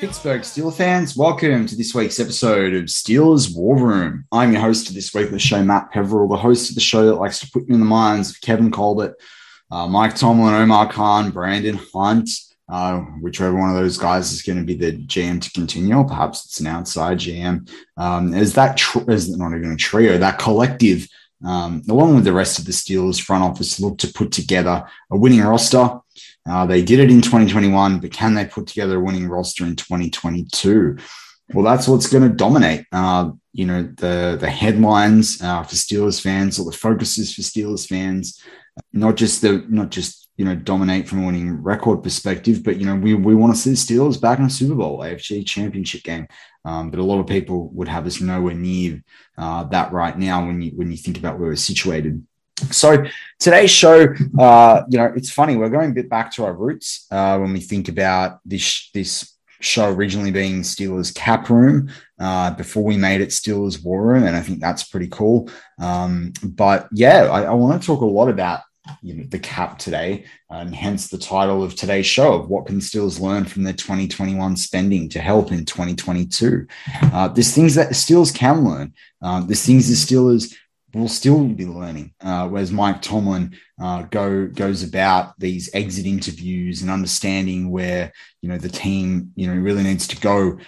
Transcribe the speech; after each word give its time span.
Pittsburgh 0.00 0.40
Steelers 0.40 0.76
fans, 0.76 1.14
welcome 1.14 1.66
to 1.66 1.76
this 1.76 1.94
week's 1.94 2.18
episode 2.18 2.72
of 2.72 2.84
Steelers 2.84 3.54
War 3.54 3.76
Room. 3.76 4.24
I'm 4.32 4.50
your 4.50 4.62
host 4.62 4.88
of 4.88 4.94
this 4.94 5.12
week 5.12 5.26
of 5.26 5.32
the 5.32 5.38
show, 5.38 5.62
Matt 5.62 5.92
Peverill, 5.92 6.30
the 6.30 6.38
host 6.38 6.70
of 6.70 6.74
the 6.74 6.80
show 6.80 7.04
that 7.04 7.16
likes 7.16 7.38
to 7.40 7.50
put 7.50 7.68
you 7.68 7.74
in 7.74 7.80
the 7.80 7.86
minds 7.86 8.30
of 8.30 8.40
Kevin 8.40 8.70
Colbert, 8.70 9.16
uh, 9.70 9.86
Mike 9.86 10.16
Tomlin, 10.16 10.54
Omar 10.54 10.90
Khan, 10.90 11.30
Brandon 11.30 11.78
Hunt, 11.92 12.30
uh, 12.70 13.00
whichever 13.20 13.54
one 13.54 13.68
of 13.68 13.76
those 13.76 13.98
guys 13.98 14.32
is 14.32 14.40
going 14.40 14.56
to 14.56 14.64
be 14.64 14.74
the 14.74 14.96
GM 15.04 15.38
to 15.42 15.50
continue, 15.50 15.94
or 15.94 16.06
perhaps 16.06 16.46
it's 16.46 16.60
an 16.60 16.66
outside 16.66 17.18
GM. 17.18 17.70
Um, 17.98 18.32
as 18.32 18.54
that 18.54 18.78
tr- 18.78 19.10
as 19.10 19.28
not 19.36 19.54
even 19.54 19.72
a 19.72 19.76
trio, 19.76 20.16
that 20.16 20.38
collective, 20.38 21.08
um, 21.44 21.82
along 21.88 22.14
with 22.14 22.24
the 22.24 22.32
rest 22.32 22.58
of 22.58 22.66
the 22.66 22.72
Steelers 22.72 23.20
front 23.20 23.44
office, 23.44 23.80
look 23.80 23.98
to 23.98 24.12
put 24.12 24.32
together 24.32 24.84
a 25.10 25.16
winning 25.16 25.40
roster. 25.40 26.00
Uh, 26.48 26.66
they 26.66 26.82
did 26.82 27.00
it 27.00 27.10
in 27.10 27.20
2021, 27.20 28.00
but 28.00 28.12
can 28.12 28.34
they 28.34 28.44
put 28.44 28.66
together 28.66 28.96
a 28.96 29.00
winning 29.00 29.28
roster 29.28 29.64
in 29.64 29.76
2022? 29.76 30.96
Well, 31.52 31.64
that's 31.64 31.88
what's 31.88 32.08
going 32.08 32.28
to 32.28 32.34
dominate. 32.34 32.86
Uh, 32.92 33.32
you 33.52 33.66
know, 33.66 33.82
the 33.82 34.36
the 34.40 34.48
headlines 34.50 35.42
uh, 35.42 35.62
for 35.62 35.74
Steelers 35.74 36.20
fans, 36.20 36.58
or 36.58 36.70
the 36.70 36.76
focuses 36.76 37.34
for 37.34 37.42
Steelers 37.42 37.86
fans, 37.86 38.40
not 38.92 39.16
just 39.16 39.42
the 39.42 39.64
not 39.68 39.90
just 39.90 40.19
you 40.40 40.46
know 40.46 40.54
dominate 40.54 41.06
from 41.06 41.22
a 41.22 41.26
winning 41.26 41.62
record 41.62 42.02
perspective, 42.02 42.64
but 42.64 42.78
you 42.78 42.86
know 42.86 42.96
we 42.96 43.12
we 43.12 43.34
want 43.34 43.54
to 43.54 43.60
see 43.60 43.68
the 43.68 43.76
Steelers 43.76 44.18
back 44.18 44.38
in 44.38 44.46
a 44.46 44.50
Super 44.50 44.74
Bowl, 44.74 45.00
AFC 45.00 45.44
Championship 45.44 46.02
game. 46.02 46.26
Um, 46.64 46.90
but 46.90 46.98
a 46.98 47.02
lot 47.02 47.20
of 47.20 47.26
people 47.26 47.68
would 47.74 47.88
have 47.88 48.06
us 48.06 48.22
nowhere 48.22 48.54
near 48.54 49.04
uh, 49.36 49.64
that 49.64 49.92
right 49.92 50.18
now 50.18 50.46
when 50.46 50.62
you 50.62 50.70
when 50.70 50.90
you 50.90 50.96
think 50.96 51.18
about 51.18 51.38
where 51.38 51.50
we're 51.50 51.56
situated. 51.56 52.26
So 52.70 53.04
today's 53.38 53.70
show, 53.70 54.06
uh, 54.38 54.84
you 54.88 54.96
know, 54.96 55.12
it's 55.14 55.30
funny. 55.30 55.58
We're 55.58 55.68
going 55.68 55.90
a 55.90 55.94
bit 55.94 56.08
back 56.08 56.32
to 56.36 56.46
our 56.46 56.54
roots 56.54 57.06
uh, 57.10 57.36
when 57.36 57.52
we 57.52 57.60
think 57.60 57.90
about 57.90 58.40
this 58.46 58.88
this 58.94 59.36
show 59.60 59.92
originally 59.92 60.30
being 60.30 60.62
Steelers 60.62 61.14
Cap 61.14 61.50
Room 61.50 61.90
uh, 62.18 62.52
before 62.52 62.84
we 62.84 62.96
made 62.96 63.20
it 63.20 63.28
Steelers 63.28 63.84
War 63.84 64.06
Room, 64.06 64.24
and 64.24 64.34
I 64.34 64.40
think 64.40 64.62
that's 64.62 64.84
pretty 64.84 65.08
cool. 65.08 65.50
Um, 65.78 66.32
but 66.42 66.88
yeah, 66.92 67.24
I, 67.24 67.42
I 67.42 67.52
want 67.52 67.78
to 67.78 67.86
talk 67.86 68.00
a 68.00 68.06
lot 68.06 68.30
about 68.30 68.60
you 69.02 69.14
know 69.14 69.24
the 69.24 69.38
cap 69.38 69.78
today, 69.78 70.24
and 70.48 70.74
hence 70.74 71.08
the 71.08 71.18
title 71.18 71.62
of 71.62 71.74
today's 71.74 72.06
show 72.06 72.34
of 72.34 72.48
what 72.48 72.66
can 72.66 72.80
stills 72.80 73.20
learn 73.20 73.44
from 73.44 73.62
their 73.62 73.72
2021 73.72 74.56
spending 74.56 75.08
to 75.10 75.20
help 75.20 75.52
in 75.52 75.64
2022. 75.64 76.66
Uh, 77.02 77.28
there's 77.28 77.54
things 77.54 77.74
that 77.74 77.94
stills 77.96 78.30
can 78.30 78.64
learn. 78.64 78.92
Um, 79.22 79.46
there's 79.46 79.64
things 79.64 79.88
the 79.88 79.94
Steelers 79.94 80.54
will 80.94 81.08
still 81.08 81.44
be 81.46 81.66
learning. 81.66 82.12
Uh, 82.20 82.48
whereas 82.48 82.72
Mike 82.72 83.02
Tomlin 83.02 83.56
uh, 83.80 84.02
go 84.02 84.46
goes 84.46 84.82
about 84.82 85.38
these 85.38 85.70
exit 85.74 86.06
interviews 86.06 86.82
and 86.82 86.90
understanding 86.90 87.70
where 87.70 88.12
you 88.42 88.48
know 88.48 88.58
the 88.58 88.68
team 88.68 89.32
you 89.36 89.46
know 89.46 89.60
really 89.60 89.82
needs 89.82 90.06
to 90.08 90.20
go. 90.20 90.58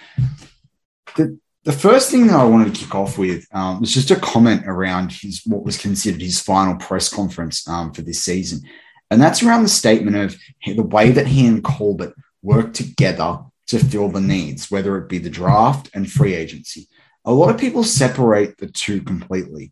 The, 1.15 1.37
the 1.63 1.71
first 1.71 2.11
thing 2.11 2.27
that 2.27 2.39
I 2.39 2.43
wanted 2.43 2.73
to 2.73 2.79
kick 2.79 2.93
off 2.93 3.17
with 3.17 3.47
um, 3.53 3.79
was 3.79 3.93
just 3.93 4.11
a 4.11 4.15
comment 4.15 4.63
around 4.65 5.11
his 5.11 5.41
what 5.45 5.63
was 5.63 5.77
considered 5.77 6.21
his 6.21 6.41
final 6.41 6.75
press 6.75 7.13
conference 7.13 7.67
um, 7.67 7.93
for 7.93 8.01
this 8.01 8.23
season, 8.23 8.61
and 9.09 9.21
that's 9.21 9.43
around 9.43 9.63
the 9.63 9.69
statement 9.69 10.17
of 10.17 10.37
the 10.65 10.83
way 10.83 11.11
that 11.11 11.27
he 11.27 11.47
and 11.47 11.63
Colbert 11.63 12.13
worked 12.41 12.75
together 12.75 13.39
to 13.67 13.79
fill 13.79 14.09
the 14.09 14.21
needs, 14.21 14.69
whether 14.69 14.97
it 14.97 15.07
be 15.07 15.17
the 15.17 15.29
draft 15.29 15.89
and 15.93 16.11
free 16.11 16.33
agency. 16.33 16.87
A 17.25 17.31
lot 17.31 17.49
of 17.49 17.59
people 17.59 17.83
separate 17.83 18.57
the 18.57 18.67
two 18.67 19.01
completely 19.01 19.71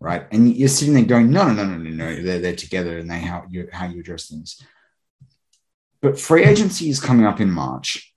right? 0.00 0.26
And 0.30 0.54
you're 0.56 0.68
sitting 0.68 0.94
there 0.94 1.04
going, 1.04 1.30
no, 1.30 1.44
no, 1.44 1.64
no, 1.64 1.76
no, 1.76 1.76
no, 1.76 1.90
no, 1.90 2.22
they're, 2.22 2.38
they're 2.38 2.56
together 2.56 2.98
and 2.98 3.10
they 3.10 3.18
how 3.20 3.44
you 3.48 3.68
how 3.72 3.86
you 3.86 4.00
address 4.00 4.28
things. 4.28 4.62
But 6.00 6.20
free 6.20 6.44
agency 6.44 6.88
is 6.88 7.00
coming 7.00 7.26
up 7.26 7.40
in 7.40 7.50
March. 7.50 8.07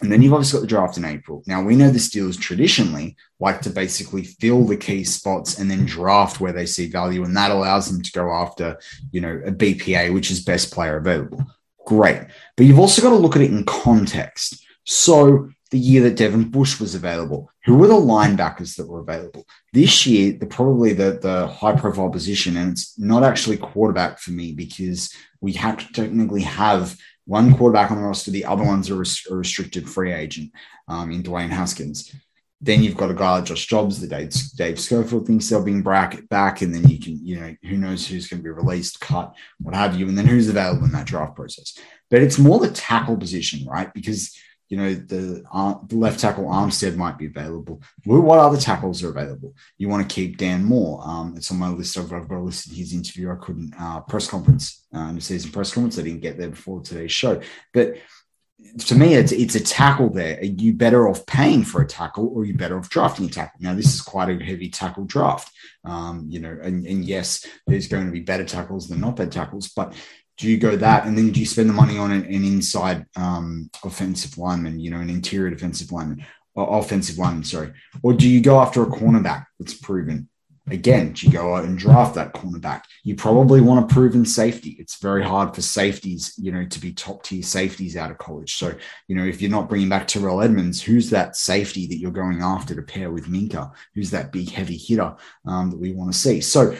And 0.00 0.10
then 0.10 0.22
you've 0.22 0.34
obviously 0.34 0.58
got 0.58 0.62
the 0.62 0.66
draft 0.66 0.96
in 0.96 1.04
April. 1.04 1.42
Now 1.46 1.62
we 1.62 1.76
know 1.76 1.90
the 1.90 1.98
Steelers 1.98 2.38
traditionally 2.38 3.16
like 3.40 3.62
to 3.62 3.70
basically 3.70 4.24
fill 4.24 4.64
the 4.64 4.76
key 4.76 5.04
spots 5.04 5.58
and 5.58 5.70
then 5.70 5.86
draft 5.86 6.40
where 6.40 6.52
they 6.52 6.66
see 6.66 6.90
value, 6.90 7.24
and 7.24 7.36
that 7.36 7.50
allows 7.50 7.90
them 7.90 8.02
to 8.02 8.12
go 8.12 8.32
after, 8.32 8.78
you 9.12 9.20
know, 9.20 9.40
a 9.46 9.52
BPA, 9.52 10.12
which 10.12 10.30
is 10.30 10.44
best 10.44 10.72
player 10.72 10.96
available. 10.96 11.44
Great, 11.86 12.22
but 12.56 12.66
you've 12.66 12.78
also 12.78 13.02
got 13.02 13.10
to 13.10 13.16
look 13.16 13.36
at 13.36 13.42
it 13.42 13.50
in 13.50 13.64
context. 13.64 14.64
So 14.84 15.48
the 15.74 15.80
year 15.80 16.02
that 16.02 16.16
Devin 16.16 16.50
Bush 16.50 16.78
was 16.78 16.94
available? 16.94 17.50
Who 17.64 17.76
were 17.76 17.88
the 17.88 17.94
linebackers 17.94 18.76
that 18.76 18.86
were 18.86 19.00
available? 19.00 19.44
This 19.72 20.06
year, 20.06 20.36
the 20.38 20.46
probably 20.46 20.92
the, 20.92 21.18
the 21.20 21.48
high 21.48 21.74
profile 21.74 22.10
position, 22.10 22.56
and 22.56 22.72
it's 22.72 22.96
not 22.96 23.24
actually 23.24 23.56
quarterback 23.56 24.20
for 24.20 24.30
me 24.30 24.52
because 24.52 25.12
we 25.40 25.52
have 25.54 25.78
to 25.78 25.92
technically 25.92 26.42
have 26.42 26.96
one 27.26 27.56
quarterback 27.56 27.90
on 27.90 27.96
the 27.96 28.02
roster, 28.06 28.30
the 28.30 28.44
other 28.44 28.64
one's 28.64 28.90
a, 28.90 28.94
res- 28.94 29.26
a 29.30 29.34
restricted 29.34 29.88
free 29.88 30.12
agent 30.12 30.52
um, 30.88 31.10
in 31.10 31.22
Dwayne 31.22 31.48
Haskins. 31.48 32.14
then 32.60 32.82
you've 32.82 32.96
got 32.96 33.10
a 33.10 33.14
guy 33.14 33.32
like 33.32 33.44
Josh 33.44 33.68
Dobbs, 33.68 34.00
that 34.00 34.08
Dave, 34.08 34.32
Dave 34.56 34.80
Schofield 34.80 35.26
thinks 35.26 35.48
they'll 35.48 35.62
bring 35.62 35.82
back, 35.82 36.26
back, 36.28 36.62
and 36.62 36.74
then 36.74 36.88
you 36.88 36.98
can, 36.98 37.24
you 37.24 37.38
know, 37.38 37.54
who 37.62 37.76
knows 37.76 38.06
who's 38.06 38.26
going 38.26 38.40
to 38.40 38.44
be 38.44 38.50
released, 38.50 39.00
cut, 39.00 39.34
what 39.60 39.74
have 39.74 39.98
you, 39.98 40.08
and 40.08 40.16
then 40.16 40.26
who's 40.26 40.48
available 40.48 40.84
in 40.84 40.92
that 40.92 41.06
draft 41.06 41.36
process. 41.36 41.76
But 42.10 42.22
it's 42.22 42.38
more 42.38 42.58
the 42.58 42.70
tackle 42.70 43.16
position, 43.18 43.66
right? 43.66 43.92
Because 43.92 44.34
you 44.68 44.76
know 44.76 44.94
the, 44.94 45.44
uh, 45.52 45.74
the 45.86 45.96
left 45.96 46.20
tackle 46.20 46.44
Armstead 46.44 46.96
might 46.96 47.18
be 47.18 47.26
available. 47.26 47.82
What 48.04 48.38
other 48.38 48.58
tackles 48.58 49.02
are 49.02 49.10
available? 49.10 49.54
You 49.78 49.88
want 49.88 50.08
to 50.08 50.14
keep 50.14 50.38
Dan 50.38 50.64
Moore. 50.64 51.00
Um, 51.04 51.34
it's 51.36 51.50
on 51.50 51.58
my 51.58 51.68
list. 51.68 51.98
I've, 51.98 52.12
I've 52.12 52.28
got 52.28 52.38
a 52.38 52.40
list 52.40 52.66
of 52.66 52.76
his 52.76 52.92
interview. 52.92 53.30
I 53.30 53.36
couldn't 53.36 53.74
uh, 53.78 54.00
press 54.00 54.28
conference, 54.28 54.86
uh, 54.92 55.12
the 55.12 55.20
season 55.20 55.52
press 55.52 55.72
conference. 55.72 55.98
I 55.98 56.02
didn't 56.02 56.22
get 56.22 56.38
there 56.38 56.50
before 56.50 56.80
today's 56.80 57.12
show, 57.12 57.40
but 57.72 57.96
to 58.78 58.94
me, 58.94 59.14
it's 59.14 59.32
it's 59.32 59.54
a 59.54 59.60
tackle 59.60 60.10
there. 60.10 60.38
Are 60.38 60.44
you 60.44 60.72
better 60.72 61.08
off 61.08 61.26
paying 61.26 61.64
for 61.64 61.82
a 61.82 61.86
tackle 61.86 62.28
or 62.28 62.42
are 62.42 62.44
you 62.44 62.54
better 62.54 62.78
off 62.78 62.88
drafting 62.88 63.26
a 63.26 63.28
tackle? 63.28 63.58
Now, 63.60 63.74
this 63.74 63.94
is 63.94 64.00
quite 64.00 64.30
a 64.30 64.42
heavy 64.42 64.70
tackle 64.70 65.04
draft. 65.04 65.50
Um, 65.84 66.26
you 66.28 66.40
know, 66.40 66.56
and, 66.62 66.86
and 66.86 67.04
yes, 67.04 67.46
there's 67.66 67.88
going 67.88 68.06
to 68.06 68.12
be 68.12 68.20
better 68.20 68.44
tackles 68.44 68.88
than 68.88 69.00
not 69.00 69.16
bad 69.16 69.32
tackles, 69.32 69.68
but 69.68 69.94
do 70.36 70.48
you 70.48 70.58
go 70.58 70.76
that 70.76 71.06
and 71.06 71.16
then 71.16 71.30
do 71.30 71.40
you 71.40 71.46
spend 71.46 71.68
the 71.68 71.74
money 71.74 71.98
on 71.98 72.10
an, 72.10 72.24
an 72.24 72.44
inside 72.44 73.06
um, 73.16 73.70
offensive 73.84 74.36
lineman, 74.36 74.80
you 74.80 74.90
know, 74.90 75.00
an 75.00 75.10
interior 75.10 75.50
defensive 75.50 75.92
lineman, 75.92 76.24
offensive 76.56 77.18
lineman, 77.18 77.44
sorry, 77.44 77.72
or 78.02 78.12
do 78.12 78.28
you 78.28 78.40
go 78.40 78.60
after 78.60 78.82
a 78.82 78.86
cornerback 78.86 79.46
that's 79.58 79.74
proven? 79.74 80.28
Again, 80.70 81.12
do 81.12 81.26
you 81.26 81.32
go 81.32 81.54
out 81.54 81.64
and 81.64 81.76
draft 81.76 82.14
that 82.14 82.32
cornerback? 82.32 82.84
You 83.02 83.16
probably 83.16 83.60
want 83.60 83.84
a 83.84 83.94
proven 83.94 84.24
safety. 84.24 84.76
It's 84.78 84.96
very 84.96 85.22
hard 85.22 85.54
for 85.54 85.60
safeties, 85.60 86.32
you 86.38 86.52
know, 86.52 86.64
to 86.64 86.80
be 86.80 86.90
top 86.90 87.22
tier 87.22 87.42
safeties 87.42 87.98
out 87.98 88.10
of 88.10 88.16
college. 88.16 88.54
So, 88.54 88.74
you 89.06 89.14
know, 89.14 89.24
if 89.24 89.42
you're 89.42 89.50
not 89.50 89.68
bringing 89.68 89.90
back 89.90 90.08
Terrell 90.08 90.40
Edmunds, 90.40 90.80
who's 90.80 91.10
that 91.10 91.36
safety 91.36 91.86
that 91.88 91.98
you're 91.98 92.10
going 92.10 92.40
after 92.40 92.74
to 92.74 92.80
pair 92.80 93.10
with 93.10 93.26
Minkah? 93.26 93.72
Who's 93.94 94.10
that 94.12 94.32
big 94.32 94.48
heavy 94.48 94.78
hitter 94.78 95.14
um, 95.44 95.70
that 95.70 95.78
we 95.78 95.92
want 95.92 96.10
to 96.14 96.18
see? 96.18 96.40
So, 96.40 96.74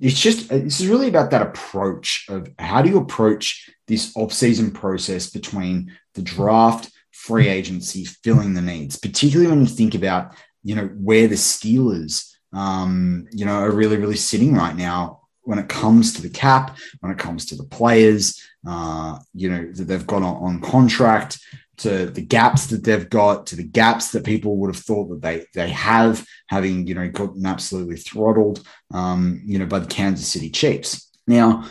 it's 0.00 0.18
just 0.18 0.48
this 0.48 0.80
is 0.80 0.86
really 0.86 1.08
about 1.08 1.30
that 1.30 1.42
approach 1.42 2.26
of 2.28 2.48
how 2.58 2.82
do 2.82 2.88
you 2.88 2.98
approach 2.98 3.70
this 3.86 4.12
off-season 4.16 4.70
process 4.70 5.30
between 5.30 5.92
the 6.14 6.22
draft, 6.22 6.90
free 7.12 7.48
agency, 7.48 8.04
filling 8.04 8.54
the 8.54 8.62
needs, 8.62 8.98
particularly 8.98 9.50
when 9.50 9.60
you 9.60 9.66
think 9.66 9.94
about 9.94 10.34
you 10.62 10.74
know 10.74 10.86
where 10.86 11.28
the 11.28 11.34
Steelers 11.34 12.30
um, 12.52 13.28
you 13.32 13.44
know, 13.44 13.54
are 13.54 13.70
really, 13.70 13.96
really 13.96 14.16
sitting 14.16 14.54
right 14.54 14.74
now 14.74 15.20
when 15.42 15.58
it 15.58 15.68
comes 15.68 16.14
to 16.14 16.22
the 16.22 16.28
cap, 16.28 16.76
when 17.00 17.12
it 17.12 17.18
comes 17.18 17.46
to 17.46 17.56
the 17.56 17.64
players, 17.64 18.42
uh, 18.66 19.18
you 19.34 19.50
know, 19.50 19.70
that 19.72 19.84
they've 19.84 20.06
got 20.06 20.22
on, 20.22 20.36
on 20.36 20.60
contract, 20.60 21.38
to 21.80 22.06
the 22.06 22.22
gaps 22.22 22.66
that 22.66 22.84
they've 22.84 23.08
got, 23.08 23.46
to 23.46 23.56
the 23.56 23.64
gaps 23.64 24.12
that 24.12 24.24
people 24.24 24.56
would 24.56 24.74
have 24.74 24.84
thought 24.84 25.08
that 25.08 25.22
they 25.22 25.46
they 25.54 25.70
have, 25.70 26.24
having 26.48 26.86
you 26.86 26.94
know 26.94 27.08
gotten 27.08 27.46
absolutely 27.46 27.96
throttled, 27.96 28.62
um, 28.92 29.42
you 29.44 29.58
know, 29.58 29.66
by 29.66 29.78
the 29.78 29.86
Kansas 29.86 30.28
City 30.28 30.50
Chiefs. 30.50 31.10
Now, 31.26 31.68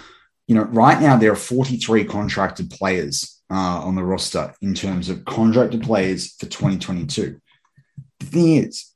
you 0.48 0.56
know, 0.56 0.64
right 0.64 1.00
now 1.00 1.16
there 1.16 1.32
are 1.32 1.36
43 1.36 2.06
contracted 2.06 2.72
players 2.72 3.40
uh, 3.52 3.82
on 3.84 3.96
the 3.96 4.04
roster 4.04 4.54
in 4.62 4.74
terms 4.74 5.10
of 5.10 5.26
contracted 5.26 5.84
players 5.84 6.34
for 6.36 6.48
2022. 6.48 7.40
The 8.20 8.26
thing 8.26 8.56
is, 8.56 8.92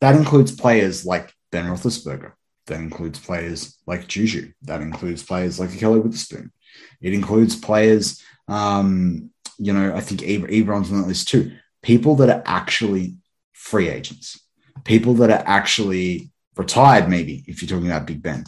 that 0.00 0.16
includes 0.16 0.52
players 0.52 1.06
like 1.06 1.32
Ben 1.52 1.66
Roethlisberger. 1.66 2.32
That 2.66 2.80
includes 2.80 3.18
players 3.18 3.78
like 3.86 4.08
Juju. 4.08 4.52
That 4.62 4.80
includes 4.80 5.22
players 5.22 5.60
like 5.60 5.70
Ahkello 5.70 6.02
Witherspoon. 6.02 6.52
It 7.00 7.14
includes 7.14 7.56
players, 7.56 8.22
um, 8.48 9.30
you 9.60 9.72
know, 9.72 9.94
I 9.94 10.00
think 10.00 10.22
Ebron's 10.22 10.90
on 10.90 11.02
that 11.02 11.08
list 11.08 11.28
too. 11.28 11.52
People 11.82 12.16
that 12.16 12.30
are 12.30 12.42
actually 12.46 13.16
free 13.52 13.88
agents, 13.88 14.40
people 14.84 15.14
that 15.14 15.30
are 15.30 15.44
actually 15.46 16.30
retired, 16.56 17.08
maybe 17.08 17.44
if 17.46 17.60
you're 17.60 17.68
talking 17.68 17.90
about 17.90 18.06
Big 18.06 18.22
Ben. 18.22 18.44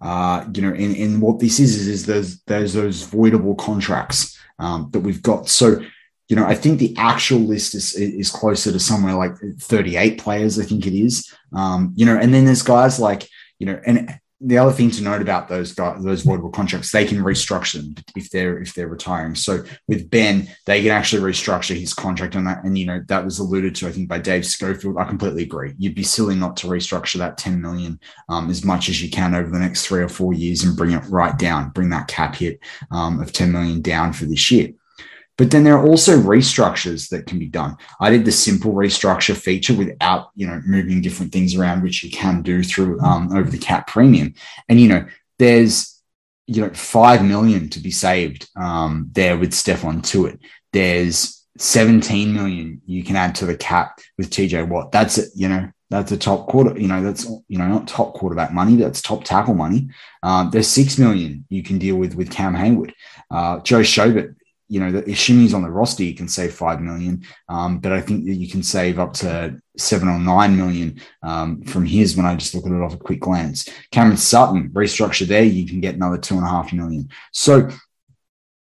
Uh, 0.00 0.46
you 0.54 0.62
know, 0.62 0.72
and, 0.74 0.96
and 0.96 1.22
what 1.22 1.38
this 1.38 1.60
is 1.60 1.76
is, 1.76 1.88
is 1.88 2.06
those 2.06 2.42
those 2.42 2.72
those 2.72 3.06
voidable 3.06 3.56
contracts 3.56 4.38
um, 4.58 4.88
that 4.92 5.00
we've 5.00 5.22
got. 5.22 5.48
So 5.48 5.80
you 6.28 6.36
know, 6.36 6.46
I 6.46 6.54
think 6.54 6.78
the 6.78 6.94
actual 6.96 7.40
list 7.40 7.74
is 7.74 7.94
is 7.94 8.30
closer 8.30 8.72
to 8.72 8.80
somewhere 8.80 9.14
like 9.14 9.36
38 9.60 10.18
players. 10.18 10.58
I 10.58 10.64
think 10.64 10.86
it 10.86 10.94
is. 10.94 11.30
Um, 11.54 11.92
you 11.94 12.06
know, 12.06 12.16
and 12.16 12.32
then 12.32 12.46
there's 12.46 12.62
guys 12.62 12.98
like 12.98 13.28
you 13.58 13.66
know, 13.66 13.80
and 13.86 14.18
the 14.46 14.58
other 14.58 14.72
thing 14.72 14.90
to 14.90 15.02
note 15.02 15.22
about 15.22 15.48
those 15.48 15.74
those 15.74 16.24
voidable 16.24 16.52
contracts, 16.52 16.92
they 16.92 17.06
can 17.06 17.18
restructure 17.18 17.80
them 17.80 18.04
if 18.14 18.28
they're 18.30 18.58
if 18.58 18.74
they're 18.74 18.88
retiring. 18.88 19.34
So 19.34 19.64
with 19.88 20.10
Ben, 20.10 20.48
they 20.66 20.82
can 20.82 20.90
actually 20.90 21.22
restructure 21.22 21.78
his 21.78 21.94
contract 21.94 22.36
on 22.36 22.44
that. 22.44 22.62
And 22.62 22.76
you 22.76 22.84
know, 22.84 23.02
that 23.08 23.24
was 23.24 23.38
alluded 23.38 23.74
to, 23.76 23.88
I 23.88 23.92
think, 23.92 24.08
by 24.08 24.18
Dave 24.18 24.44
Schofield. 24.44 24.98
I 24.98 25.04
completely 25.04 25.44
agree. 25.44 25.74
You'd 25.78 25.94
be 25.94 26.02
silly 26.02 26.34
not 26.34 26.56
to 26.58 26.66
restructure 26.66 27.18
that 27.18 27.38
10 27.38 27.60
million 27.60 27.98
um, 28.28 28.50
as 28.50 28.64
much 28.64 28.88
as 28.88 29.02
you 29.02 29.10
can 29.10 29.34
over 29.34 29.50
the 29.50 29.58
next 29.58 29.86
three 29.86 30.02
or 30.02 30.08
four 30.08 30.34
years 30.34 30.62
and 30.62 30.76
bring 30.76 30.92
it 30.92 31.04
right 31.08 31.36
down, 31.38 31.70
bring 31.70 31.88
that 31.90 32.08
cap 32.08 32.36
hit 32.36 32.60
um, 32.90 33.20
of 33.20 33.32
10 33.32 33.50
million 33.50 33.80
down 33.80 34.12
for 34.12 34.26
this 34.26 34.50
year. 34.50 34.72
But 35.36 35.50
then 35.50 35.64
there 35.64 35.76
are 35.76 35.86
also 35.86 36.16
restructures 36.16 37.08
that 37.08 37.26
can 37.26 37.38
be 37.38 37.48
done. 37.48 37.76
I 38.00 38.10
did 38.10 38.24
the 38.24 38.32
simple 38.32 38.72
restructure 38.72 39.36
feature 39.36 39.74
without, 39.74 40.30
you 40.36 40.46
know, 40.46 40.62
moving 40.64 41.02
different 41.02 41.32
things 41.32 41.56
around, 41.56 41.82
which 41.82 42.04
you 42.04 42.10
can 42.10 42.42
do 42.42 42.62
through 42.62 43.00
um, 43.00 43.32
over 43.32 43.50
the 43.50 43.58
cap 43.58 43.88
premium. 43.88 44.34
And 44.68 44.80
you 44.80 44.88
know, 44.88 45.06
there's 45.38 46.00
you 46.46 46.60
know 46.60 46.70
five 46.70 47.24
million 47.24 47.68
to 47.70 47.80
be 47.80 47.90
saved 47.90 48.48
um, 48.56 49.10
there 49.12 49.36
with 49.36 49.52
Stephon 49.52 50.02
Tuitt. 50.02 50.38
There's 50.72 51.44
17 51.58 52.32
million 52.32 52.82
you 52.86 53.04
can 53.04 53.16
add 53.16 53.34
to 53.36 53.46
the 53.46 53.56
cap 53.56 54.00
with 54.18 54.30
TJ 54.30 54.68
Watt. 54.68 54.92
That's 54.92 55.18
it. 55.18 55.30
You 55.34 55.48
know, 55.48 55.70
that's 55.90 56.12
a 56.12 56.16
top 56.16 56.48
quarter. 56.48 56.78
You 56.78 56.88
know, 56.88 57.02
that's 57.02 57.24
you 57.48 57.58
know 57.58 57.68
not 57.68 57.88
top 57.88 58.14
quarterback 58.14 58.52
money. 58.52 58.76
That's 58.76 59.02
top 59.02 59.24
tackle 59.24 59.54
money. 59.54 59.88
Um, 60.22 60.50
there's 60.50 60.68
six 60.68 60.98
million 60.98 61.44
you 61.48 61.62
can 61.62 61.78
deal 61.78 61.96
with 61.96 62.14
with 62.14 62.30
Cam 62.30 62.54
Heyward. 62.54 62.92
Uh, 63.30 63.60
Joe 63.60 63.80
Schobert 63.80 64.36
you 64.68 64.80
know, 64.80 65.02
assuming 65.06 65.42
he's 65.42 65.54
on 65.54 65.62
the 65.62 65.70
roster, 65.70 66.02
you 66.02 66.14
can 66.14 66.28
save 66.28 66.54
five 66.54 66.80
million. 66.80 67.24
Um, 67.48 67.78
but 67.78 67.92
I 67.92 68.00
think 68.00 68.24
that 68.26 68.34
you 68.34 68.48
can 68.48 68.62
save 68.62 68.98
up 68.98 69.12
to 69.14 69.60
seven 69.76 70.08
or 70.08 70.18
nine 70.18 70.56
million 70.56 71.00
um, 71.22 71.62
from 71.62 71.84
his 71.84 72.16
when 72.16 72.26
I 72.26 72.34
just 72.36 72.54
look 72.54 72.66
at 72.66 72.72
it 72.72 72.80
off 72.80 72.94
a 72.94 72.98
quick 72.98 73.20
glance. 73.20 73.68
Cameron 73.90 74.16
Sutton, 74.16 74.70
restructure 74.70 75.26
there, 75.26 75.44
you 75.44 75.66
can 75.66 75.80
get 75.80 75.94
another 75.94 76.18
two 76.18 76.36
and 76.36 76.44
a 76.44 76.48
half 76.48 76.72
million. 76.72 77.08
So 77.32 77.68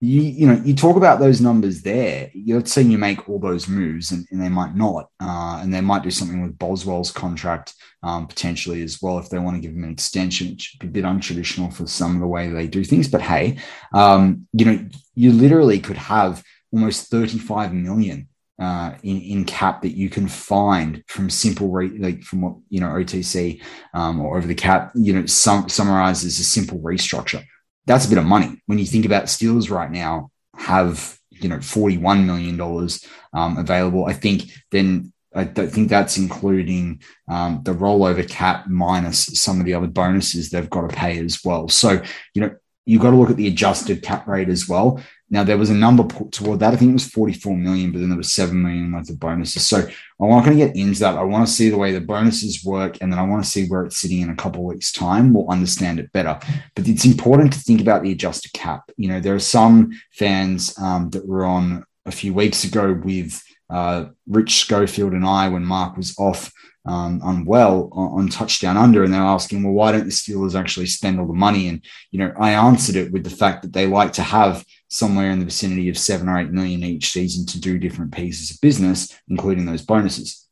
you 0.03 0.21
you 0.21 0.47
know 0.47 0.59
you 0.65 0.73
talk 0.73 0.97
about 0.97 1.19
those 1.19 1.39
numbers 1.39 1.83
there. 1.83 2.31
You're 2.33 2.65
say 2.65 2.81
you 2.81 2.97
make 2.97 3.29
all 3.29 3.39
those 3.39 3.67
moves, 3.67 4.11
and, 4.11 4.25
and 4.31 4.41
they 4.41 4.49
might 4.49 4.75
not, 4.75 5.09
uh, 5.19 5.59
and 5.61 5.71
they 5.71 5.81
might 5.81 6.01
do 6.01 6.09
something 6.09 6.41
with 6.41 6.57
Boswell's 6.57 7.11
contract 7.11 7.75
um, 8.01 8.27
potentially 8.27 8.81
as 8.81 8.99
well 8.99 9.19
if 9.19 9.29
they 9.29 9.37
want 9.37 9.55
to 9.55 9.61
give 9.61 9.75
him 9.75 9.83
an 9.83 9.91
extension. 9.91 10.47
It 10.47 10.61
should 10.61 10.79
be 10.79 10.87
a 10.87 10.89
bit 10.89 11.05
untraditional 11.05 11.71
for 11.71 11.85
some 11.85 12.15
of 12.15 12.21
the 12.21 12.27
way 12.27 12.49
they 12.49 12.67
do 12.67 12.83
things, 12.83 13.07
but 13.07 13.21
hey, 13.21 13.59
um, 13.93 14.47
you 14.53 14.65
know 14.65 14.89
you 15.15 15.31
literally 15.31 15.79
could 15.79 15.97
have 15.97 16.43
almost 16.71 17.09
35 17.09 17.73
million 17.73 18.27
uh, 18.59 18.93
in, 19.03 19.21
in 19.21 19.45
cap 19.45 19.81
that 19.81 19.95
you 19.95 20.09
can 20.09 20.27
find 20.27 21.03
from 21.07 21.29
simple 21.29 21.69
re- 21.69 21.97
like 21.97 22.21
from 22.23 22.41
what 22.41 22.55
you 22.69 22.79
know 22.79 22.89
OTC 22.89 23.61
um, 23.93 24.21
or 24.21 24.37
over 24.37 24.47
the 24.47 24.55
cap 24.55 24.91
you 24.95 25.13
know 25.13 25.25
sum- 25.25 25.67
summarizes 25.67 26.39
a 26.39 26.43
simple 26.43 26.79
restructure 26.79 27.43
that's 27.85 28.05
a 28.05 28.09
bit 28.09 28.17
of 28.17 28.25
money 28.25 28.61
when 28.67 28.77
you 28.77 28.85
think 28.85 29.05
about 29.05 29.25
Steelers 29.25 29.71
right 29.71 29.91
now 29.91 30.29
have 30.55 31.17
you 31.29 31.49
know 31.49 31.59
41 31.59 32.25
million 32.25 32.57
dollars 32.57 33.05
um, 33.33 33.57
available. 33.57 34.05
I 34.05 34.13
think 34.13 34.43
then 34.71 35.11
I 35.33 35.45
don't 35.45 35.71
think 35.71 35.89
that's 35.89 36.17
including 36.17 37.01
um, 37.29 37.61
the 37.63 37.73
rollover 37.73 38.27
cap 38.27 38.67
minus 38.67 39.25
some 39.41 39.59
of 39.59 39.65
the 39.65 39.73
other 39.73 39.87
bonuses 39.87 40.49
they've 40.49 40.69
got 40.69 40.89
to 40.89 40.95
pay 40.95 41.19
as 41.19 41.43
well. 41.43 41.67
So 41.69 42.01
you 42.33 42.41
know 42.41 42.55
you've 42.85 43.01
got 43.01 43.11
to 43.11 43.17
look 43.17 43.29
at 43.29 43.37
the 43.37 43.47
adjusted 43.47 44.01
cap 44.01 44.27
rate 44.27 44.49
as 44.49 44.67
well. 44.67 45.01
Now 45.29 45.43
there 45.43 45.57
was 45.57 45.69
a 45.69 45.75
number 45.75 46.03
put 46.03 46.31
toward 46.31 46.59
that. 46.59 46.73
I 46.73 46.75
think 46.75 46.89
it 46.89 46.93
was 46.93 47.07
44 47.07 47.55
million, 47.55 47.91
but 47.91 47.99
then 47.99 48.09
there 48.09 48.17
was 48.17 48.33
7 48.33 48.61
million 48.61 48.91
worth 48.91 49.09
of 49.09 49.19
bonuses. 49.19 49.65
So 49.65 49.77
I'm 49.77 50.29
not 50.29 50.43
going 50.43 50.57
to 50.57 50.65
get 50.65 50.75
into 50.75 50.99
that. 50.99 51.15
I 51.15 51.23
want 51.23 51.47
to 51.47 51.53
see 51.53 51.69
the 51.69 51.77
way 51.77 51.93
the 51.93 52.01
bonuses 52.01 52.65
work, 52.65 52.97
and 52.99 53.11
then 53.11 53.19
I 53.19 53.23
want 53.23 53.43
to 53.43 53.49
see 53.49 53.67
where 53.67 53.85
it's 53.85 53.97
sitting 53.97 54.21
in 54.21 54.29
a 54.29 54.35
couple 54.35 54.65
weeks' 54.65 54.91
time. 54.91 55.33
We'll 55.33 55.49
understand 55.49 55.99
it 55.99 56.11
better. 56.11 56.37
But 56.75 56.87
it's 56.87 57.05
important 57.05 57.53
to 57.53 57.59
think 57.59 57.79
about 57.81 58.03
the 58.03 58.11
adjusted 58.11 58.51
cap. 58.53 58.91
You 58.97 59.09
know, 59.09 59.19
there 59.19 59.35
are 59.35 59.39
some 59.39 59.91
fans 60.11 60.77
um, 60.77 61.09
that 61.11 61.25
were 61.25 61.45
on 61.45 61.85
a 62.05 62.11
few 62.11 62.33
weeks 62.33 62.63
ago 62.63 62.93
with 62.93 63.41
uh, 63.69 64.05
Rich 64.27 64.57
Schofield 64.57 65.13
and 65.13 65.25
I 65.25 65.47
when 65.47 65.63
Mark 65.63 65.95
was 65.95 66.17
off 66.17 66.51
um, 66.85 67.21
unwell 67.23 67.89
on, 67.91 68.21
on, 68.21 68.27
touchdown 68.29 68.77
under, 68.77 69.03
and 69.03 69.13
they're 69.13 69.21
asking, 69.21 69.63
well, 69.63 69.73
why 69.73 69.91
don't 69.91 70.05
the 70.05 70.11
Steelers 70.11 70.59
actually 70.59 70.87
spend 70.87 71.19
all 71.19 71.27
the 71.27 71.33
money? 71.33 71.67
And 71.67 71.83
you 72.09 72.19
know, 72.19 72.33
I 72.39 72.51
answered 72.51 72.95
it 72.95 73.11
with 73.11 73.23
the 73.23 73.29
fact 73.29 73.61
that 73.61 73.73
they 73.73 73.85
like 73.85 74.13
to 74.13 74.23
have 74.23 74.65
somewhere 74.89 75.29
in 75.31 75.39
the 75.39 75.45
vicinity 75.45 75.89
of 75.89 75.97
seven 75.97 76.27
or 76.27 76.39
eight 76.39 76.51
million 76.51 76.83
each 76.83 77.11
season 77.11 77.45
to 77.47 77.59
do 77.59 77.77
different 77.77 78.13
pieces 78.13 78.51
of 78.51 78.61
business, 78.61 79.15
including 79.27 79.65
those 79.65 79.83
bonuses. 79.83 80.47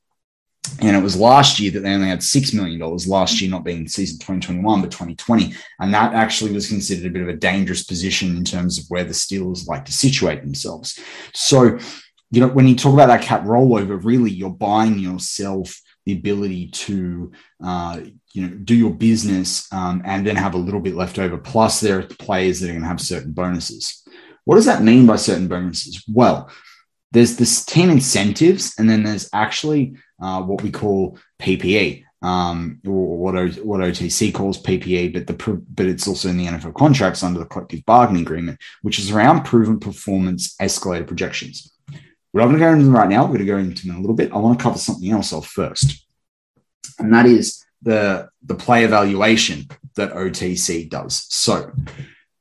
And 0.81 0.95
it 0.95 1.01
was 1.01 1.17
last 1.17 1.59
year 1.59 1.71
that 1.71 1.79
they 1.79 1.93
only 1.93 2.09
had 2.09 2.19
$6 2.19 2.53
million, 2.53 2.79
last 3.07 3.41
year 3.41 3.49
not 3.49 3.63
being 3.63 3.87
season 3.87 4.19
2021, 4.19 4.81
but 4.81 4.91
2020. 4.91 5.55
And 5.79 5.93
that 5.93 6.13
actually 6.13 6.51
was 6.51 6.67
considered 6.67 7.07
a 7.07 7.09
bit 7.09 7.23
of 7.23 7.29
a 7.29 7.33
dangerous 7.33 7.83
position 7.83 8.37
in 8.37 8.43
terms 8.43 8.77
of 8.77 8.85
where 8.89 9.03
the 9.03 9.13
Steelers 9.13 9.67
like 9.67 9.85
to 9.85 9.93
situate 9.93 10.41
themselves. 10.41 10.99
So 11.33 11.79
you 12.31 12.41
know, 12.41 12.47
when 12.47 12.67
you 12.67 12.75
talk 12.75 12.93
about 12.93 13.07
that 13.07 13.23
cap 13.23 13.43
rollover, 13.43 14.03
really 14.03 14.31
you're 14.31 14.49
buying 14.49 14.99
yourself 14.99 15.81
the 16.09 16.17
ability 16.17 16.67
to, 16.67 17.31
uh, 17.63 18.01
you 18.33 18.47
know, 18.47 18.53
do 18.55 18.75
your 18.75 18.93
business 18.93 19.71
um, 19.71 20.01
and 20.05 20.25
then 20.25 20.35
have 20.35 20.55
a 20.55 20.57
little 20.57 20.79
bit 20.79 20.95
left 20.95 21.19
over. 21.19 21.37
Plus, 21.37 21.79
there 21.79 21.99
are 21.99 22.03
players 22.03 22.59
that 22.59 22.69
are 22.69 22.73
going 22.73 22.81
to 22.81 22.87
have 22.87 23.01
certain 23.01 23.31
bonuses. 23.31 24.03
What 24.45 24.55
does 24.55 24.65
that 24.65 24.83
mean 24.83 25.05
by 25.05 25.17
certain 25.17 25.47
bonuses? 25.47 26.03
Well, 26.11 26.49
there's 27.11 27.37
this 27.37 27.65
team 27.65 27.89
incentives, 27.89 28.73
and 28.77 28.89
then 28.89 29.03
there's 29.03 29.29
actually 29.33 29.95
uh, 30.21 30.41
what 30.41 30.61
we 30.61 30.71
call 30.71 31.17
PPE, 31.39 32.03
um, 32.21 32.79
or 32.85 33.17
what, 33.17 33.35
o, 33.35 33.47
what 33.63 33.81
OTC 33.81 34.33
calls 34.33 34.61
PPE, 34.61 35.13
but 35.13 35.27
the 35.27 35.63
but 35.69 35.85
it's 35.85 36.07
also 36.07 36.29
in 36.29 36.37
the 36.37 36.45
NFL 36.45 36.75
contracts 36.75 37.23
under 37.23 37.39
the 37.39 37.45
collective 37.45 37.85
bargaining 37.85 38.23
agreement, 38.23 38.59
which 38.81 38.99
is 38.99 39.11
around 39.11 39.43
proven 39.43 39.79
performance 39.79 40.55
escalator 40.59 41.05
projections. 41.05 41.71
We're 42.31 42.41
not 42.41 42.47
going 42.47 42.59
to 42.59 42.65
go 42.65 42.73
into 42.73 42.91
right 42.91 43.09
now. 43.09 43.23
We're 43.23 43.37
going 43.37 43.39
to 43.39 43.45
go 43.45 43.57
into 43.57 43.87
in 43.89 43.95
a 43.95 43.99
little 43.99 44.15
bit. 44.15 44.31
I 44.31 44.37
want 44.37 44.59
to 44.59 44.63
cover 44.63 44.77
something 44.77 45.09
else 45.09 45.33
off 45.33 45.47
first, 45.47 46.05
and 46.99 47.13
that 47.13 47.25
is 47.25 47.63
the 47.81 48.29
the 48.43 48.55
play 48.55 48.83
evaluation 48.83 49.67
that 49.95 50.13
OTC 50.13 50.89
does. 50.89 51.25
So 51.29 51.71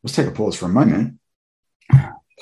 let's 0.03 0.15
take 0.15 0.27
a 0.27 0.31
pause 0.31 0.57
for 0.57 0.67
a 0.67 0.71
moment. 0.71 1.19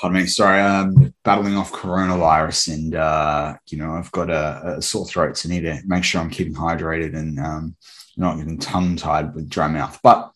Pardon 0.00 0.20
me. 0.20 0.26
Sorry, 0.26 0.60
I'm 0.60 1.14
battling 1.24 1.56
off 1.56 1.72
coronavirus, 1.72 2.74
and 2.74 2.94
uh, 2.94 3.54
you 3.68 3.78
know 3.78 3.92
I've 3.92 4.12
got 4.12 4.28
a, 4.28 4.76
a, 4.78 4.82
sore 4.82 5.06
throat, 5.06 5.38
so 5.38 5.48
I 5.48 5.52
need 5.52 5.62
to 5.62 5.80
make 5.86 6.04
sure 6.04 6.20
I'm 6.20 6.30
keeping 6.30 6.54
hydrated 6.54 7.16
and 7.16 7.38
um, 7.38 7.76
not 8.16 8.36
getting 8.36 8.58
tongue 8.58 8.96
tied 8.96 9.34
with 9.34 9.48
dry 9.48 9.68
mouth. 9.68 9.98
But 10.02 10.32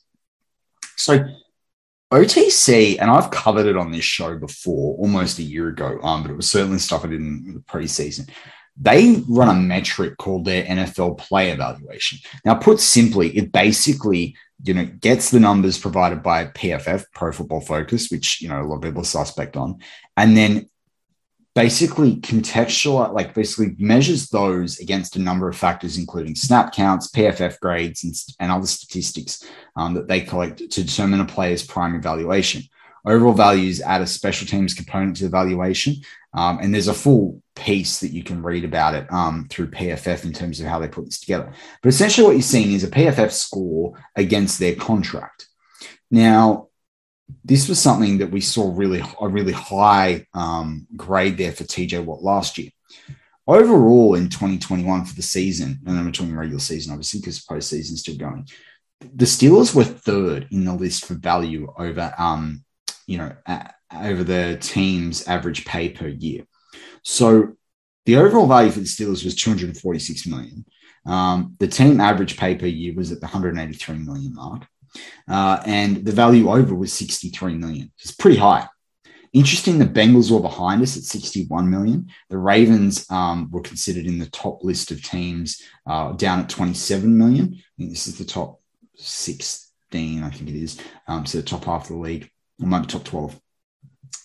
so 0.96 1.24
OTC, 2.12 2.98
and 3.00 3.10
I've 3.10 3.30
covered 3.30 3.66
it 3.66 3.76
on 3.76 3.92
this 3.92 4.04
show 4.04 4.36
before, 4.36 4.96
almost 4.96 5.38
a 5.38 5.42
year 5.42 5.68
ago, 5.68 6.00
um, 6.02 6.22
but 6.22 6.30
it 6.30 6.36
was 6.36 6.50
certainly 6.50 6.78
stuff 6.78 7.04
I 7.04 7.08
did 7.08 7.20
in 7.20 7.54
the 7.54 7.60
preseason. 7.60 8.28
They 8.76 9.22
run 9.28 9.48
a 9.48 9.60
metric 9.60 10.16
called 10.16 10.44
their 10.44 10.64
NFL 10.64 11.18
play 11.18 11.50
evaluation. 11.50 12.18
Now, 12.44 12.54
put 12.54 12.80
simply, 12.80 13.36
it 13.36 13.52
basically 13.52 14.36
you 14.62 14.74
know 14.74 14.84
gets 14.84 15.30
the 15.30 15.40
numbers 15.40 15.78
provided 15.78 16.22
by 16.22 16.46
PFF, 16.46 17.04
Pro 17.14 17.32
Football 17.32 17.60
Focus, 17.60 18.10
which 18.10 18.40
you 18.40 18.48
know 18.48 18.60
a 18.60 18.64
lot 18.64 18.76
of 18.76 18.82
people 18.82 19.04
suspect 19.04 19.56
on, 19.56 19.78
and 20.16 20.36
then 20.36 20.69
basically 21.54 22.16
contextual 22.16 23.12
like 23.12 23.34
basically 23.34 23.74
measures 23.78 24.28
those 24.28 24.78
against 24.78 25.16
a 25.16 25.20
number 25.20 25.48
of 25.48 25.56
factors 25.56 25.98
including 25.98 26.34
snap 26.34 26.72
counts 26.72 27.10
pff 27.10 27.58
grades 27.58 28.04
and, 28.04 28.14
and 28.38 28.52
other 28.52 28.66
statistics 28.66 29.44
um, 29.76 29.94
that 29.94 30.06
they 30.06 30.20
collect 30.20 30.58
to 30.58 30.84
determine 30.84 31.20
a 31.20 31.24
player's 31.24 31.66
prime 31.66 31.94
evaluation. 31.94 32.62
Overall 33.06 33.32
values 33.32 33.80
add 33.80 34.02
a 34.02 34.06
special 34.06 34.46
teams 34.46 34.74
component 34.74 35.16
to 35.16 35.24
the 35.24 35.28
evaluation 35.28 35.96
um, 36.34 36.60
and 36.60 36.72
there's 36.72 36.88
a 36.88 36.94
full 36.94 37.42
piece 37.56 37.98
that 38.00 38.12
you 38.12 38.22
can 38.22 38.42
read 38.42 38.64
about 38.64 38.94
it 38.94 39.12
um, 39.12 39.46
through 39.50 39.70
pff 39.70 40.24
in 40.24 40.32
terms 40.32 40.60
of 40.60 40.66
how 40.66 40.78
they 40.78 40.88
put 40.88 41.04
this 41.04 41.18
together. 41.18 41.52
But 41.82 41.88
essentially 41.88 42.26
what 42.26 42.34
you're 42.34 42.42
seeing 42.42 42.72
is 42.72 42.84
a 42.84 42.88
pff 42.88 43.32
score 43.32 43.94
against 44.14 44.60
their 44.60 44.76
contract. 44.76 45.48
Now 46.12 46.68
this 47.44 47.68
was 47.68 47.80
something 47.80 48.18
that 48.18 48.30
we 48.30 48.40
saw 48.40 48.72
really 48.74 49.02
a 49.20 49.28
really 49.28 49.52
high 49.52 50.26
um, 50.34 50.86
grade 50.96 51.38
there 51.38 51.52
for 51.52 51.64
TJ 51.64 52.04
Watt 52.04 52.22
last 52.22 52.58
year. 52.58 52.70
Overall, 53.46 54.14
in 54.14 54.28
2021 54.28 55.04
for 55.04 55.16
the 55.16 55.22
season, 55.22 55.80
and 55.84 55.98
I'm 55.98 56.12
talking 56.12 56.36
regular 56.36 56.60
season, 56.60 56.92
obviously, 56.92 57.20
because 57.20 57.44
postseason 57.44 57.96
still 57.96 58.16
going. 58.16 58.46
The 59.00 59.24
Steelers 59.24 59.74
were 59.74 59.84
third 59.84 60.46
in 60.50 60.64
the 60.64 60.74
list 60.74 61.04
for 61.04 61.14
value 61.14 61.72
over, 61.76 62.14
um, 62.16 62.64
you 63.06 63.18
know, 63.18 63.34
over 63.92 64.22
the 64.22 64.58
team's 64.60 65.26
average 65.26 65.64
pay 65.64 65.88
per 65.88 66.06
year. 66.06 66.44
So 67.02 67.54
the 68.06 68.16
overall 68.16 68.46
value 68.46 68.70
for 68.70 68.80
the 68.80 68.86
Steelers 68.86 69.24
was 69.24 69.34
246 69.34 70.26
million. 70.26 70.64
Um, 71.06 71.56
the 71.58 71.66
team 71.66 72.00
average 72.00 72.36
pay 72.36 72.54
per 72.54 72.66
year 72.66 72.94
was 72.94 73.10
at 73.10 73.20
the 73.20 73.26
183 73.26 73.98
million 73.98 74.34
mark. 74.34 74.66
Uh, 75.28 75.60
and 75.66 76.04
the 76.04 76.12
value 76.12 76.50
over 76.50 76.74
was 76.74 76.92
63 76.92 77.54
million. 77.54 77.92
It's 77.98 78.12
pretty 78.12 78.36
high. 78.36 78.68
Interesting, 79.32 79.78
the 79.78 79.84
Bengals 79.84 80.30
were 80.30 80.40
behind 80.40 80.82
us 80.82 80.96
at 80.96 81.04
61 81.04 81.70
million. 81.70 82.08
The 82.30 82.38
Ravens 82.38 83.08
um, 83.10 83.48
were 83.52 83.60
considered 83.60 84.06
in 84.06 84.18
the 84.18 84.28
top 84.30 84.64
list 84.64 84.90
of 84.90 85.04
teams 85.04 85.62
uh, 85.86 86.12
down 86.12 86.40
at 86.40 86.48
27 86.48 87.16
million. 87.16 87.62
This 87.78 88.08
is 88.08 88.18
the 88.18 88.24
top 88.24 88.60
16, 88.96 90.22
I 90.24 90.30
think 90.30 90.50
it 90.50 90.56
is. 90.56 90.80
Um, 91.06 91.26
so 91.26 91.38
the 91.38 91.44
top 91.44 91.64
half 91.64 91.82
of 91.82 91.88
the 91.96 92.02
league, 92.02 92.28
or 92.60 92.66
maybe 92.66 92.86
top 92.86 93.04
12 93.04 93.40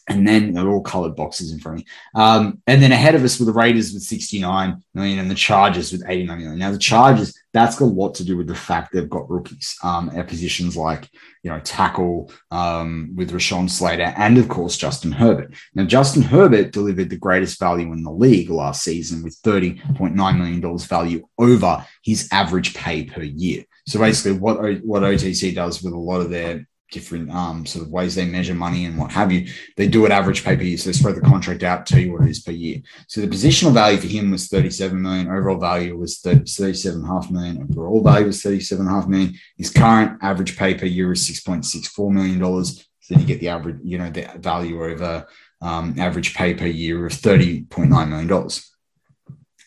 and 0.08 0.28
then 0.28 0.54
they're 0.54 0.70
all 0.70 0.82
colored 0.82 1.16
boxes 1.16 1.52
in 1.52 1.60
front 1.60 1.80
of 1.80 1.86
me. 1.86 1.92
Um, 2.14 2.62
and 2.68 2.82
then 2.82 2.92
ahead 2.92 3.16
of 3.16 3.24
us 3.24 3.40
were 3.40 3.46
the 3.46 3.54
Raiders 3.54 3.94
with 3.94 4.04
69 4.04 4.84
million 4.94 5.20
and 5.20 5.32
the 5.32 5.36
Chargers 5.36 5.92
with 5.92 6.04
89 6.08 6.38
million. 6.38 6.60
Now, 6.60 6.72
the 6.72 6.78
Chargers, 6.78 7.34
that's 7.54 7.78
got 7.78 7.86
a 7.86 7.88
lot 7.88 8.14
to 8.16 8.24
do 8.24 8.38
with 8.38 8.48
the 8.48 8.56
fact 8.56 8.94
they've 8.94 9.10
got 9.10 9.30
rookies 9.30 9.76
um, 9.84 10.12
at 10.16 10.28
positions 10.28 10.78
like, 10.78 11.10
you 11.42 11.50
know, 11.50 11.60
tackle 11.62 12.32
um, 12.52 13.14
with 13.16 13.32
Rashawn 13.32 13.70
Slater 13.70 14.14
and, 14.16 14.38
of 14.38 14.48
course, 14.48 14.78
Justin 14.78 15.12
Herbert. 15.12 15.56
Now, 15.74 15.86
Justin 15.86 16.22
Herbert 16.22 16.72
delivered 16.72 17.10
the 17.10 17.18
greatest 17.18 17.60
value 17.60 17.92
in 17.92 18.04
the 18.04 18.12
league 18.12 18.52
last 18.52 18.84
season 18.84 19.24
with 19.24 19.42
$30.9 19.42 20.38
million 20.38 20.78
value 20.80 21.28
over 21.40 21.84
his 22.04 22.30
average 22.32 22.76
pay 22.76 23.06
per 23.06 23.24
year. 23.24 23.64
So 23.88 24.00
basically, 24.00 24.40
what, 24.40 24.58
what 24.84 25.04
OTC 25.04 25.56
does 25.56 25.82
with 25.82 25.94
a 25.94 25.98
lot 25.98 26.22
of 26.22 26.30
their 26.30 26.68
different 26.96 27.30
um, 27.30 27.66
sort 27.66 27.86
of 27.86 27.92
ways 27.92 28.16
they 28.16 28.26
measure 28.26 28.56
money 28.56 28.86
and 28.86 28.98
what 28.98 29.12
have 29.12 29.30
you. 29.30 29.52
They 29.76 29.88
do 29.88 30.06
it 30.06 30.12
average 30.14 30.46
pay 30.46 30.56
per 30.56 30.64
year. 30.64 30.78
So 30.78 30.90
they 30.90 30.94
spread 30.94 31.16
the 31.16 31.22
contract 31.22 31.62
out, 31.62 31.86
tell 31.86 32.00
you 32.00 32.14
what 32.14 32.24
it 32.24 32.30
is 32.30 32.40
per 32.40 32.52
year. 32.52 32.82
So 33.10 33.20
the 33.20 33.28
positional 33.28 33.74
value 33.74 33.98
for 33.98 34.08
him 34.08 34.32
was 34.32 34.48
37 34.48 35.00
million. 35.00 35.28
Overall 35.28 35.60
value 35.60 35.98
was 35.98 36.22
37.5 36.22 37.32
million. 37.32 37.68
Overall 37.70 38.02
value 38.02 38.28
was 38.28 38.42
37.5 38.42 39.10
million. 39.10 39.34
His 39.58 39.70
current 39.70 40.18
average 40.22 40.58
pay 40.58 40.74
per 40.74 40.86
year 40.86 41.12
is 41.12 41.30
$6.64 41.30 42.12
million. 42.12 42.66
So 42.66 42.84
then 43.10 43.20
you 43.20 43.28
get 43.28 43.42
the 43.42 43.50
average, 43.50 43.80
you 43.84 43.98
know, 43.98 44.10
the 44.10 44.28
value 44.38 44.82
over 44.82 45.28
um, 45.62 45.96
average 46.00 46.34
pay 46.34 46.54
per 46.54 46.66
year 46.66 47.06
of 47.06 47.12
$30.9 47.12 48.08
million. 48.08 48.50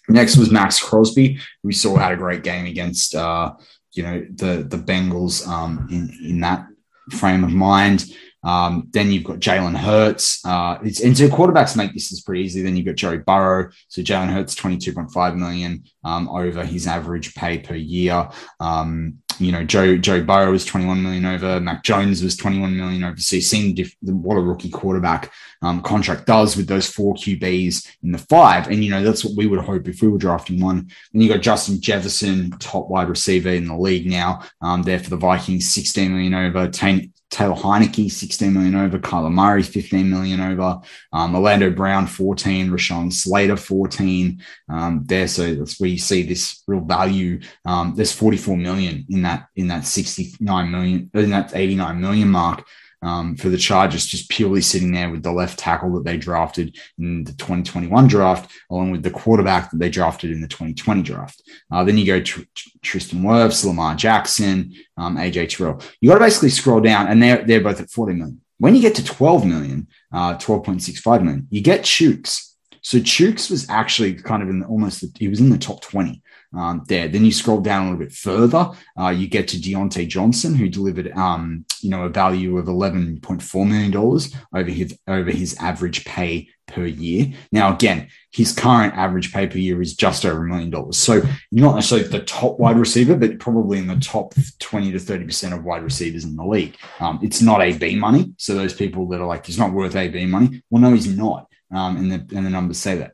Next 0.08 0.38
was 0.38 0.50
Maxx 0.50 0.82
Crosby. 0.82 1.38
We 1.62 1.75
saw 1.75 1.99
had 1.99 2.12
a 2.12 2.16
great 2.16 2.42
game 2.42 2.64
against, 2.64 3.14
uh, 3.14 3.52
you 3.92 4.02
know, 4.02 4.26
the 4.35 4.66
the 4.66 4.78
Bengals 4.78 5.47
um, 5.47 5.87
in 5.90 6.11
in 6.25 6.40
that 6.40 6.66
frame 7.10 7.44
of 7.44 7.52
mind. 7.52 8.06
Um, 8.44 8.88
then 8.92 9.10
you've 9.10 9.24
got 9.24 9.40
Jalen 9.40 9.76
Hurts. 9.76 10.44
Uh, 10.44 10.78
it's, 10.82 11.00
and 11.00 11.16
so 11.16 11.28
quarterbacks 11.28 11.76
make 11.76 11.92
this 11.92 12.12
is 12.12 12.20
pretty 12.20 12.42
easy. 12.42 12.62
Then 12.62 12.76
you've 12.76 12.86
got 12.86 12.94
Joey 12.94 13.18
Burrow. 13.18 13.70
So 13.88 14.02
Jalen 14.02 14.32
Hurts, 14.32 14.54
22.5 14.54 15.36
million 15.36 15.84
um, 16.04 16.28
over 16.28 16.64
his 16.64 16.86
average 16.86 17.34
pay 17.34 17.58
per 17.58 17.74
year. 17.74 18.28
Um, 18.60 19.18
you 19.38 19.52
know, 19.52 19.64
Joe 19.64 19.97
Joe 19.97 20.23
Burrow 20.23 20.50
was 20.50 20.64
21 20.64 21.02
million 21.02 21.25
over. 21.25 21.61
Mac 21.61 21.85
Jones 21.85 22.23
was 22.23 22.37
21 22.37 22.76
million 22.76 23.04
over. 23.04 23.16
So 23.18 23.37
you've 23.37 23.45
seen 23.45 23.75
diff- 23.75 23.97
what 24.00 24.37
a 24.37 24.40
rookie 24.40 24.71
quarterback 24.71 25.33
um, 25.62 25.83
contract 25.83 26.26
does 26.26 26.57
with 26.57 26.66
those 26.66 26.88
four 26.88 27.14
QBs 27.14 27.88
in 28.02 28.12
the 28.12 28.18
five. 28.18 28.68
And, 28.68 28.85
you 28.85 28.90
know, 28.90 29.02
that's 29.02 29.25
what 29.25 29.37
we 29.37 29.47
would 29.47 29.61
hope 29.61 29.88
if 29.88 30.02
we 30.02 30.09
were 30.09 30.18
drafting 30.18 30.61
one. 30.61 30.90
Then 31.12 31.23
you 31.23 31.28
got 31.28 31.42
Justin 31.42 31.80
Jefferson, 31.80 32.50
top 32.59 32.88
wide 32.88 33.09
receiver 33.09 33.50
in 33.50 33.66
the 33.66 33.76
league 33.76 34.07
now, 34.07 34.42
um, 34.61 34.83
there 34.83 34.99
for 34.99 35.11
the 35.11 35.16
Vikings, 35.16 35.73
16 35.73 36.12
million 36.12 36.35
over. 36.35 36.68
T- 36.68 37.11
Taylor 37.30 37.54
Heinicke, 37.54 38.11
16 38.11 38.52
million 38.52 38.75
over. 38.75 38.99
Kyler 38.99 39.32
Murray, 39.32 39.62
15 39.62 40.08
million 40.08 40.40
over. 40.40 40.80
Um, 41.12 41.35
Orlando 41.35 41.70
Brown, 41.70 42.06
14. 42.06 42.70
Rashawn 42.70 43.12
Slater, 43.12 43.56
14 43.56 44.42
um, 44.68 45.02
there. 45.04 45.28
So 45.28 45.54
that's 45.54 45.78
where 45.78 45.90
you 45.90 45.99
see 45.99 46.23
this 46.23 46.62
real 46.66 46.80
value. 46.80 47.40
Um, 47.64 47.94
there's 47.94 48.12
44 48.12 48.56
million 48.56 49.04
in 49.11 49.23
that, 49.23 49.49
in 49.56 49.68
that 49.68 49.87
69 49.87 50.70
million, 50.70 51.11
in 51.12 51.30
that 51.30 51.54
89 51.54 52.00
million 52.00 52.28
mark 52.28 52.66
um, 53.02 53.36
for 53.36 53.48
the 53.48 53.56
Chargers, 53.56 54.06
just 54.06 54.28
purely 54.28 54.60
sitting 54.60 54.92
there 54.92 55.10
with 55.10 55.22
the 55.22 55.32
left 55.32 55.58
tackle 55.58 55.92
that 55.94 56.04
they 56.04 56.16
drafted 56.16 56.76
in 56.98 57.24
the 57.24 57.32
2021 57.32 58.08
draft, 58.08 58.50
along 58.70 58.90
with 58.90 59.02
the 59.02 59.10
quarterback 59.10 59.70
that 59.70 59.78
they 59.78 59.88
drafted 59.88 60.30
in 60.30 60.40
the 60.40 60.48
2020 60.48 61.02
draft. 61.02 61.42
Uh, 61.70 61.84
then 61.84 61.96
you 61.96 62.06
go 62.06 62.20
to 62.20 62.46
Tristan 62.82 63.22
Wirfs, 63.22 63.64
Lamar 63.64 63.94
Jackson, 63.94 64.74
um, 64.96 65.16
AJ 65.16 65.50
Terrell. 65.50 65.80
You 66.00 66.10
got 66.10 66.14
to 66.14 66.24
basically 66.24 66.50
scroll 66.50 66.80
down, 66.80 67.06
and 67.08 67.22
they're 67.22 67.44
they're 67.44 67.60
both 67.60 67.80
at 67.80 67.90
40 67.90 68.14
million. 68.14 68.40
When 68.58 68.74
you 68.74 68.82
get 68.82 68.96
to 68.96 69.04
12 69.04 69.46
million, 69.46 69.86
uh, 70.12 70.36
12.65 70.36 71.22
million, 71.22 71.46
you 71.50 71.60
get 71.60 71.82
Chuks. 71.82 72.54
So 72.82 72.98
Chuks 72.98 73.50
was 73.50 73.68
actually 73.70 74.14
kind 74.14 74.42
of 74.42 74.48
in 74.48 74.60
the, 74.60 74.66
almost 74.66 75.00
the, 75.00 75.12
he 75.16 75.28
was 75.28 75.40
in 75.40 75.50
the 75.50 75.58
top 75.58 75.80
20 75.82 76.22
um, 76.56 76.82
there. 76.88 77.08
Then 77.08 77.24
you 77.24 77.32
scroll 77.32 77.60
down 77.60 77.82
a 77.82 77.90
little 77.90 78.06
bit 78.06 78.12
further, 78.12 78.70
uh, 78.98 79.08
you 79.08 79.28
get 79.28 79.48
to 79.48 79.56
Diontae 79.56 80.08
Johnson, 80.08 80.54
who 80.54 80.68
delivered, 80.68 81.12
um, 81.12 81.64
you 81.80 81.90
know, 81.90 82.04
a 82.04 82.08
value 82.08 82.58
of 82.58 82.68
eleven 82.68 83.20
point 83.20 83.42
four 83.42 83.66
million 83.66 83.90
dollars 83.90 84.34
over 84.54 84.70
his 84.70 84.98
over 85.06 85.30
his 85.30 85.56
average 85.58 86.04
pay 86.04 86.48
per 86.66 86.84
year. 86.84 87.32
Now, 87.50 87.74
again, 87.74 88.08
his 88.30 88.52
current 88.52 88.94
average 88.94 89.32
pay 89.32 89.46
per 89.46 89.58
year 89.58 89.80
is 89.80 89.94
just 89.94 90.24
over 90.24 90.44
a 90.44 90.48
million 90.48 90.70
dollars. 90.70 90.98
So 90.98 91.22
you're 91.50 91.66
not 91.66 91.76
necessarily 91.76 92.08
the 92.08 92.24
top 92.24 92.58
wide 92.58 92.78
receiver, 92.78 93.16
but 93.16 93.38
probably 93.38 93.78
in 93.78 93.86
the 93.86 93.96
top 93.96 94.34
20 94.58 94.92
to 94.92 94.98
30% 94.98 95.56
of 95.56 95.64
wide 95.64 95.82
receivers 95.82 96.24
in 96.24 96.36
the 96.36 96.44
league. 96.44 96.76
Um, 97.00 97.20
it's 97.22 97.40
not 97.40 97.62
AB 97.62 97.96
money. 97.96 98.34
So 98.36 98.54
those 98.54 98.74
people 98.74 99.08
that 99.08 99.20
are 99.20 99.26
like, 99.26 99.46
he's 99.46 99.58
not 99.58 99.72
worth 99.72 99.96
AB 99.96 100.26
money. 100.26 100.62
Well, 100.68 100.82
no, 100.82 100.92
he's 100.92 101.16
not 101.16 101.48
um, 101.70 101.96
and, 101.96 102.12
the, 102.12 102.36
and 102.36 102.46
the 102.46 102.50
numbers 102.50 102.78
say 102.78 102.96
that. 102.98 103.12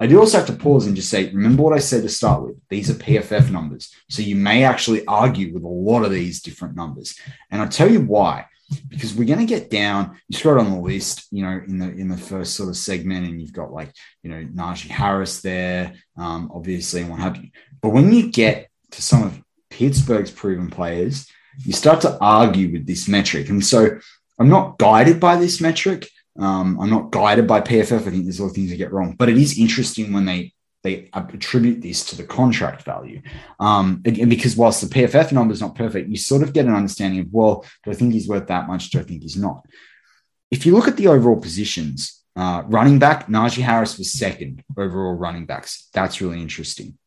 I 0.00 0.06
do 0.06 0.18
also 0.18 0.38
have 0.38 0.46
to 0.48 0.52
pause 0.52 0.86
and 0.86 0.96
just 0.96 1.10
say, 1.10 1.30
remember 1.30 1.62
what 1.62 1.72
I 1.72 1.78
said 1.78 2.02
to 2.02 2.08
start 2.08 2.42
with. 2.42 2.56
These 2.68 2.90
are 2.90 2.94
PFF 2.94 3.50
numbers. 3.50 3.94
So 4.08 4.22
you 4.22 4.36
may 4.36 4.64
actually 4.64 5.06
argue 5.06 5.52
with 5.52 5.62
a 5.62 5.68
lot 5.68 6.04
of 6.04 6.10
these 6.10 6.42
different 6.42 6.76
numbers. 6.76 7.18
And 7.50 7.62
I'll 7.62 7.68
tell 7.68 7.90
you 7.90 8.00
why. 8.00 8.46
Because 8.88 9.14
we're 9.14 9.26
going 9.26 9.46
to 9.46 9.46
get 9.46 9.70
down, 9.70 10.18
you 10.28 10.38
scroll 10.38 10.58
on 10.58 10.70
the 10.70 10.78
list, 10.78 11.26
you 11.30 11.42
know, 11.42 11.60
in 11.66 11.78
the 11.78 11.90
in 11.92 12.08
the 12.08 12.16
first 12.16 12.56
sort 12.56 12.70
of 12.70 12.76
segment, 12.76 13.26
and 13.26 13.40
you've 13.40 13.52
got 13.52 13.72
like, 13.72 13.92
you 14.22 14.30
know, 14.30 14.42
Najee 14.42 14.88
Harris 14.88 15.42
there, 15.42 15.92
um, 16.16 16.50
obviously, 16.52 17.02
and 17.02 17.10
what 17.10 17.20
have 17.20 17.36
you. 17.36 17.50
But 17.82 17.90
when 17.90 18.10
you 18.10 18.32
get 18.32 18.70
to 18.92 19.02
some 19.02 19.22
of 19.22 19.40
Pittsburgh's 19.68 20.30
proven 20.30 20.70
players, 20.70 21.28
you 21.64 21.72
start 21.72 22.00
to 22.02 22.18
argue 22.20 22.72
with 22.72 22.86
this 22.86 23.06
metric. 23.06 23.48
And 23.50 23.64
so 23.64 23.98
I'm 24.38 24.48
not 24.48 24.78
guided 24.78 25.20
by 25.20 25.36
this 25.36 25.60
metric. 25.60 26.08
Um, 26.38 26.80
I'm 26.80 26.90
not 26.90 27.10
guided 27.10 27.46
by 27.46 27.60
PFF. 27.60 28.06
I 28.06 28.10
think 28.10 28.24
there's 28.24 28.38
a 28.38 28.42
lot 28.42 28.48
of 28.50 28.54
things 28.54 28.70
to 28.70 28.76
get 28.76 28.92
wrong, 28.92 29.14
but 29.16 29.28
it 29.28 29.38
is 29.38 29.58
interesting 29.58 30.12
when 30.12 30.24
they 30.24 30.52
they 30.82 31.08
attribute 31.14 31.80
this 31.80 32.04
to 32.04 32.16
the 32.16 32.24
contract 32.24 32.82
value. 32.82 33.22
Um, 33.58 34.02
and 34.04 34.28
because 34.28 34.54
whilst 34.54 34.82
the 34.82 34.94
PFF 34.94 35.32
number 35.32 35.54
is 35.54 35.62
not 35.62 35.74
perfect, 35.74 36.10
you 36.10 36.16
sort 36.18 36.42
of 36.42 36.52
get 36.52 36.66
an 36.66 36.74
understanding 36.74 37.20
of, 37.20 37.28
well, 37.32 37.64
do 37.82 37.90
I 37.90 37.94
think 37.94 38.12
he's 38.12 38.28
worth 38.28 38.48
that 38.48 38.68
much? 38.68 38.90
Do 38.90 39.00
I 39.00 39.02
think 39.02 39.22
he's 39.22 39.36
not? 39.36 39.64
If 40.50 40.66
you 40.66 40.74
look 40.74 40.86
at 40.86 40.98
the 40.98 41.08
overall 41.08 41.40
positions, 41.40 42.22
uh, 42.36 42.64
running 42.66 42.98
back, 42.98 43.28
Najee 43.28 43.62
Harris 43.62 43.96
was 43.96 44.12
second 44.12 44.62
overall 44.76 45.14
running 45.14 45.46
backs. 45.46 45.88
That's 45.94 46.20
really 46.20 46.42
interesting. 46.42 46.98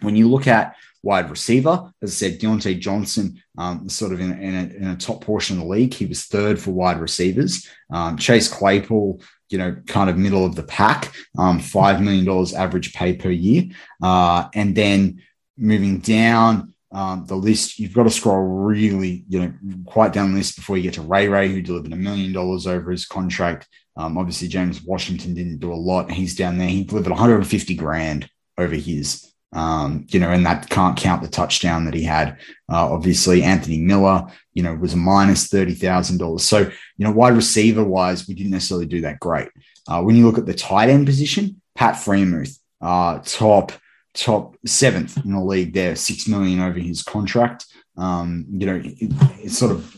When 0.00 0.16
you 0.16 0.28
look 0.28 0.46
at 0.46 0.74
wide 1.02 1.30
receiver. 1.30 1.92
As 2.00 2.10
I 2.10 2.14
said, 2.14 2.40
Diontae 2.40 2.78
Johnson, 2.78 3.42
um, 3.58 3.88
sort 3.88 4.12
of 4.12 4.20
in, 4.20 4.32
in, 4.40 4.54
a, 4.54 4.76
in, 4.76 4.88
a, 4.88 4.96
top 4.96 5.22
portion 5.24 5.56
of 5.56 5.64
the 5.64 5.68
league. 5.68 5.92
He 5.92 6.06
was 6.06 6.24
third 6.24 6.60
for 6.60 6.70
wide 6.70 7.00
receivers. 7.00 7.68
Um, 7.90 8.16
Chase 8.16 8.48
Claypool, 8.48 9.20
you 9.50 9.58
know, 9.58 9.76
kind 9.86 10.08
of 10.08 10.16
middle 10.16 10.44
of 10.44 10.54
the 10.54 10.62
pack, 10.62 11.12
um, 11.38 11.58
$5 11.58 12.02
million 12.02 12.56
average 12.56 12.94
pay 12.94 13.14
per 13.14 13.30
year. 13.30 13.64
Uh, 14.02 14.48
and 14.54 14.74
then 14.74 15.22
moving 15.58 15.98
down, 15.98 16.72
um, 16.92 17.24
the 17.26 17.34
list, 17.34 17.78
you've 17.78 17.94
got 17.94 18.02
to 18.02 18.10
scroll 18.10 18.42
really, 18.42 19.24
you 19.28 19.40
know, 19.40 19.52
quite 19.86 20.12
down 20.12 20.32
the 20.32 20.38
list 20.38 20.56
before 20.56 20.76
you 20.76 20.82
get 20.82 20.94
to 20.94 21.02
Ray 21.02 21.26
Ray, 21.26 21.48
who 21.48 21.62
delivered 21.62 21.92
a 21.92 21.96
million 21.96 22.32
dollars 22.32 22.66
over 22.66 22.90
his 22.90 23.06
contract. 23.06 23.66
Um, 23.96 24.18
obviously, 24.18 24.48
James 24.48 24.82
Washington 24.82 25.34
didn't 25.34 25.58
do 25.58 25.72
a 25.72 25.74
lot. 25.74 26.10
He's 26.10 26.36
down 26.36 26.58
there. 26.58 26.68
He 26.68 26.84
delivered 26.84 27.10
150 27.10 27.74
grand 27.76 28.28
over 28.58 28.74
his 28.74 29.31
um, 29.52 30.06
you 30.08 30.18
know, 30.18 30.30
and 30.30 30.46
that 30.46 30.68
can't 30.70 30.96
count 30.96 31.22
the 31.22 31.28
touchdown 31.28 31.84
that 31.84 31.94
he 31.94 32.02
had. 32.02 32.38
Uh, 32.70 32.92
obviously, 32.92 33.42
Anthony 33.42 33.78
Miller, 33.78 34.26
you 34.54 34.62
know, 34.62 34.74
was 34.74 34.94
a 34.94 34.96
minus 34.96 35.48
thirty 35.48 35.74
thousand 35.74 36.18
dollars. 36.18 36.44
So, 36.44 36.58
you 36.60 37.04
know, 37.04 37.12
wide 37.12 37.34
receiver 37.34 37.84
wise, 37.84 38.26
we 38.26 38.34
didn't 38.34 38.52
necessarily 38.52 38.86
do 38.86 39.02
that 39.02 39.20
great. 39.20 39.48
Uh, 39.88 40.02
when 40.02 40.16
you 40.16 40.26
look 40.26 40.38
at 40.38 40.46
the 40.46 40.54
tight 40.54 40.88
end 40.88 41.06
position, 41.06 41.60
Pat 41.74 41.94
Freiermuth, 41.94 42.58
uh, 42.80 43.20
top 43.24 43.72
top 44.14 44.56
seventh 44.66 45.16
in 45.24 45.32
the 45.32 45.40
league 45.40 45.74
there, 45.74 45.96
six 45.96 46.28
million 46.28 46.60
over 46.60 46.78
his 46.78 47.02
contract. 47.02 47.66
Um, 47.96 48.46
you 48.50 48.66
know, 48.66 48.76
it, 48.76 48.94
it's 49.40 49.58
sort 49.58 49.72
of 49.72 49.96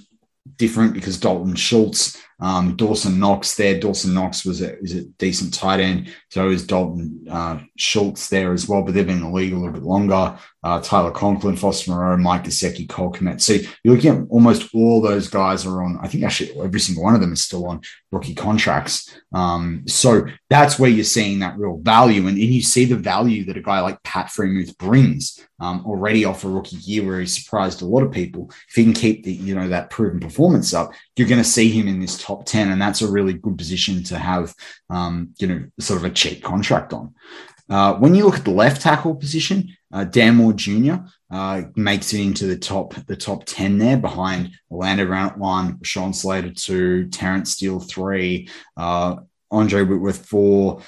different 0.56 0.94
because 0.94 1.18
Dalton 1.18 1.54
Schultz 1.54 2.20
um, 2.40 2.76
Dawson 2.76 3.18
Knox 3.18 3.54
there. 3.54 3.78
Dawson 3.78 4.14
Knox 4.14 4.44
was 4.44 4.60
a, 4.60 4.78
is 4.80 4.94
a 4.94 5.04
decent 5.04 5.54
tight 5.54 5.80
end. 5.80 6.14
So 6.30 6.50
is 6.50 6.66
Dalton 6.66 7.26
uh, 7.30 7.60
Schultz 7.76 8.28
there 8.28 8.52
as 8.52 8.68
well, 8.68 8.82
but 8.82 8.94
they've 8.94 9.06
been 9.06 9.18
in 9.18 9.24
the 9.24 9.30
league 9.30 9.52
a 9.52 9.56
little 9.56 9.72
bit 9.72 9.82
longer. 9.82 10.38
Uh, 10.64 10.80
Tyler 10.80 11.10
Conklin, 11.10 11.56
Foster 11.56 11.90
Moreau, 11.90 12.16
Mike 12.16 12.44
Gesicki, 12.44 12.88
Cole 12.88 13.12
Kmet. 13.12 13.38
So 13.38 13.52
you're 13.82 13.94
looking 13.94 14.16
at 14.16 14.26
almost 14.30 14.74
all 14.74 15.02
those 15.02 15.28
guys 15.28 15.66
are 15.66 15.82
on, 15.82 15.98
I 16.00 16.08
think 16.08 16.24
actually 16.24 16.58
every 16.58 16.80
single 16.80 17.04
one 17.04 17.14
of 17.14 17.20
them 17.20 17.34
is 17.34 17.42
still 17.42 17.66
on 17.66 17.82
rookie 18.10 18.34
contracts. 18.34 19.14
Um, 19.34 19.82
so 19.86 20.26
that's 20.48 20.78
where 20.78 20.88
you're 20.88 21.04
seeing 21.04 21.40
that 21.40 21.58
real 21.58 21.76
value. 21.82 22.26
And, 22.26 22.38
and 22.38 22.38
you 22.38 22.62
see 22.62 22.86
the 22.86 22.96
value 22.96 23.44
that 23.44 23.58
a 23.58 23.62
guy 23.62 23.80
like 23.80 24.02
Pat 24.04 24.28
Freiermuth 24.28 24.78
brings 24.78 25.38
um, 25.60 25.84
already 25.84 26.24
off 26.24 26.44
a 26.44 26.48
rookie 26.48 26.76
year 26.76 27.04
where 27.04 27.20
he 27.20 27.26
surprised 27.26 27.82
a 27.82 27.86
lot 27.86 28.02
of 28.02 28.10
people. 28.10 28.50
If 28.68 28.74
he 28.74 28.84
can 28.84 28.94
keep 28.94 29.24
the, 29.24 29.32
you 29.32 29.54
know, 29.54 29.68
that 29.68 29.90
proven 29.90 30.18
performance 30.18 30.72
up, 30.72 30.92
you're 31.16 31.28
going 31.28 31.42
to 31.42 31.48
see 31.48 31.68
him 31.68 31.88
in 31.88 32.00
this 32.00 32.16
top 32.22 32.46
10. 32.46 32.70
And 32.70 32.80
that's 32.80 33.02
a 33.02 33.10
really 33.10 33.34
good 33.34 33.58
position 33.58 34.02
to 34.04 34.18
have, 34.18 34.54
um, 34.88 35.34
you 35.38 35.46
know, 35.46 35.64
sort 35.78 35.98
of 35.98 36.04
a 36.04 36.10
cheap 36.10 36.42
contract 36.42 36.94
on. 36.94 37.14
Uh, 37.68 37.94
when 37.94 38.14
you 38.14 38.24
look 38.24 38.36
at 38.36 38.44
the 38.44 38.50
left 38.50 38.82
tackle 38.82 39.14
position, 39.14 39.74
uh, 39.92 40.04
Dan 40.04 40.36
Moore 40.36 40.52
Jr. 40.52 40.94
Uh, 41.30 41.62
makes 41.76 42.12
it 42.12 42.20
into 42.20 42.46
the 42.46 42.58
top 42.58 42.94
the 43.06 43.16
top 43.16 43.44
ten 43.46 43.78
there 43.78 43.96
behind 43.96 44.50
Orlando 44.70 45.06
Brown 45.06 45.38
one, 45.38 45.78
Sean 45.82 46.12
Slater 46.12 46.52
two, 46.52 47.08
Terence 47.08 47.52
Steele 47.52 47.80
three, 47.80 48.48
uh, 48.76 49.16
Andrew 49.50 49.86
Whitworth 49.86 50.26
four, 50.26 50.82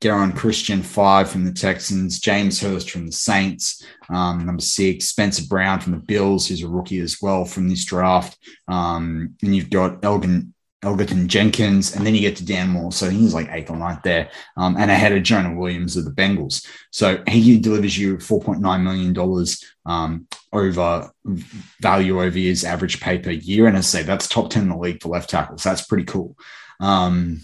Geron 0.00 0.36
Christian 0.36 0.82
five 0.82 1.30
from 1.30 1.44
the 1.44 1.52
Texans, 1.52 2.20
James 2.20 2.60
Hurst 2.60 2.90
from 2.90 3.06
the 3.06 3.12
Saints, 3.12 3.84
um, 4.10 4.44
number 4.44 4.62
six, 4.62 5.06
Spencer 5.06 5.44
Brown 5.48 5.80
from 5.80 5.92
the 5.92 5.98
Bills, 5.98 6.46
who's 6.46 6.62
a 6.62 6.68
rookie 6.68 7.00
as 7.00 7.18
well 7.22 7.44
from 7.44 7.68
this 7.68 7.84
draft, 7.84 8.38
um, 8.68 9.34
and 9.42 9.56
you've 9.56 9.70
got 9.70 10.04
Elgin 10.04 10.52
Elgton 10.82 11.26
Jenkins, 11.26 11.96
and 11.96 12.06
then 12.06 12.14
you 12.14 12.20
get 12.20 12.36
to 12.36 12.44
Dan 12.44 12.68
Moore. 12.68 12.92
So 12.92 13.10
he's 13.10 13.34
like 13.34 13.48
eighth 13.50 13.70
or 13.70 13.76
ninth 13.76 14.02
there. 14.04 14.30
Um, 14.56 14.76
and 14.76 14.90
ahead 14.90 15.12
of 15.12 15.24
Jonah 15.24 15.54
Williams 15.54 15.96
of 15.96 16.04
the 16.04 16.10
Bengals. 16.12 16.66
So 16.90 17.22
he 17.28 17.58
delivers 17.58 17.98
you 17.98 18.16
$4.9 18.16 18.82
million 18.82 19.46
um, 19.86 20.28
over 20.52 21.10
value 21.80 22.22
over 22.22 22.38
his 22.38 22.64
average 22.64 23.00
pay 23.00 23.18
per 23.18 23.30
year. 23.30 23.66
And 23.66 23.76
I 23.76 23.80
say 23.80 24.02
that's 24.02 24.28
top 24.28 24.50
10 24.50 24.62
in 24.62 24.68
the 24.68 24.76
league 24.76 25.02
for 25.02 25.08
left 25.08 25.30
tackles. 25.30 25.64
That's 25.64 25.84
pretty 25.84 26.04
cool. 26.04 26.36
Um, 26.78 27.40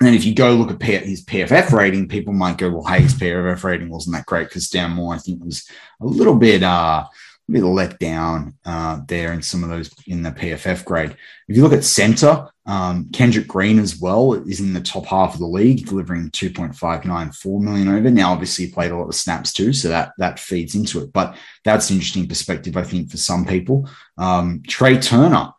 and 0.00 0.14
if 0.14 0.24
you 0.24 0.34
go 0.34 0.52
look 0.54 0.70
at 0.70 0.78
P- 0.78 0.96
his 0.96 1.24
PFF 1.24 1.72
rating, 1.72 2.08
people 2.08 2.34
might 2.34 2.58
go, 2.58 2.70
well, 2.70 2.84
hey, 2.84 3.00
his 3.00 3.14
PFF 3.14 3.64
rating 3.64 3.88
wasn't 3.88 4.16
that 4.16 4.26
great 4.26 4.48
because 4.48 4.68
Dan 4.68 4.92
Moore, 4.92 5.14
I 5.14 5.18
think, 5.18 5.42
was 5.42 5.68
a 6.00 6.06
little 6.06 6.36
bit 6.36 6.62
uh, 6.62 7.04
bit 7.52 7.62
let 7.62 7.98
down 7.98 8.54
uh, 8.64 9.00
there 9.06 9.32
in 9.32 9.42
some 9.42 9.62
of 9.62 9.70
those 9.70 9.94
in 10.06 10.22
the 10.22 10.30
PFF 10.30 10.84
grade. 10.84 11.16
If 11.48 11.56
you 11.56 11.62
look 11.62 11.72
at 11.72 11.84
center, 11.84 12.48
um, 12.66 13.08
Kendrick 13.12 13.46
Green 13.46 13.78
as 13.78 14.00
well 14.00 14.32
is 14.34 14.60
in 14.60 14.72
the 14.72 14.80
top 14.80 15.06
half 15.06 15.34
of 15.34 15.40
the 15.40 15.46
league, 15.46 15.86
delivering 15.86 16.30
2.594 16.30 17.60
million 17.60 17.88
over. 17.88 18.10
Now, 18.10 18.32
obviously, 18.32 18.66
he 18.66 18.72
played 18.72 18.90
a 18.90 18.96
lot 18.96 19.08
of 19.08 19.14
snaps 19.14 19.52
too, 19.52 19.72
so 19.72 19.88
that 19.88 20.12
that 20.18 20.40
feeds 20.40 20.74
into 20.74 21.00
it. 21.02 21.12
But 21.12 21.36
that's 21.64 21.90
an 21.90 21.96
interesting 21.96 22.26
perspective, 22.26 22.76
I 22.76 22.82
think, 22.82 23.10
for 23.10 23.16
some 23.16 23.44
people. 23.44 23.88
Um, 24.18 24.62
Trai 24.66 25.00
Turner 25.00 25.52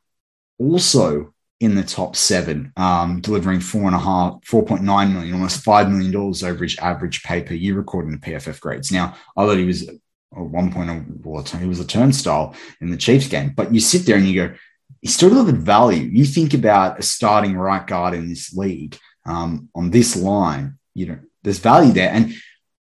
also 0.59 1.33
in 1.59 1.75
the 1.75 1.83
top 1.83 2.15
seven, 2.15 2.71
um, 2.77 3.19
delivering 3.21 3.59
four 3.59 3.83
and 3.83 3.95
a 3.95 3.99
half, 3.99 4.41
4.9 4.41 4.81
million, 5.11 5.33
almost 5.33 5.65
$5 5.65 5.89
million 5.89 6.15
over 6.15 6.63
his 6.63 6.77
average 6.77 7.23
pay 7.23 7.41
per 7.41 7.55
year 7.55 7.79
according 7.79 8.11
to 8.11 8.19
PFF 8.19 8.59
grades. 8.59 8.91
Now, 8.91 9.15
I 9.35 9.45
thought 9.45 9.57
he 9.57 9.65
was 9.65 9.89
at 10.35 10.43
one 10.43 10.71
point, 10.71 11.25
well, 11.25 11.43
he 11.43 11.67
was 11.67 11.79
a 11.79 11.87
turnstile 11.87 12.55
in 12.81 12.91
the 12.91 12.97
Chiefs 12.97 13.27
game, 13.27 13.53
but 13.55 13.73
you 13.73 13.79
sit 13.79 14.05
there 14.05 14.17
and 14.17 14.27
you 14.27 14.47
go, 14.47 14.55
he 15.01 15.07
still 15.07 15.29
delivered 15.29 15.57
value. 15.57 16.03
You 16.03 16.25
think 16.25 16.53
about 16.53 16.99
a 16.99 17.03
starting 17.03 17.55
right 17.55 17.85
guard 17.85 18.13
in 18.13 18.27
this 18.27 18.53
league 18.53 18.97
um, 19.25 19.69
on 19.75 19.91
this 19.91 20.15
line, 20.15 20.77
you 20.93 21.07
know, 21.07 21.19
there's 21.43 21.59
value 21.59 21.93
there. 21.93 22.09
And 22.09 22.33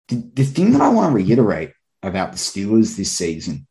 the, 0.08 0.30
the 0.34 0.44
thing 0.44 0.72
that 0.72 0.80
I 0.80 0.88
want 0.88 1.10
to 1.10 1.14
reiterate 1.14 1.72
about 2.02 2.32
the 2.32 2.38
Steelers 2.38 2.96
this 2.96 3.12
season, 3.12 3.66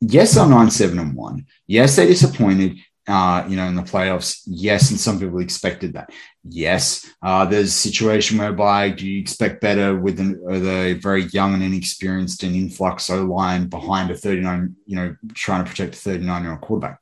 yes, 0.00 0.34
they're 0.34 0.46
9 0.46 0.70
7 0.70 0.98
and 0.98 1.14
1. 1.14 1.46
Yes, 1.66 1.96
they 1.96 2.06
disappointed 2.06 2.78
uh, 3.06 3.44
you 3.48 3.56
know, 3.56 3.64
in 3.64 3.74
the 3.74 3.82
playoffs. 3.82 4.42
Yes, 4.46 4.90
and 4.90 5.00
some 5.00 5.18
people 5.18 5.40
expected 5.40 5.94
that. 5.94 6.10
Yes, 6.44 7.08
uh, 7.22 7.44
there's 7.44 7.68
a 7.68 7.70
situation 7.70 8.36
whereby 8.36 8.90
do 8.90 9.06
you 9.06 9.20
expect 9.20 9.60
better 9.60 9.96
with, 9.96 10.18
an, 10.18 10.40
with 10.42 10.66
a 10.66 10.94
very 10.94 11.24
young 11.26 11.54
and 11.54 11.62
inexperienced 11.62 12.42
and 12.42 12.56
influx 12.56 13.08
O 13.10 13.24
line 13.24 13.68
behind 13.68 14.10
a 14.10 14.16
39, 14.16 14.74
you 14.86 14.96
know, 14.96 15.14
trying 15.34 15.64
to 15.64 15.70
protect 15.70 15.94
a 15.94 15.98
39 15.98 16.42
year 16.42 16.52
old 16.52 16.60
quarterback. 16.60 16.98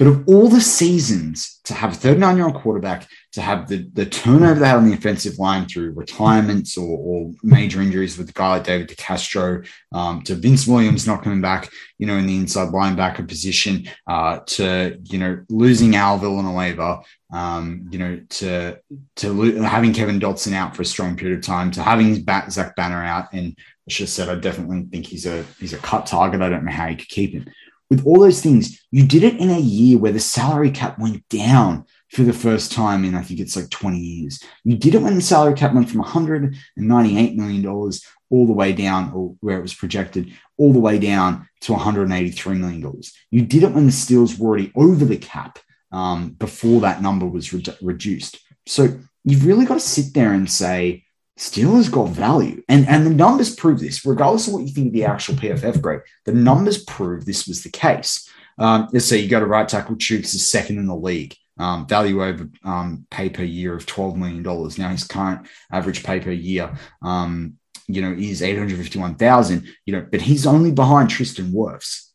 But 0.00 0.08
of 0.08 0.26
all 0.28 0.48
the 0.48 0.62
seasons 0.62 1.60
to 1.64 1.74
have 1.74 1.92
a 1.92 1.94
39 1.94 2.36
year 2.38 2.46
old 2.46 2.54
quarterback, 2.54 3.06
to 3.32 3.42
have 3.42 3.68
the, 3.68 3.86
the 3.92 4.06
turnover 4.06 4.58
they 4.58 4.66
had 4.66 4.78
on 4.78 4.88
the 4.88 4.94
offensive 4.94 5.38
line 5.38 5.66
through 5.66 5.92
retirements 5.92 6.78
or, 6.78 6.98
or 6.98 7.32
major 7.42 7.82
injuries 7.82 8.16
with 8.16 8.30
a 8.30 8.32
guy 8.32 8.48
like 8.48 8.64
David 8.64 8.88
DeCastro, 8.88 9.68
um, 9.92 10.22
to 10.22 10.36
Vince 10.36 10.66
Williams 10.66 11.06
not 11.06 11.22
coming 11.22 11.42
back, 11.42 11.68
you 11.98 12.06
know, 12.06 12.16
in 12.16 12.26
the 12.26 12.34
inside 12.34 12.70
linebacker 12.70 13.28
position, 13.28 13.90
uh, 14.06 14.38
to, 14.46 14.98
you 15.04 15.18
know, 15.18 15.44
losing 15.50 15.94
Al 15.94 16.16
Villanueva, 16.16 17.02
um, 17.30 17.86
you 17.90 17.98
know, 17.98 18.22
to, 18.30 18.78
to 19.16 19.32
lo- 19.34 19.62
having 19.62 19.92
Kevin 19.92 20.18
Dotson 20.18 20.54
out 20.54 20.74
for 20.74 20.80
a 20.80 20.86
strong 20.86 21.14
period 21.14 21.40
of 21.40 21.44
time, 21.44 21.70
to 21.72 21.82
having 21.82 22.24
Zach 22.48 22.74
Banner 22.74 23.04
out. 23.04 23.34
And 23.34 23.54
I 23.86 23.92
should 23.92 24.04
have 24.04 24.08
said, 24.08 24.30
I 24.30 24.36
definitely 24.36 24.86
think 24.90 25.04
he's 25.04 25.26
a, 25.26 25.44
he's 25.58 25.74
a 25.74 25.78
cut 25.78 26.06
target. 26.06 26.40
I 26.40 26.48
don't 26.48 26.64
know 26.64 26.72
how 26.72 26.88
you 26.88 26.96
could 26.96 27.08
keep 27.08 27.32
him 27.32 27.52
with 27.90 28.06
all 28.06 28.20
those 28.20 28.40
things, 28.40 28.80
you 28.92 29.04
did 29.06 29.24
it 29.24 29.38
in 29.38 29.50
a 29.50 29.58
year 29.58 29.98
where 29.98 30.12
the 30.12 30.20
salary 30.20 30.70
cap 30.70 30.98
went 30.98 31.28
down 31.28 31.84
for 32.10 32.22
the 32.22 32.32
first 32.32 32.72
time 32.72 33.04
in 33.04 33.14
I 33.14 33.22
think 33.22 33.40
it's 33.40 33.56
like 33.56 33.68
20 33.68 33.98
years. 33.98 34.42
You 34.64 34.76
did 34.76 34.94
it 34.94 35.02
when 35.02 35.16
the 35.16 35.20
salary 35.20 35.54
cap 35.54 35.74
went 35.74 35.90
from 35.90 36.00
198 36.00 37.36
million 37.36 37.62
dollars 37.62 38.04
all 38.30 38.46
the 38.46 38.52
way 38.52 38.72
down, 38.72 39.12
or 39.12 39.34
where 39.40 39.58
it 39.58 39.62
was 39.62 39.74
projected, 39.74 40.32
all 40.56 40.72
the 40.72 40.78
way 40.78 41.00
down 41.00 41.48
to 41.62 41.72
183 41.72 42.54
million 42.56 42.80
dollars. 42.80 43.12
You 43.30 43.42
did 43.42 43.64
it 43.64 43.72
when 43.72 43.86
the 43.86 43.92
Steelers 43.92 44.38
were 44.38 44.48
already 44.48 44.72
over 44.76 45.04
the 45.04 45.16
cap 45.16 45.58
um, 45.90 46.30
before 46.30 46.80
that 46.82 47.02
number 47.02 47.26
was 47.26 47.52
re- 47.52 47.64
reduced. 47.82 48.38
So 48.66 49.00
you've 49.24 49.46
really 49.46 49.66
got 49.66 49.74
to 49.74 49.80
sit 49.80 50.14
there 50.14 50.32
and 50.32 50.48
say, 50.48 51.04
Steelers 51.40 51.90
got 51.90 52.10
value. 52.10 52.62
And, 52.68 52.86
and 52.86 53.06
the 53.06 53.10
numbers 53.10 53.54
prove 53.56 53.80
this, 53.80 54.04
regardless 54.04 54.46
of 54.46 54.52
what 54.52 54.62
you 54.62 54.68
think 54.68 54.88
of 54.88 54.92
the 54.92 55.06
actual 55.06 55.36
PFF 55.36 55.80
grade, 55.80 56.02
the 56.26 56.34
numbers 56.34 56.84
prove 56.84 57.24
this 57.24 57.48
was 57.48 57.62
the 57.62 57.70
case. 57.70 58.28
Um, 58.58 58.88
let's 58.92 59.06
say 59.06 59.16
you 59.16 59.28
go 59.28 59.40
to 59.40 59.46
right 59.46 59.66
tackle, 59.66 59.96
Chuks 59.96 60.34
is 60.34 60.48
second 60.48 60.76
in 60.78 60.86
the 60.86 60.94
league. 60.94 61.34
Um, 61.58 61.86
value 61.86 62.22
over 62.22 62.48
um, 62.62 63.06
pay 63.10 63.30
per 63.30 63.42
year 63.42 63.74
of 63.74 63.86
$12 63.86 64.16
million. 64.16 64.42
Now 64.42 64.90
his 64.90 65.04
current 65.04 65.46
average 65.72 66.04
pay 66.04 66.20
per 66.20 66.30
year, 66.30 66.74
um, 67.02 67.54
you 67.86 68.02
know, 68.02 68.12
is 68.12 68.42
851,000, 68.42 69.66
you 69.86 69.94
know, 69.94 70.06
but 70.10 70.20
he's 70.20 70.46
only 70.46 70.72
behind 70.72 71.08
Tristan 71.08 71.52
Wirfs 71.52 72.10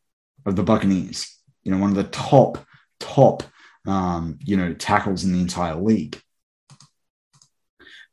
of 0.45 0.55
the 0.55 0.63
Buccaneers, 0.63 1.35
you 1.63 1.71
know, 1.71 1.79
one 1.79 1.89
of 1.89 1.95
the 1.95 2.03
top, 2.05 2.59
top, 2.99 3.43
um, 3.87 4.37
you 4.43 4.55
know, 4.55 4.73
tackles 4.73 5.23
in 5.23 5.33
the 5.33 5.41
entire 5.41 5.75
league. 5.75 6.21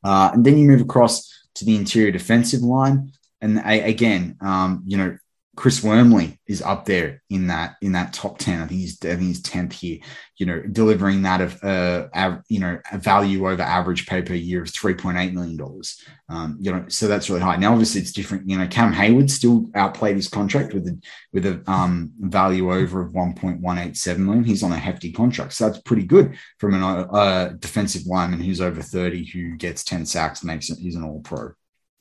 Uh, 0.05 0.31
and 0.35 0.45
then 0.45 0.59
you 0.59 0.67
move 0.67 0.81
across 0.81 1.31
to 1.55 1.65
the 1.65 1.77
interior 1.77 2.11
defensive 2.11 2.63
line. 2.63 3.13
And 3.41 3.61
again, 3.65 4.37
um, 4.41 4.83
you 4.87 4.97
know, 4.97 5.19
Chris 5.55 5.85
Wormley 5.85 6.39
is 6.47 6.63
up 6.63 6.87
there 6.87 7.23
in 7.29 7.49
that 7.49 7.77
in 7.83 7.93
that 7.93 8.15
top 8.15 8.39
ten. 8.39 8.63
I 8.63 8.67
think 8.67 8.81
he's 8.81 8.99
I 9.05 9.09
think 9.09 9.21
he's 9.21 9.43
tenth 9.43 9.73
here. 9.73 9.99
You 10.39 10.47
know, 10.47 10.63
delivering 10.63 11.23
that 11.23 11.43
of 11.43 11.63
uh, 11.63 12.09
av- 12.15 12.43
you 12.49 12.59
know 12.59 12.79
a 12.91 12.97
value 12.97 13.47
over 13.47 13.63
average 13.63 14.07
pay 14.07 14.23
per 14.23 14.33
year 14.33 14.63
of 14.63 14.71
three 14.71 14.95
point 14.95 15.19
eight 15.19 15.35
million 15.35 15.59
dollars. 15.59 16.03
Um, 16.31 16.57
you 16.59 16.73
know, 16.73 16.87
so 16.89 17.07
that's 17.07 17.29
really 17.29 17.43
high. 17.43 17.57
Now, 17.57 17.73
obviously, 17.73 18.01
it's 18.01 18.13
different. 18.13 18.49
You 18.49 18.59
know, 18.59 18.67
Cam 18.67 18.95
Heyward 18.95 19.29
still 19.29 19.69
outplayed 19.75 20.17
his 20.17 20.29
contract 20.29 20.73
with 20.73 20.89
a 20.89 20.99
with 21.35 21.45
a 21.45 21.63
um, 21.71 22.13
value 22.19 22.73
over 22.73 23.03
of 23.03 23.13
one 23.13 23.35
point 23.35 23.61
one 23.61 23.77
eight 23.77 23.99
seven 23.99 24.25
million. 24.25 24.45
He's 24.45 24.63
on 24.63 24.73
a 24.73 24.79
hefty 24.79 25.13
contract, 25.13 25.53
so 25.53 25.69
that's 25.69 25.83
pretty 25.83 26.05
good 26.05 26.39
from 26.59 26.75
a 26.75 26.87
uh, 26.89 27.49
defensive 27.59 28.07
lineman 28.07 28.41
who's 28.41 28.63
over 28.63 28.81
thirty 28.81 29.25
who 29.27 29.57
gets 29.59 29.85
ten 29.85 30.07
sacks, 30.07 30.43
makes 30.43 30.71
it. 30.71 30.79
He's 30.79 30.97
an 30.97 31.05
All 31.05 31.21
Pro. 31.21 31.53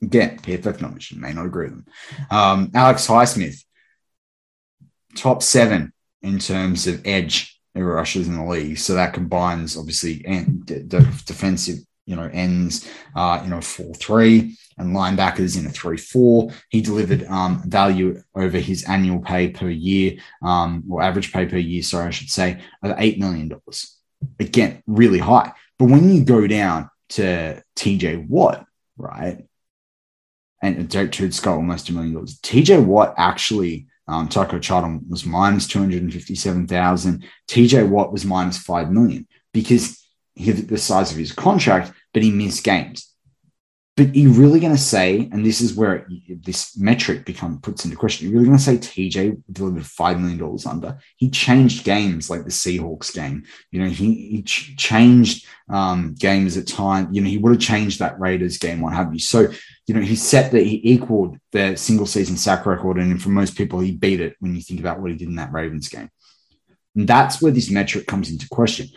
Again, 0.01 0.39
PFF 0.39 0.81
knowledge, 0.81 1.13
may 1.15 1.33
not 1.33 1.45
agree 1.45 1.67
with 1.67 1.75
them. 1.75 1.85
Um, 2.31 2.71
Alex 2.73 3.07
Highsmith, 3.07 3.63
top 5.15 5.43
seven 5.43 5.93
in 6.21 6.39
terms 6.39 6.87
of 6.87 7.01
edge 7.05 7.59
rushers 7.75 8.27
in 8.27 8.35
the 8.35 8.43
league. 8.43 8.77
So 8.77 8.93
that 8.95 9.13
combines 9.13 9.77
obviously 9.77 10.23
and 10.25 10.65
defensive, 10.65 11.77
you 12.05 12.15
know, 12.15 12.29
ends, 12.31 12.89
uh, 13.15 13.41
you 13.43 13.49
know, 13.49 13.61
four 13.61 13.93
three 13.95 14.57
and 14.77 14.95
linebackers 14.95 15.57
in 15.57 15.65
a 15.65 15.69
three 15.69 15.97
four. 15.97 16.51
He 16.69 16.81
delivered 16.81 17.23
um, 17.25 17.63
value 17.65 18.21
over 18.35 18.57
his 18.57 18.83
annual 18.85 19.19
pay 19.19 19.49
per 19.49 19.69
year, 19.69 20.17
um, 20.41 20.83
or 20.89 21.01
average 21.01 21.31
pay 21.31 21.45
per 21.45 21.57
year, 21.57 21.83
sorry, 21.83 22.07
I 22.07 22.11
should 22.11 22.29
say, 22.29 22.61
of 22.83 22.95
eight 22.97 23.19
million 23.19 23.49
dollars. 23.49 23.97
Again, 24.39 24.83
really 24.87 25.19
high. 25.19 25.53
But 25.79 25.85
when 25.85 26.13
you 26.13 26.23
go 26.23 26.45
down 26.47 26.89
to 27.09 27.63
TJ 27.75 28.27
Watt, 28.27 28.65
right? 28.97 29.45
And 30.61 30.87
Derrek 30.89 31.11
Tuszka 31.11 31.43
got 31.43 31.55
almost 31.55 31.89
a 31.89 31.93
million 31.93 32.13
dollars. 32.13 32.39
TJ 32.39 32.85
Watt 32.85 33.15
actually, 33.17 33.87
um, 34.07 34.27
Taco 34.27 34.59
Charlton 34.59 35.05
was 35.09 35.25
minus 35.25 35.67
257,000. 35.67 37.23
TJ 37.47 37.89
Watt 37.89 38.11
was 38.11 38.25
minus 38.25 38.57
5 38.57 38.91
million 38.91 39.27
because 39.53 40.05
he 40.35 40.51
the 40.51 40.77
size 40.77 41.11
of 41.11 41.17
his 41.17 41.31
contract, 41.31 41.91
but 42.13 42.23
he 42.23 42.31
missed 42.31 42.63
games. 42.63 43.11
But 43.97 44.15
you 44.15 44.31
really 44.31 44.61
going 44.61 44.73
to 44.73 44.81
say, 44.81 45.29
and 45.33 45.45
this 45.45 45.59
is 45.59 45.75
where 45.75 46.07
it, 46.09 46.45
this 46.45 46.77
metric 46.77 47.25
become 47.25 47.59
puts 47.59 47.83
into 47.83 47.97
question. 47.97 48.25
You're 48.25 48.39
really 48.39 48.45
going 48.45 48.57
to 48.57 48.63
say 48.63 48.77
TJ 48.77 49.43
delivered 49.51 49.85
five 49.85 50.19
million 50.19 50.39
dollars 50.39 50.65
under? 50.65 50.97
He 51.17 51.29
changed 51.29 51.83
games 51.83 52.29
like 52.29 52.43
the 52.43 52.51
Seahawks 52.51 53.13
game. 53.13 53.43
You 53.69 53.81
know, 53.81 53.89
he, 53.89 54.29
he 54.29 54.43
ch- 54.43 54.77
changed 54.77 55.45
um, 55.69 56.15
games 56.17 56.55
at 56.55 56.67
time. 56.67 57.13
You 57.13 57.21
know, 57.21 57.29
he 57.29 57.37
would 57.37 57.51
have 57.51 57.61
changed 57.61 57.99
that 57.99 58.19
Raiders 58.19 58.57
game, 58.57 58.79
what 58.79 58.93
have 58.93 59.13
you. 59.13 59.19
So, 59.19 59.51
you 59.91 59.99
know, 59.99 60.05
he 60.05 60.15
set 60.15 60.53
that 60.53 60.65
he 60.65 60.79
equaled 60.85 61.37
the 61.51 61.75
single 61.75 62.05
season 62.05 62.37
sack 62.37 62.65
record, 62.65 62.97
and 62.97 63.21
for 63.21 63.27
most 63.27 63.57
people, 63.57 63.81
he 63.81 63.91
beat 63.91 64.21
it 64.21 64.37
when 64.39 64.55
you 64.55 64.61
think 64.61 64.79
about 64.79 65.01
what 65.01 65.11
he 65.11 65.17
did 65.17 65.27
in 65.27 65.35
that 65.35 65.51
Ravens 65.51 65.89
game. 65.89 66.09
And 66.95 67.05
that's 67.05 67.41
where 67.41 67.51
this 67.51 67.69
metric 67.69 68.07
comes 68.07 68.31
into 68.31 68.47
question. 68.47 68.87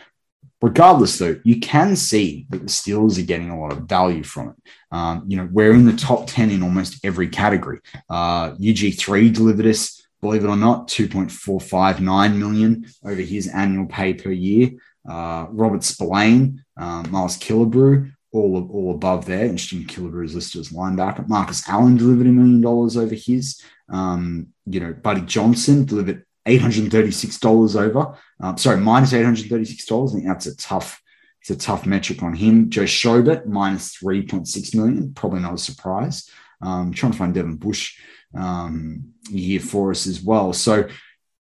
Regardless, 0.61 1.19
though, 1.19 1.37
you 1.43 1.59
can 1.59 1.97
see 1.97 2.45
that 2.49 2.59
the 2.59 2.67
Steelers 2.67 3.19
are 3.19 3.25
getting 3.25 3.49
a 3.49 3.59
lot 3.59 3.73
of 3.73 3.79
value 3.79 4.23
from 4.23 4.51
it. 4.51 4.71
Um, 4.89 5.25
you 5.27 5.35
know, 5.35 5.49
we're 5.51 5.73
in 5.73 5.85
the 5.85 5.97
top 5.97 6.27
10 6.27 6.49
in 6.49 6.63
almost 6.63 7.03
every 7.03 7.27
category. 7.27 7.81
Uh, 8.09 8.51
UG3 8.51 9.33
delivered 9.33 9.65
us, 9.65 10.01
believe 10.21 10.45
it 10.45 10.47
or 10.47 10.55
not, 10.55 10.87
2.459 10.87 12.37
million 12.37 12.85
over 13.03 13.21
his 13.21 13.49
annual 13.49 13.87
pay 13.87 14.13
per 14.13 14.31
year. 14.31 14.71
Uh, 15.05 15.47
Robert 15.49 15.83
Spillane, 15.83 16.63
um, 16.77 17.11
Miles 17.11 17.37
Killebrew, 17.37 18.14
all, 18.35 18.69
all 18.71 18.95
above 18.95 19.25
there. 19.25 19.45
Interesting, 19.45 19.85
Killebrew 19.85 20.25
is 20.25 20.35
listed 20.35 20.61
as 20.61 20.69
linebacker. 20.69 21.27
Marcus 21.27 21.67
Allen 21.67 21.97
delivered 21.97 22.27
a 22.27 22.31
million 22.31 22.61
dollars 22.61 22.97
over 22.97 23.15
his. 23.15 23.61
Um, 23.89 24.47
you 24.65 24.79
know, 24.79 24.93
Buddy 24.93 25.21
Johnson 25.21 25.85
delivered 25.85 26.25
$836 26.45 27.79
over. 27.79 28.17
Um, 28.39 28.57
sorry, 28.57 28.77
minus 28.77 29.13
$836. 29.13 30.09
I 30.09 30.13
think 30.13 30.25
that's 30.25 30.47
a 30.47 30.55
tough, 30.57 31.01
it's 31.41 31.49
a 31.49 31.57
tough 31.57 31.85
metric 31.85 32.21
on 32.23 32.33
him. 32.33 32.69
Joe 32.69 32.83
Schobert, 32.83 33.45
minus 33.45 33.97
3.6 33.97 34.75
million. 34.75 35.13
Probably 35.13 35.39
not 35.39 35.53
a 35.53 35.57
surprise. 35.57 36.29
Um, 36.61 36.93
trying 36.93 37.11
to 37.11 37.17
find 37.17 37.33
Devin 37.33 37.57
Bush 37.57 37.97
um, 38.35 39.13
here 39.29 39.59
for 39.59 39.91
us 39.91 40.07
as 40.07 40.21
well. 40.21 40.53
So, 40.53 40.87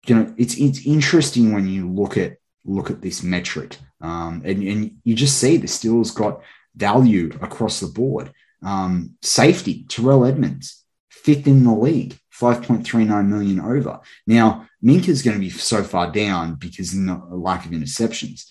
you 0.08 0.16
know, 0.16 0.34
it's 0.38 0.58
it's 0.58 0.86
interesting 0.86 1.54
when 1.54 1.68
you 1.68 1.90
look 1.90 2.18
at 2.18 2.38
look 2.66 2.90
at 2.90 3.02
this 3.02 3.24
metric, 3.24 3.78
um, 4.02 4.42
and, 4.46 4.64
and 4.64 4.98
you 5.04 5.16
just 5.16 5.38
see 5.38 5.58
the 5.58 5.68
Steelers 5.68 6.14
got 6.14 6.42
value 6.76 7.32
across 7.42 7.80
the 7.80 7.88
board. 7.88 8.32
Um, 8.64 9.16
safety, 9.22 9.86
Terrell 9.90 10.26
Edmunds, 10.26 10.84
fifth 11.10 11.48
in 11.48 11.64
the 11.64 11.74
league. 11.74 12.18
5.39 12.42 13.28
million 13.28 13.60
over. 13.60 14.00
Now, 14.26 14.68
Minkah 14.84 15.10
is 15.10 15.22
going 15.22 15.36
to 15.36 15.40
be 15.40 15.52
so 15.52 15.84
far 15.84 16.12
down 16.12 16.56
because 16.56 16.92
of 16.92 17.06
the 17.06 17.36
lack 17.36 17.66
of 17.66 17.72
interceptions. 17.72 18.46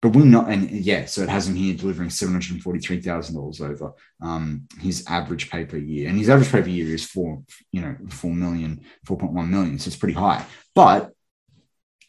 But 0.00 0.10
we're 0.10 0.24
not, 0.24 0.48
and 0.48 0.70
yeah, 0.70 1.04
so 1.04 1.22
it 1.22 1.28
has 1.28 1.46
him 1.46 1.56
here 1.56 1.76
delivering 1.76 2.08
$743,000 2.08 3.60
over 3.60 3.92
um, 4.22 4.66
his 4.78 5.04
average 5.06 5.50
pay 5.50 5.66
per 5.66 5.76
year. 5.76 6.08
And 6.08 6.16
his 6.16 6.30
average 6.30 6.50
pay 6.50 6.62
per 6.62 6.68
year 6.68 6.94
is 6.94 7.04
four, 7.04 7.42
you 7.70 7.82
know, 7.82 7.96
4 8.08 8.32
million, 8.32 8.80
4.1 9.06 9.48
million. 9.48 9.78
So 9.78 9.88
it's 9.88 9.96
pretty 9.96 10.14
high. 10.14 10.46
But 10.74 11.12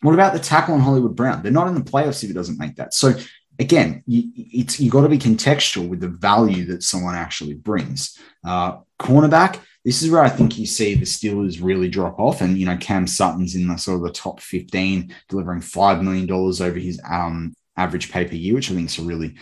what 0.01 0.13
about 0.13 0.33
the 0.33 0.39
tackle 0.39 0.75
on 0.75 0.79
Hollywood 0.79 1.17
Brown? 1.17 1.43
They're 1.43 1.51
not 1.51 1.67
in 1.67 1.75
the 1.75 1.81
playoffs 1.81 2.23
if 2.23 2.29
he 2.29 2.33
doesn't 2.33 2.59
make 2.59 2.75
that. 2.75 2.93
So 2.93 3.13
again, 3.61 4.03
you, 4.07 4.31
it's 4.35 4.79
you 4.79 4.89
got 4.89 5.03
to 5.03 5.09
be 5.09 5.19
contextual 5.19 5.87
with 5.87 6.01
the 6.01 6.09
value 6.09 6.65
that 6.65 6.83
someone 6.83 7.15
actually 7.15 7.53
brings. 7.53 8.19
Uh, 8.45 8.79
cornerback, 8.99 9.59
this 9.85 10.01
is 10.01 10.09
where 10.09 10.23
I 10.23 10.29
think 10.29 10.57
you 10.57 10.65
see 10.65 10.95
the 10.95 11.05
Steelers 11.05 11.63
really 11.63 11.87
drop 11.87 12.19
off. 12.19 12.41
And, 12.41 12.57
you 12.57 12.65
know, 12.65 12.77
Cam 12.77 13.07
Sutton's 13.07 13.55
in 13.55 13.67
the 13.67 13.77
sort 13.77 13.97
of 13.97 14.03
the 14.03 14.11
top 14.11 14.39
15, 14.39 15.13
delivering 15.29 15.61
$5 15.61 16.03
million 16.03 16.29
over 16.31 16.79
his 16.79 16.99
um, 17.09 17.53
average 17.77 18.11
pay 18.11 18.25
per 18.25 18.33
year, 18.33 18.55
which 18.55 18.71
I 18.71 18.75
think 18.75 18.89
is 18.89 18.97
a 18.97 19.03
really, 19.03 19.35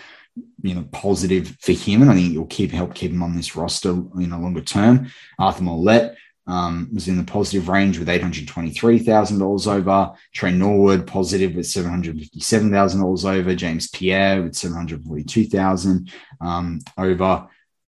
you 0.62 0.75
know, 0.75 0.84
positive 0.91 1.55
for 1.62 1.71
him. 1.71 2.01
And 2.01 2.12
I 2.12 2.15
think 2.15 2.34
you'll 2.34 2.45
keep 2.45 2.71
help 2.71 2.93
keep 2.93 3.12
him 3.12 3.23
on 3.23 3.36
this 3.36 3.55
roster 3.55 3.91
in 4.19 4.34
a 4.34 4.39
longer 4.39 4.62
term. 4.62 5.10
Arthur 5.39 5.63
Maulet 5.63 6.15
um, 6.49 6.89
was 6.91 7.07
in 7.07 7.17
the 7.17 7.23
positive 7.23 7.69
range 7.69 7.99
with 7.99 8.07
$823,000 8.07 9.67
over. 9.67 10.12
Tre 10.33 10.51
Norwood 10.51 11.05
positive 11.05 11.53
with 11.53 11.67
$757,000 11.67 13.39
over. 13.39 13.55
James 13.55 13.88
Pierre 13.89 14.41
with 14.41 14.55
742000 14.55 16.12
um, 16.41 16.79
over. 16.97 17.47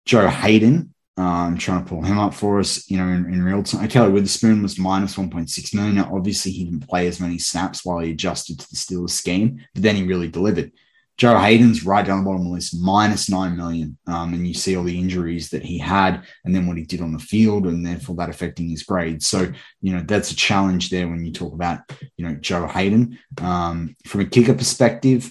Joe 0.06 0.28
Haden, 0.28 0.94
uh, 1.20 1.22
I'm 1.22 1.58
trying 1.60 1.84
to 1.84 1.90
pull 1.90 2.02
him 2.02 2.18
up 2.18 2.34
for 2.34 2.60
us, 2.60 2.90
you 2.90 2.98
know, 2.98 3.08
in, 3.08 3.32
in 3.32 3.44
real 3.44 3.62
time. 3.62 3.88
Ahkello 3.88 4.12
Witherspoon 4.12 4.64
was 4.64 4.80
minus 4.80 5.16
1.6 5.16 5.76
million. 5.76 5.96
Now, 5.96 6.10
obviously, 6.12 6.52
he 6.52 6.64
didn't 6.64 6.88
play 6.90 7.06
as 7.06 7.20
many 7.20 7.38
snaps 7.38 7.86
while 7.86 8.00
he 8.00 8.12
adjusted 8.12 8.60
to 8.60 8.70
the 8.70 8.76
Steelers 8.76 9.12
scheme, 9.12 9.64
but 9.76 9.84
then 9.84 9.96
he 9.96 10.04
really 10.04 10.28
delivered. 10.28 10.72
Joe 11.20 11.38
Haden's 11.38 11.86
right 11.86 12.06
down 12.06 12.20
the 12.20 12.24
bottom 12.24 12.42
of 12.44 12.48
the 12.48 12.54
list, 12.54 12.80
minus 12.80 13.30
9 13.30 13.58
million. 13.58 13.98
Um, 14.08 14.34
and 14.34 14.48
you 14.48 14.54
see 14.54 14.78
all 14.78 14.86
the 14.86 14.98
injuries 14.98 15.50
that 15.50 15.62
he 15.62 15.78
had 15.78 16.24
and 16.46 16.56
then 16.56 16.66
what 16.66 16.78
he 16.78 16.86
did 16.86 17.02
on 17.02 17.12
the 17.12 17.20
field, 17.20 17.68
and 17.68 17.86
therefore 17.86 18.16
that 18.16 18.30
affecting 18.30 18.70
his 18.70 18.84
grade. 18.84 19.22
So, 19.22 19.52
you 19.82 19.94
know, 19.94 20.02
that's 20.08 20.32
a 20.32 20.36
challenge 20.36 20.90
there 20.90 21.10
when 21.10 21.26
you 21.26 21.34
talk 21.34 21.54
about, 21.54 21.82
you 22.16 22.26
know, 22.26 22.36
Joe 22.36 22.68
Haden. 22.68 23.20
Um, 23.42 23.98
from 24.08 24.22
a 24.22 24.26
kicker 24.26 24.54
perspective, 24.54 25.30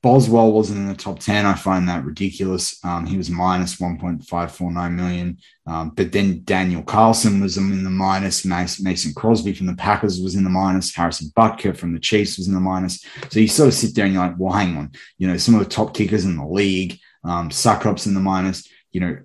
Boswell 0.00 0.52
wasn't 0.52 0.78
in 0.78 0.88
the 0.88 0.94
top 0.94 1.18
10. 1.18 1.44
I 1.44 1.54
find 1.54 1.88
that 1.88 2.04
ridiculous. 2.04 2.78
Um, 2.84 3.04
he 3.04 3.16
was 3.16 3.30
minus 3.30 3.76
1.549 3.76 4.94
million. 4.94 5.38
Um, 5.66 5.90
but 5.90 6.12
then 6.12 6.42
Daniel 6.44 6.82
Carlson 6.82 7.40
was 7.40 7.56
in 7.56 7.82
the 7.84 7.90
minus. 7.90 8.44
Mason 8.44 9.12
Crosby 9.14 9.52
from 9.52 9.66
the 9.66 9.74
Packers 9.74 10.20
was 10.20 10.34
in 10.36 10.44
the 10.44 10.50
minus. 10.50 10.94
Harrison 10.94 11.30
Butker 11.36 11.76
from 11.76 11.92
the 11.92 11.98
Chiefs 11.98 12.38
was 12.38 12.48
in 12.48 12.54
the 12.54 12.60
minus. 12.60 13.04
So 13.30 13.40
you 13.40 13.48
sort 13.48 13.68
of 13.68 13.74
sit 13.74 13.94
there 13.94 14.04
and 14.04 14.14
you're 14.14 14.22
like, 14.22 14.36
well, 14.38 14.52
hang 14.52 14.76
on. 14.76 14.92
You 15.18 15.28
know, 15.28 15.36
some 15.36 15.54
of 15.54 15.60
the 15.60 15.70
top 15.70 15.94
kickers 15.94 16.24
in 16.24 16.36
the 16.36 16.46
league, 16.46 16.98
um, 17.24 17.50
Succop's 17.50 18.06
in 18.06 18.14
the 18.14 18.20
minus. 18.20 18.68
You 18.92 19.00
know, 19.00 19.18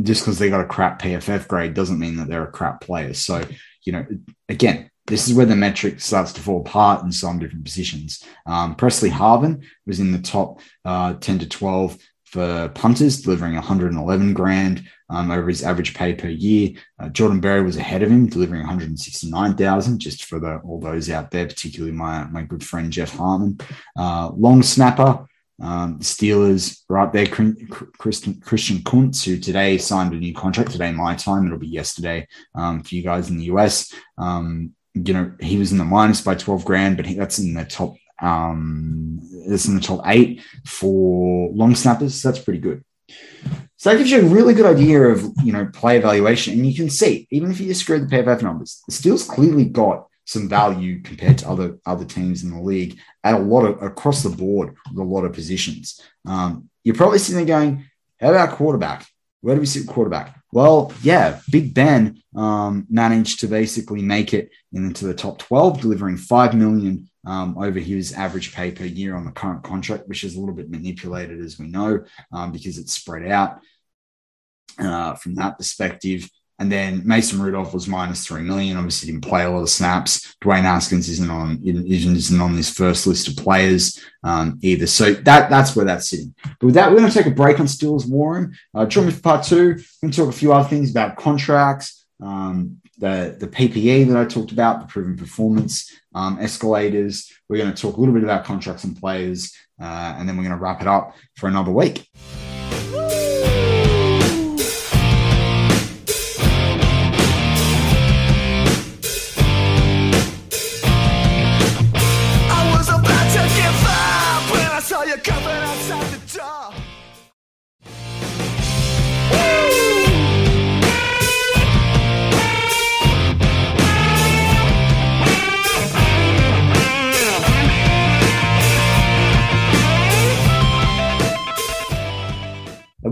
just 0.00 0.22
because 0.22 0.38
they 0.38 0.50
got 0.50 0.64
a 0.64 0.68
crap 0.68 1.00
PFF 1.02 1.48
grade 1.48 1.74
doesn't 1.74 1.98
mean 1.98 2.16
that 2.16 2.28
they're 2.28 2.44
a 2.44 2.52
crap 2.52 2.80
player. 2.80 3.14
So, 3.14 3.44
you 3.82 3.92
know, 3.92 4.06
again, 4.48 4.90
this 5.06 5.28
is 5.28 5.34
where 5.34 5.46
the 5.46 5.56
metric 5.56 6.00
starts 6.00 6.32
to 6.32 6.40
fall 6.40 6.60
apart 6.60 7.02
in 7.02 7.10
some 7.12 7.38
different 7.38 7.64
positions. 7.64 8.24
Um, 8.46 8.76
Pressley 8.76 9.10
Harvin 9.10 9.64
was 9.86 10.00
in 10.00 10.12
the 10.12 10.20
top 10.20 10.60
uh, 10.84 11.14
10 11.14 11.40
to 11.40 11.48
12 11.48 11.98
for 12.24 12.70
punters, 12.74 13.20
delivering 13.20 13.54
111 13.54 14.32
grand 14.32 14.88
um, 15.10 15.30
over 15.30 15.48
his 15.48 15.62
average 15.62 15.92
pay 15.92 16.14
per 16.14 16.28
year. 16.28 16.70
Uh, 16.98 17.10
Jordan 17.10 17.40
Berry 17.40 17.62
was 17.62 17.76
ahead 17.76 18.02
of 18.02 18.10
him, 18.10 18.26
delivering 18.26 18.62
169,000. 18.62 19.98
Just 19.98 20.24
for 20.24 20.40
the, 20.40 20.56
all 20.64 20.80
those 20.80 21.10
out 21.10 21.30
there, 21.30 21.46
particularly 21.46 21.94
my 21.94 22.24
my 22.24 22.42
good 22.42 22.64
friend 22.64 22.90
Jeff 22.90 23.14
Harmon. 23.14 23.58
Uh, 23.96 24.30
long 24.34 24.62
snapper. 24.62 25.26
Um, 25.60 26.00
Steelers 26.00 26.82
right 26.88 27.12
there, 27.12 27.26
Christian, 27.26 28.40
Christian 28.40 28.82
Kuntz, 28.82 29.22
who 29.22 29.38
today 29.38 29.78
signed 29.78 30.12
a 30.12 30.16
new 30.16 30.34
contract 30.34 30.72
today, 30.72 30.90
my 30.90 31.14
time. 31.14 31.46
It'll 31.46 31.58
be 31.58 31.68
yesterday 31.68 32.26
um, 32.54 32.82
for 32.82 32.94
you 32.96 33.02
guys 33.02 33.30
in 33.30 33.38
the 33.38 33.44
US. 33.44 33.94
Um, 34.18 34.74
you 34.94 35.14
know, 35.14 35.32
he 35.40 35.58
was 35.58 35.72
in 35.72 35.78
the 35.78 35.84
minus 35.84 36.20
by 36.20 36.34
12 36.34 36.64
grand, 36.64 36.96
but 36.96 37.06
he, 37.06 37.14
that's 37.14 37.38
in 37.38 37.54
the 37.54 37.64
top 37.64 37.94
um, 38.20 39.18
it's 39.46 39.66
in 39.66 39.74
the 39.74 39.80
top 39.80 40.00
eight 40.06 40.42
for 40.64 41.50
long 41.52 41.74
snappers. 41.74 42.14
So 42.14 42.30
that's 42.30 42.42
pretty 42.42 42.60
good. 42.60 42.84
So 43.76 43.90
that 43.90 43.98
gives 43.98 44.12
you 44.12 44.20
a 44.20 44.28
really 44.28 44.54
good 44.54 44.64
idea 44.64 45.02
of 45.02 45.24
you 45.42 45.52
know 45.52 45.66
play 45.66 45.98
evaluation, 45.98 46.54
and 46.54 46.66
you 46.66 46.74
can 46.74 46.88
see 46.88 47.26
even 47.30 47.50
if 47.50 47.60
you 47.60 47.66
disagree 47.66 47.98
with 47.98 48.08
the 48.08 48.16
PFF 48.16 48.42
numbers, 48.42 48.80
the 48.86 48.92
Steelers 48.92 49.28
clearly 49.28 49.64
got 49.64 50.06
some 50.24 50.48
value 50.48 51.02
compared 51.02 51.38
to 51.38 51.48
other 51.48 51.78
other 51.84 52.04
teams 52.04 52.44
in 52.44 52.50
the 52.52 52.60
league 52.60 52.98
at 53.24 53.34
a 53.34 53.38
lot 53.38 53.64
of 53.64 53.82
across 53.82 54.22
the 54.22 54.30
board 54.30 54.76
with 54.90 54.98
a 54.98 55.02
lot 55.02 55.24
of 55.24 55.32
positions. 55.32 56.00
Um, 56.24 56.70
you're 56.84 56.94
probably 56.94 57.18
sitting 57.18 57.44
there 57.44 57.58
going, 57.58 57.86
"How 58.20 58.30
about 58.30 58.56
quarterback? 58.56 59.04
Where 59.42 59.54
do 59.54 59.60
we 59.60 59.66
sit 59.66 59.86
quarterback?" 59.86 60.42
Well, 60.52 60.92
yeah, 61.02 61.40
Big 61.50 61.72
Ben 61.72 62.22
um, 62.36 62.86
managed 62.90 63.40
to 63.40 63.46
basically 63.46 64.02
make 64.02 64.34
it 64.34 64.50
into 64.72 65.06
the 65.06 65.14
top 65.14 65.38
12, 65.38 65.80
delivering 65.80 66.18
five 66.18 66.54
million 66.54 67.08
um, 67.24 67.56
over 67.56 67.78
his 67.78 68.12
average 68.12 68.54
pay 68.54 68.70
per 68.70 68.84
year 68.84 69.14
on 69.14 69.24
the 69.24 69.32
current 69.32 69.62
contract, 69.62 70.08
which 70.08 70.24
is 70.24 70.34
a 70.36 70.40
little 70.40 70.54
bit 70.54 70.70
manipulated, 70.70 71.40
as 71.40 71.58
we 71.58 71.68
know, 71.68 72.04
um, 72.32 72.52
because 72.52 72.78
it's 72.78 72.92
spread 72.92 73.30
out 73.30 73.60
uh, 74.78 75.14
from 75.14 75.34
that 75.36 75.56
perspective. 75.56 76.28
And 76.58 76.70
then 76.70 77.02
Mason 77.04 77.40
Rudolph 77.40 77.74
was 77.74 77.88
minus 77.88 78.26
three 78.26 78.42
million. 78.42 78.76
Obviously, 78.76 79.10
didn't 79.10 79.28
play 79.28 79.44
a 79.44 79.50
lot 79.50 79.62
of 79.62 79.68
snaps. 79.68 80.36
Dwayne 80.42 80.62
Haskins 80.62 81.08
isn't 81.08 81.30
on 81.30 81.60
isn't 81.64 82.40
on 82.40 82.54
this 82.54 82.70
first 82.70 83.06
list 83.06 83.26
of 83.26 83.36
players 83.36 84.00
um, 84.22 84.58
either. 84.62 84.86
So 84.86 85.12
that 85.12 85.50
that's 85.50 85.74
where 85.74 85.84
that's 85.84 86.08
sitting. 86.08 86.34
But 86.44 86.66
with 86.66 86.74
that, 86.74 86.90
we're 86.90 86.98
going 86.98 87.10
to 87.10 87.16
take 87.16 87.26
a 87.26 87.34
break 87.34 87.58
on 87.58 87.66
Steelers 87.66 88.08
War 88.08 88.34
Room. 88.34 88.52
Uh, 88.74 88.86
join 88.86 89.06
me 89.06 89.12
for 89.12 89.22
part 89.22 89.44
two. 89.44 89.74
We're 89.74 90.02
going 90.02 90.12
to 90.12 90.16
talk 90.16 90.28
a 90.28 90.32
few 90.38 90.52
other 90.52 90.68
things 90.68 90.90
about 90.90 91.16
contracts, 91.16 92.06
um, 92.22 92.80
the 92.98 93.36
the 93.40 93.48
PPE 93.48 94.08
that 94.08 94.16
I 94.16 94.24
talked 94.24 94.52
about, 94.52 94.80
the 94.80 94.86
proven 94.86 95.16
performance 95.16 95.90
um, 96.14 96.38
escalators. 96.38 97.32
We're 97.48 97.58
going 97.58 97.74
to 97.74 97.80
talk 97.80 97.96
a 97.96 98.00
little 98.00 98.14
bit 98.14 98.24
about 98.24 98.44
contracts 98.44 98.84
and 98.84 98.96
players, 98.96 99.56
uh, 99.80 100.14
and 100.16 100.28
then 100.28 100.36
we're 100.36 100.44
going 100.44 100.56
to 100.56 100.62
wrap 100.62 100.80
it 100.80 100.86
up 100.86 101.16
for 101.36 101.48
another 101.48 101.72
week. 101.72 102.06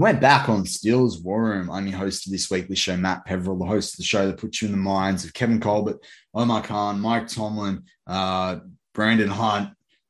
Went 0.00 0.18
back 0.18 0.48
on 0.48 0.64
Steelers 0.64 1.22
War 1.22 1.44
Room. 1.44 1.70
I'm 1.70 1.86
your 1.86 1.98
host 1.98 2.26
of 2.26 2.32
this 2.32 2.50
weekly 2.50 2.74
show, 2.74 2.96
Matt 2.96 3.26
Peverill, 3.26 3.58
the 3.58 3.66
host 3.66 3.92
of 3.92 3.96
the 3.98 4.04
show 4.04 4.26
that 4.26 4.38
puts 4.38 4.62
you 4.62 4.66
in 4.66 4.72
the 4.72 4.78
minds 4.78 5.26
of 5.26 5.34
Kevin 5.34 5.60
Colbert, 5.60 5.98
Omar 6.34 6.62
Khan, 6.62 6.98
Mike 6.98 7.28
Tomlin, 7.28 7.84
uh, 8.06 8.60
Brandon 8.94 9.28
Hunt, 9.28 9.68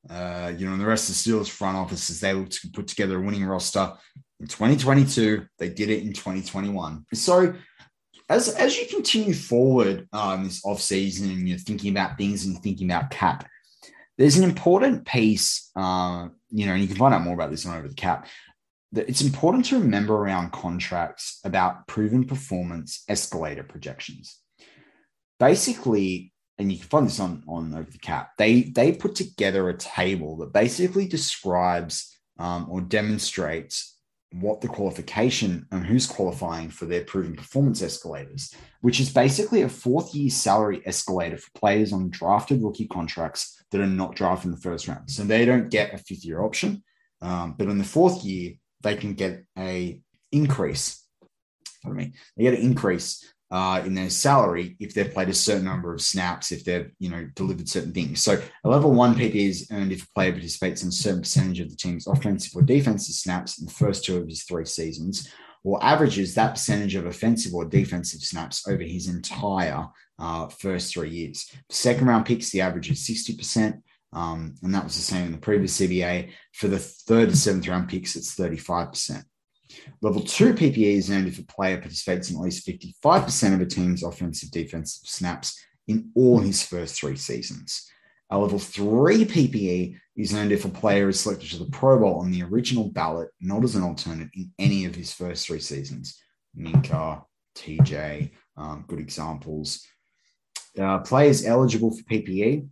uh, 0.08 0.52
you 0.56 0.66
know, 0.66 0.72
and 0.72 0.80
the 0.80 0.86
rest 0.86 1.10
of 1.10 1.16
the 1.16 1.20
Steelers 1.30 1.50
front 1.50 1.76
office 1.76 2.08
as 2.08 2.20
they 2.20 2.32
look 2.32 2.50
to 2.50 2.70
put 2.72 2.86
together 2.86 3.18
a 3.18 3.20
winning 3.20 3.44
roster 3.44 3.92
in 4.38 4.46
2022. 4.46 5.44
They 5.58 5.70
did 5.70 5.90
it 5.90 6.04
in 6.04 6.12
2021. 6.12 7.06
So 7.12 7.54
as, 8.28 8.48
as 8.48 8.78
you 8.78 8.86
continue 8.86 9.34
forward 9.34 10.06
um, 10.12 10.44
this 10.44 10.64
offseason 10.64 11.32
and 11.32 11.48
you're 11.48 11.58
thinking 11.58 11.90
about 11.90 12.16
things 12.16 12.46
and 12.46 12.56
thinking 12.62 12.88
about 12.88 13.10
cap, 13.10 13.48
there's 14.16 14.36
an 14.36 14.44
important 14.44 15.04
piece, 15.04 15.72
uh, 15.74 16.28
you 16.50 16.66
know, 16.66 16.74
and 16.74 16.80
you 16.80 16.86
can 16.86 16.96
find 16.96 17.12
out 17.12 17.22
more 17.22 17.34
about 17.34 17.50
this 17.50 17.66
on 17.66 17.76
Over 17.76 17.88
the 17.88 17.94
Cap 17.94 18.28
that 18.92 19.08
it's 19.08 19.22
important 19.22 19.64
to 19.66 19.78
remember 19.78 20.14
around 20.14 20.52
contracts 20.52 21.40
about 21.44 21.86
proven 21.86 22.24
performance 22.24 23.04
escalator 23.08 23.62
projections. 23.62 24.38
Basically, 25.38 26.32
and 26.58 26.70
you 26.70 26.78
can 26.78 26.88
find 26.88 27.06
this 27.06 27.20
on, 27.20 27.42
on 27.48 27.74
over 27.74 27.90
the 27.90 27.98
cap, 27.98 28.32
they 28.36 28.62
they 28.62 28.92
put 28.92 29.14
together 29.14 29.68
a 29.68 29.76
table 29.76 30.36
that 30.38 30.52
basically 30.52 31.06
describes 31.06 32.18
um, 32.38 32.66
or 32.70 32.80
demonstrates 32.80 33.96
what 34.32 34.60
the 34.60 34.68
qualification 34.68 35.66
and 35.72 35.84
who's 35.84 36.06
qualifying 36.06 36.70
for 36.70 36.86
their 36.86 37.04
proven 37.04 37.34
performance 37.34 37.82
escalators, 37.82 38.54
which 38.80 39.00
is 39.00 39.12
basically 39.12 39.62
a 39.62 39.68
fourth 39.68 40.14
year 40.14 40.30
salary 40.30 40.82
escalator 40.86 41.36
for 41.36 41.50
players 41.54 41.92
on 41.92 42.10
drafted 42.10 42.62
rookie 42.62 42.86
contracts 42.86 43.60
that 43.70 43.80
are 43.80 43.86
not 43.86 44.14
drafted 44.14 44.46
in 44.46 44.50
the 44.52 44.60
first 44.60 44.86
round. 44.86 45.10
So 45.10 45.24
they 45.24 45.44
don't 45.44 45.70
get 45.70 45.94
a 45.94 45.98
fifth 45.98 46.24
year 46.24 46.42
option. 46.42 46.82
Um, 47.22 47.54
but 47.58 47.68
in 47.68 47.78
the 47.78 47.84
fourth 47.84 48.24
year, 48.24 48.52
they 48.82 48.96
can 48.96 49.14
get 49.14 49.44
a 49.58 50.00
increase. 50.32 51.04
Pardon 51.82 51.98
me. 51.98 52.12
They 52.36 52.44
get 52.44 52.54
an 52.54 52.60
increase 52.60 53.32
uh, 53.50 53.82
in 53.84 53.94
their 53.94 54.10
salary 54.10 54.76
if 54.78 54.94
they've 54.94 55.12
played 55.12 55.28
a 55.28 55.34
certain 55.34 55.64
number 55.64 55.92
of 55.92 56.00
snaps, 56.00 56.52
if 56.52 56.64
they've 56.64 56.90
you 56.98 57.10
know 57.10 57.28
delivered 57.34 57.68
certain 57.68 57.92
things. 57.92 58.20
So 58.20 58.40
a 58.64 58.68
level 58.68 58.92
one 58.92 59.14
PP 59.14 59.34
is 59.34 59.68
earned 59.72 59.92
if 59.92 60.04
a 60.04 60.08
player 60.14 60.32
participates 60.32 60.82
in 60.82 60.90
a 60.90 60.92
certain 60.92 61.20
percentage 61.20 61.60
of 61.60 61.70
the 61.70 61.76
team's 61.76 62.06
offensive 62.06 62.52
or 62.54 62.62
defensive 62.62 63.14
snaps 63.14 63.58
in 63.58 63.66
the 63.66 63.72
first 63.72 64.04
two 64.04 64.18
of 64.18 64.28
his 64.28 64.44
three 64.44 64.66
seasons, 64.66 65.32
or 65.64 65.82
averages 65.82 66.34
that 66.34 66.52
percentage 66.52 66.94
of 66.94 67.06
offensive 67.06 67.54
or 67.54 67.64
defensive 67.64 68.20
snaps 68.20 68.66
over 68.68 68.82
his 68.82 69.08
entire 69.08 69.86
uh, 70.18 70.48
first 70.48 70.92
three 70.92 71.10
years. 71.10 71.50
Second 71.70 72.06
round 72.06 72.26
picks, 72.26 72.50
the 72.50 72.60
average 72.60 72.90
is 72.90 73.00
60%. 73.00 73.80
Um, 74.12 74.56
and 74.62 74.74
that 74.74 74.84
was 74.84 74.96
the 74.96 75.02
same 75.02 75.26
in 75.26 75.32
the 75.32 75.38
previous 75.38 75.78
CBA. 75.80 76.30
For 76.52 76.68
the 76.68 76.78
third 76.78 77.30
to 77.30 77.36
seventh 77.36 77.68
round 77.68 77.88
picks, 77.88 78.16
it's 78.16 78.34
35%. 78.34 79.22
Level 80.02 80.22
two 80.22 80.52
PPE 80.52 80.96
is 80.96 81.10
earned 81.10 81.28
if 81.28 81.38
a 81.38 81.44
player 81.44 81.78
participates 81.78 82.30
in 82.30 82.36
at 82.36 82.42
least 82.42 82.66
55% 82.66 83.54
of 83.54 83.60
a 83.60 83.66
team's 83.66 84.02
offensive 84.02 84.50
defensive 84.50 85.08
snaps 85.08 85.62
in 85.86 86.10
all 86.14 86.40
his 86.40 86.64
first 86.64 86.96
three 86.96 87.16
seasons. 87.16 87.88
A 88.30 88.38
level 88.38 88.58
three 88.58 89.24
PPE 89.24 89.96
is 90.16 90.34
earned 90.34 90.52
if 90.52 90.64
a 90.64 90.68
player 90.68 91.08
is 91.08 91.20
selected 91.20 91.50
to 91.50 91.58
the 91.58 91.70
Pro 91.70 91.98
Bowl 91.98 92.20
on 92.20 92.30
the 92.30 92.42
original 92.42 92.88
ballot, 92.90 93.28
not 93.40 93.64
as 93.64 93.74
an 93.74 93.82
alternate 93.82 94.28
in 94.34 94.52
any 94.58 94.84
of 94.84 94.94
his 94.94 95.12
first 95.12 95.46
three 95.46 95.60
seasons. 95.60 96.20
Minkah, 96.56 97.24
TJ, 97.56 98.30
um, 98.56 98.84
good 98.86 99.00
examples. 99.00 99.84
Uh, 100.78 100.98
players 101.00 101.44
eligible 101.44 101.90
for 101.90 102.02
PPE 102.04 102.68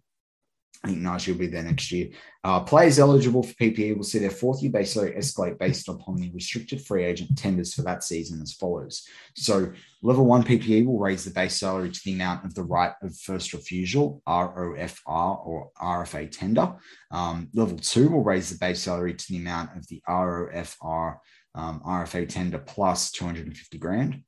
I 0.84 0.88
think 0.88 1.00
Najee 1.00 1.32
will 1.32 1.38
be 1.38 1.46
there 1.48 1.64
next 1.64 1.90
year. 1.90 2.10
Uh, 2.44 2.60
players 2.60 3.00
eligible 3.00 3.42
for 3.42 3.52
PPE 3.54 3.96
will 3.96 4.04
see 4.04 4.20
their 4.20 4.30
fourth 4.30 4.62
year 4.62 4.70
base 4.70 4.92
salary 4.92 5.14
escalate 5.18 5.58
based 5.58 5.88
upon 5.88 6.16
the 6.16 6.30
restricted 6.32 6.80
free 6.86 7.04
agent 7.04 7.36
tenders 7.36 7.74
for 7.74 7.82
that 7.82 8.04
season 8.04 8.40
as 8.40 8.52
follows. 8.52 9.04
So, 9.34 9.72
level 10.02 10.24
one 10.24 10.44
PPE 10.44 10.86
will 10.86 11.00
raise 11.00 11.24
the 11.24 11.32
base 11.32 11.58
salary 11.58 11.90
to 11.90 12.00
the 12.04 12.12
amount 12.12 12.44
of 12.44 12.54
the 12.54 12.62
right 12.62 12.92
of 13.02 13.16
first 13.16 13.52
refusal, 13.52 14.22
ROFR 14.28 15.46
or 15.46 15.70
RFA 15.82 16.30
tender. 16.30 16.76
Um, 17.10 17.48
level 17.54 17.76
two 17.76 18.10
will 18.10 18.22
raise 18.22 18.50
the 18.50 18.58
base 18.58 18.80
salary 18.80 19.14
to 19.14 19.26
the 19.28 19.38
amount 19.38 19.76
of 19.76 19.86
the 19.88 20.00
ROFR 20.08 21.16
um, 21.56 21.80
RFA 21.84 22.28
tender 22.28 22.58
plus 22.58 23.10
250 23.10 23.78
grand. 23.78 24.22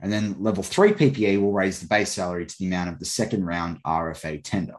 And 0.00 0.10
then 0.10 0.36
level 0.40 0.62
three 0.62 0.92
PPE 0.92 1.40
will 1.40 1.52
raise 1.52 1.80
the 1.80 1.86
base 1.86 2.12
salary 2.12 2.46
to 2.46 2.54
the 2.58 2.66
amount 2.66 2.88
of 2.88 2.98
the 2.98 3.04
second 3.04 3.44
round 3.44 3.82
RFA 3.84 4.42
tender. 4.42 4.76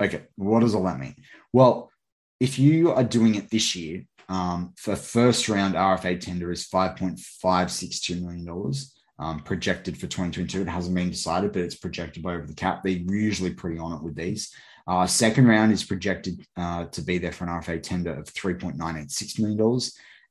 Okay, 0.00 0.22
what 0.36 0.60
does 0.60 0.74
all 0.74 0.84
that 0.84 0.98
mean? 0.98 1.14
Well, 1.52 1.90
if 2.38 2.58
you 2.58 2.92
are 2.92 3.04
doing 3.04 3.34
it 3.34 3.50
this 3.50 3.76
year, 3.76 4.04
um, 4.28 4.72
for 4.76 4.96
first 4.96 5.48
round 5.48 5.74
RFA 5.74 6.18
tender 6.20 6.50
is 6.52 6.68
$5.562 6.68 8.22
million 8.22 8.74
um, 9.18 9.40
projected 9.40 9.96
for 9.96 10.06
2022. 10.06 10.62
It 10.62 10.68
hasn't 10.68 10.94
been 10.94 11.10
decided, 11.10 11.52
but 11.52 11.62
it's 11.62 11.74
projected 11.74 12.24
over 12.24 12.46
the 12.46 12.54
cap. 12.54 12.82
They're 12.82 12.92
usually 12.92 13.52
pretty 13.52 13.78
on 13.78 13.92
it 13.92 14.02
with 14.02 14.14
these. 14.14 14.54
Uh, 14.86 15.06
second 15.06 15.46
round 15.46 15.72
is 15.72 15.84
projected 15.84 16.44
uh, 16.56 16.86
to 16.86 17.02
be 17.02 17.18
there 17.18 17.32
for 17.32 17.44
an 17.44 17.50
RFA 17.50 17.82
tender 17.82 18.14
of 18.14 18.32
$3.986 18.32 19.38
million. 19.38 19.80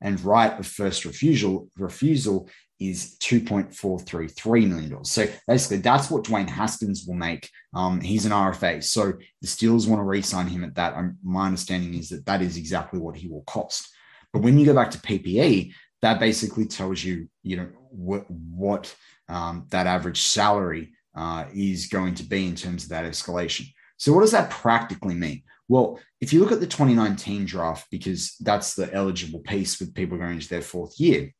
And 0.00 0.20
right 0.24 0.58
of 0.58 0.66
first 0.66 1.04
refusal 1.04 1.68
refusal 1.76 2.48
is 2.80 3.16
$2.433 3.20 4.66
million. 4.66 5.04
So 5.04 5.26
basically, 5.46 5.76
that's 5.78 6.10
what 6.10 6.24
Dwayne 6.24 6.48
Haskins 6.48 7.04
will 7.06 7.14
make. 7.14 7.48
Um, 7.74 8.00
he's 8.00 8.24
an 8.24 8.32
RFA. 8.32 8.82
So 8.82 9.12
the 9.42 9.46
Steelers 9.46 9.86
want 9.86 10.00
to 10.00 10.04
re 10.04 10.22
sign 10.22 10.46
him 10.46 10.64
at 10.64 10.74
that. 10.76 10.94
Um, 10.94 11.18
my 11.22 11.46
understanding 11.46 11.94
is 11.94 12.08
that 12.08 12.24
that 12.24 12.40
is 12.40 12.56
exactly 12.56 12.98
what 12.98 13.16
he 13.16 13.28
will 13.28 13.42
cost. 13.42 13.86
But 14.32 14.42
when 14.42 14.58
you 14.58 14.64
go 14.64 14.74
back 14.74 14.90
to 14.92 14.98
PPE, 14.98 15.74
that 16.00 16.18
basically 16.18 16.64
tells 16.64 17.04
you, 17.04 17.28
you 17.42 17.58
know, 17.58 17.68
what, 17.90 18.24
what 18.30 18.94
um, 19.28 19.66
that 19.70 19.86
average 19.86 20.22
salary 20.22 20.92
uh, 21.14 21.44
is 21.52 21.88
going 21.88 22.14
to 22.14 22.22
be 22.22 22.46
in 22.46 22.54
terms 22.54 22.84
of 22.84 22.90
that 22.90 23.04
escalation. 23.04 23.66
So, 23.98 24.12
what 24.12 24.22
does 24.22 24.32
that 24.32 24.50
practically 24.50 25.14
mean? 25.14 25.42
Well, 25.70 26.00
if 26.20 26.32
you 26.32 26.40
look 26.40 26.50
at 26.50 26.58
the 26.58 26.66
2019 26.66 27.44
draft, 27.44 27.86
because 27.92 28.34
that's 28.40 28.74
the 28.74 28.92
eligible 28.92 29.38
piece 29.38 29.78
with 29.78 29.94
people 29.94 30.18
going 30.18 30.32
into 30.32 30.48
their 30.48 30.62
fourth 30.62 30.98
year, 30.98 31.32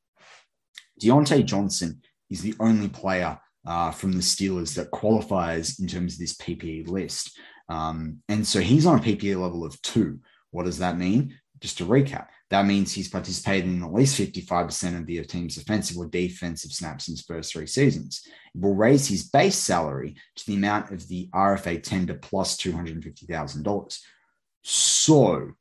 Diontae 1.03 1.45
Johnson 1.45 2.01
is 2.31 2.41
the 2.41 2.55
only 2.61 2.87
player 2.87 3.41
uh, 3.67 3.91
from 3.91 4.13
the 4.13 4.21
Steelers 4.21 4.77
that 4.77 4.93
qualifies 4.93 5.81
in 5.81 5.89
terms 5.89 6.13
of 6.13 6.21
this 6.21 6.37
PPE 6.37 6.87
list. 6.87 7.41
Um, 7.69 8.23
and 8.29 8.47
so 8.47 8.61
he's 8.61 8.87
on 8.87 9.01
a 9.01 9.03
PPE 9.03 9.35
level 9.35 9.65
of 9.65 9.83
two. 9.83 10.21
What 10.53 10.65
does 10.65 10.79
that 10.79 10.97
mean? 10.97 11.37
Just 11.59 11.79
to 11.79 11.85
recap, 11.85 12.29
that 12.51 12.67
means 12.67 12.93
he's 12.93 13.09
participated 13.09 13.69
in 13.69 13.83
at 13.83 13.93
least 13.93 14.17
55% 14.17 14.97
of 14.97 15.07
the 15.07 15.25
team's 15.25 15.57
offensive 15.57 15.97
or 15.97 16.07
defensive 16.07 16.71
snaps 16.71 17.09
in 17.09 17.15
his 17.15 17.23
first 17.23 17.53
three 17.53 17.67
seasons. 17.67 18.23
It 18.55 18.61
will 18.61 18.77
raise 18.77 19.09
his 19.09 19.29
base 19.29 19.57
salary 19.57 20.15
to 20.37 20.47
the 20.47 20.55
amount 20.55 20.93
of 20.93 21.09
the 21.09 21.29
RFA 21.35 21.83
tender 21.83 22.15
plus 22.15 22.57
$250,000. 22.59 24.01
So 24.63 25.53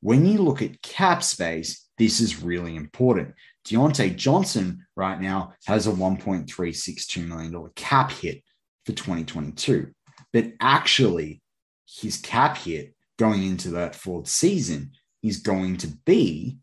when 0.00 0.26
you 0.26 0.38
look 0.38 0.62
at 0.62 0.82
cap 0.82 1.22
space, 1.22 1.86
this 1.98 2.20
is 2.20 2.42
really 2.42 2.74
important. 2.76 3.34
Diontae 3.66 4.16
Johnson 4.16 4.86
right 4.96 5.20
now 5.20 5.52
has 5.66 5.86
a 5.86 5.92
$1.362 5.92 7.28
million 7.28 7.70
cap 7.76 8.10
hit 8.10 8.42
for 8.86 8.92
2022. 8.92 9.92
But 10.32 10.52
actually, 10.60 11.42
his 11.86 12.16
cap 12.16 12.56
hit 12.56 12.94
going 13.18 13.44
into 13.44 13.68
that 13.70 13.94
fourth 13.94 14.28
season 14.28 14.92
is 15.22 15.36
going 15.38 15.76
to 15.78 15.88
be 16.06 16.58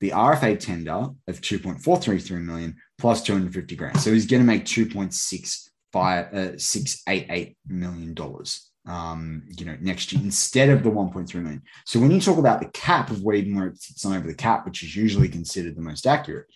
the 0.00 0.10
RFA 0.10 0.58
tender 0.60 1.08
of 1.26 1.40
2.433 1.40 2.42
million 2.42 2.76
plus 2.98 3.22
250 3.22 3.74
grand. 3.74 3.98
So 4.00 4.12
he's 4.12 4.26
going 4.26 4.42
to 4.42 4.46
make 4.46 4.64
2.688 4.64 7.50
uh, 7.50 7.54
million 7.66 8.14
dollars 8.14 8.70
um, 8.86 9.44
you 9.56 9.64
know, 9.64 9.76
next 9.80 10.12
year 10.12 10.22
instead 10.22 10.68
of 10.68 10.82
the 10.82 10.90
1.3 10.90 11.34
million. 11.36 11.62
So 11.86 11.98
when 11.98 12.10
you 12.10 12.20
talk 12.20 12.38
about 12.38 12.60
the 12.60 12.68
cap 12.68 13.10
of 13.10 13.22
where 13.22 13.36
even 13.36 13.56
where 13.56 13.68
it 13.68 13.80
sits 13.80 14.04
on 14.04 14.14
over 14.14 14.26
the 14.26 14.34
cap, 14.34 14.66
which 14.66 14.82
is 14.82 14.94
usually 14.94 15.28
considered 15.28 15.76
the 15.76 15.82
most 15.82 16.06
accurate, 16.06 16.46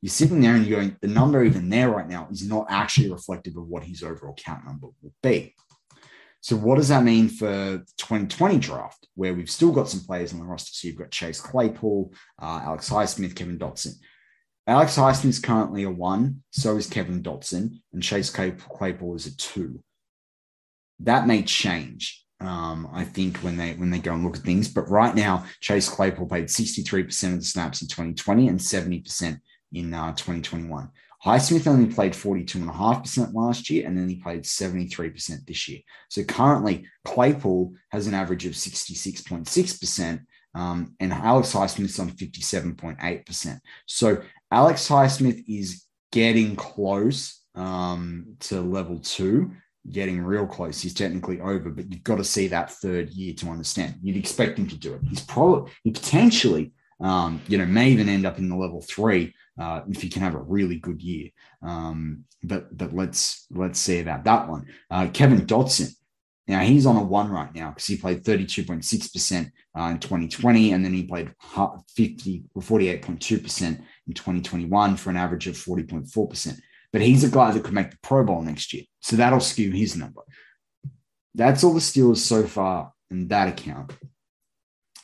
you're 0.00 0.10
sitting 0.10 0.40
there 0.40 0.54
and 0.54 0.66
you're 0.66 0.80
going, 0.80 0.96
the 1.00 1.08
number 1.08 1.44
even 1.44 1.68
there 1.68 1.90
right 1.90 2.08
now 2.08 2.28
is 2.30 2.46
not 2.46 2.66
actually 2.68 3.10
reflective 3.10 3.56
of 3.56 3.66
what 3.66 3.82
his 3.82 4.02
overall 4.02 4.34
cap 4.34 4.64
number 4.64 4.88
will 5.02 5.12
be. 5.22 5.54
So 6.40 6.54
what 6.54 6.76
does 6.76 6.88
that 6.88 7.02
mean 7.02 7.28
for 7.28 7.46
the 7.46 7.86
2020 7.98 8.58
draft, 8.58 9.08
where 9.14 9.34
we've 9.34 9.50
still 9.50 9.72
got 9.72 9.88
some 9.88 10.04
players 10.04 10.32
on 10.32 10.38
the 10.38 10.44
roster? 10.44 10.70
So 10.72 10.86
you've 10.86 10.98
got 10.98 11.10
Chase 11.10 11.40
Claypool, 11.40 12.12
uh, 12.40 12.60
Alex 12.62 12.88
Highsmith, 12.88 13.34
Kevin 13.34 13.58
Dotson. 13.58 13.94
Alex 14.68 14.96
Highsmith 14.96 15.26
is 15.26 15.38
currently 15.38 15.82
a 15.84 15.90
one, 15.90 16.42
so 16.50 16.76
is 16.76 16.88
Kevin 16.88 17.22
Dotson, 17.22 17.80
and 17.92 18.02
Chase 18.02 18.30
Claypool 18.30 19.16
is 19.16 19.26
a 19.26 19.36
two 19.36 19.82
that 21.00 21.26
may 21.26 21.42
change. 21.42 22.24
Um, 22.40 22.88
I 22.92 23.04
think 23.04 23.38
when 23.38 23.56
they 23.56 23.72
when 23.74 23.90
they 23.90 23.98
go 23.98 24.12
and 24.12 24.24
look 24.24 24.36
at 24.36 24.42
things, 24.42 24.68
but 24.68 24.90
right 24.90 25.14
now 25.14 25.46
Chase 25.60 25.88
Claypool 25.88 26.26
played 26.26 26.46
63% 26.46 27.32
of 27.32 27.38
the 27.38 27.44
snaps 27.44 27.80
in 27.80 27.88
2020 27.88 28.48
and 28.48 28.60
70% 28.60 29.40
in 29.72 29.94
uh, 29.94 30.10
2021. 30.12 30.90
Highsmith 31.24 31.66
only 31.66 31.92
played 31.92 32.12
42.5% 32.12 33.34
last 33.34 33.70
year, 33.70 33.86
and 33.86 33.96
then 33.96 34.08
he 34.08 34.16
played 34.16 34.42
73% 34.42 35.46
this 35.46 35.66
year. 35.66 35.80
So 36.08 36.22
currently, 36.22 36.86
Claypool 37.04 37.72
has 37.90 38.06
an 38.06 38.14
average 38.14 38.46
of 38.46 38.52
66.6%, 38.52 40.20
um, 40.54 40.94
and 41.00 41.12
Alex 41.12 41.52
Highsmith's 41.52 41.98
on 41.98 42.10
57.8%. 42.10 43.58
So 43.86 44.22
Alex 44.50 44.88
Highsmith 44.88 45.42
is 45.48 45.84
getting 46.12 46.54
close 46.54 47.42
um, 47.54 48.36
to 48.40 48.60
level 48.60 49.00
two 49.00 49.52
getting 49.90 50.20
real 50.20 50.46
close. 50.46 50.80
He's 50.80 50.94
technically 50.94 51.40
over, 51.40 51.70
but 51.70 51.90
you've 51.90 52.04
got 52.04 52.16
to 52.16 52.24
see 52.24 52.48
that 52.48 52.70
third 52.70 53.10
year 53.10 53.34
to 53.34 53.48
understand. 53.48 53.96
You'd 54.02 54.16
expect 54.16 54.58
him 54.58 54.68
to 54.68 54.76
do 54.76 54.94
it. 54.94 55.00
He's 55.08 55.20
probably 55.20 55.72
he 55.84 55.90
potentially, 55.90 56.72
um, 57.00 57.40
you 57.48 57.58
know, 57.58 57.66
may 57.66 57.90
even 57.90 58.08
end 58.08 58.26
up 58.26 58.38
in 58.38 58.48
the 58.48 58.56
level 58.56 58.80
three 58.82 59.34
uh, 59.60 59.82
if 59.88 60.02
he 60.02 60.08
can 60.08 60.22
have 60.22 60.34
a 60.34 60.42
really 60.42 60.78
good 60.78 61.02
year. 61.02 61.30
Um, 61.62 62.24
but 62.42 62.76
but 62.76 62.94
let's 62.94 63.46
let's 63.50 63.78
see 63.78 64.00
about 64.00 64.24
that 64.24 64.48
one. 64.48 64.66
Uh, 64.90 65.08
Kevin 65.12 65.46
Dotson. 65.46 65.90
Now 66.48 66.60
he's 66.60 66.86
on 66.86 66.94
a 66.94 67.02
one 67.02 67.28
right 67.28 67.52
now 67.52 67.70
because 67.70 67.86
he 67.86 67.96
played 67.96 68.22
32.6% 68.22 69.50
uh, 69.76 69.82
in 69.82 69.98
2020, 69.98 70.72
and 70.72 70.84
then 70.84 70.94
he 70.94 71.02
played 71.02 71.34
50 71.42 72.44
or 72.54 72.62
48.2% 72.62 73.62
in 73.62 74.14
2021 74.14 74.96
for 74.96 75.10
an 75.10 75.16
average 75.16 75.48
of 75.48 75.56
40.4% 75.56 76.60
but 76.96 77.04
he's 77.04 77.24
a 77.24 77.28
guy 77.28 77.50
that 77.50 77.62
could 77.62 77.74
make 77.74 77.90
the 77.90 77.98
Pro 78.02 78.24
Bowl 78.24 78.40
next 78.40 78.72
year. 78.72 78.84
So 79.00 79.16
that'll 79.16 79.38
skew 79.38 79.70
his 79.70 79.96
number. 79.96 80.22
That's 81.34 81.62
all 81.62 81.74
the 81.74 81.80
Steelers 81.80 82.16
so 82.16 82.46
far 82.46 82.90
in 83.10 83.28
that 83.28 83.48
account. 83.48 83.90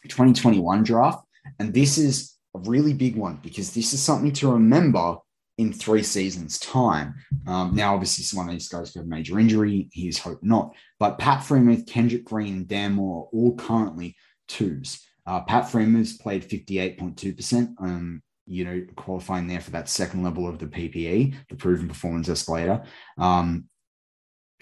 2021 0.05 0.85
draft. 0.85 1.22
And 1.59 1.74
this 1.74 1.98
is 1.98 2.35
a 2.57 2.61
really 2.61 2.94
big 2.94 3.14
one 3.16 3.40
because 3.42 3.74
this 3.74 3.92
is 3.92 4.02
something 4.02 4.33
to 4.33 4.52
remember 4.52 5.18
in 5.59 5.70
three 5.70 6.02
seasons' 6.02 6.59
time. 6.59 7.14
Um, 7.46 7.74
now, 7.74 7.92
obviously, 7.92 8.24
some 8.24 8.48
of 8.48 8.55
these 8.55 8.70
guys 8.70 8.92
could 8.92 9.00
have 9.00 9.07
major 9.07 9.38
injury. 9.38 9.90
Here's 9.92 10.16
hope 10.16 10.42
not. 10.42 10.74
But 10.98 11.18
Pat 11.18 11.40
Freiermuth, 11.40 11.87
Kendrick 11.87 12.24
Green, 12.24 12.55
and 12.55 12.68
Dan 12.68 12.94
Moore 12.94 13.24
are 13.24 13.37
all 13.38 13.55
currently 13.57 14.16
twos. 14.48 15.07
Uh, 15.26 15.42
Pat 15.42 15.64
Freiermuth's 15.64 16.16
played 16.16 16.48
58.2%. 16.48 17.74
Um, 17.81 18.22
you 18.46 18.64
know, 18.64 18.85
qualifying 18.96 19.46
there 19.46 19.61
for 19.61 19.70
that 19.70 19.88
second 19.88 20.22
level 20.22 20.48
of 20.48 20.59
the 20.59 20.66
PPE, 20.66 21.35
the 21.48 21.57
proven 21.57 21.88
performance 21.88 22.28
escalator. 22.28 22.83
Um, 23.18 23.64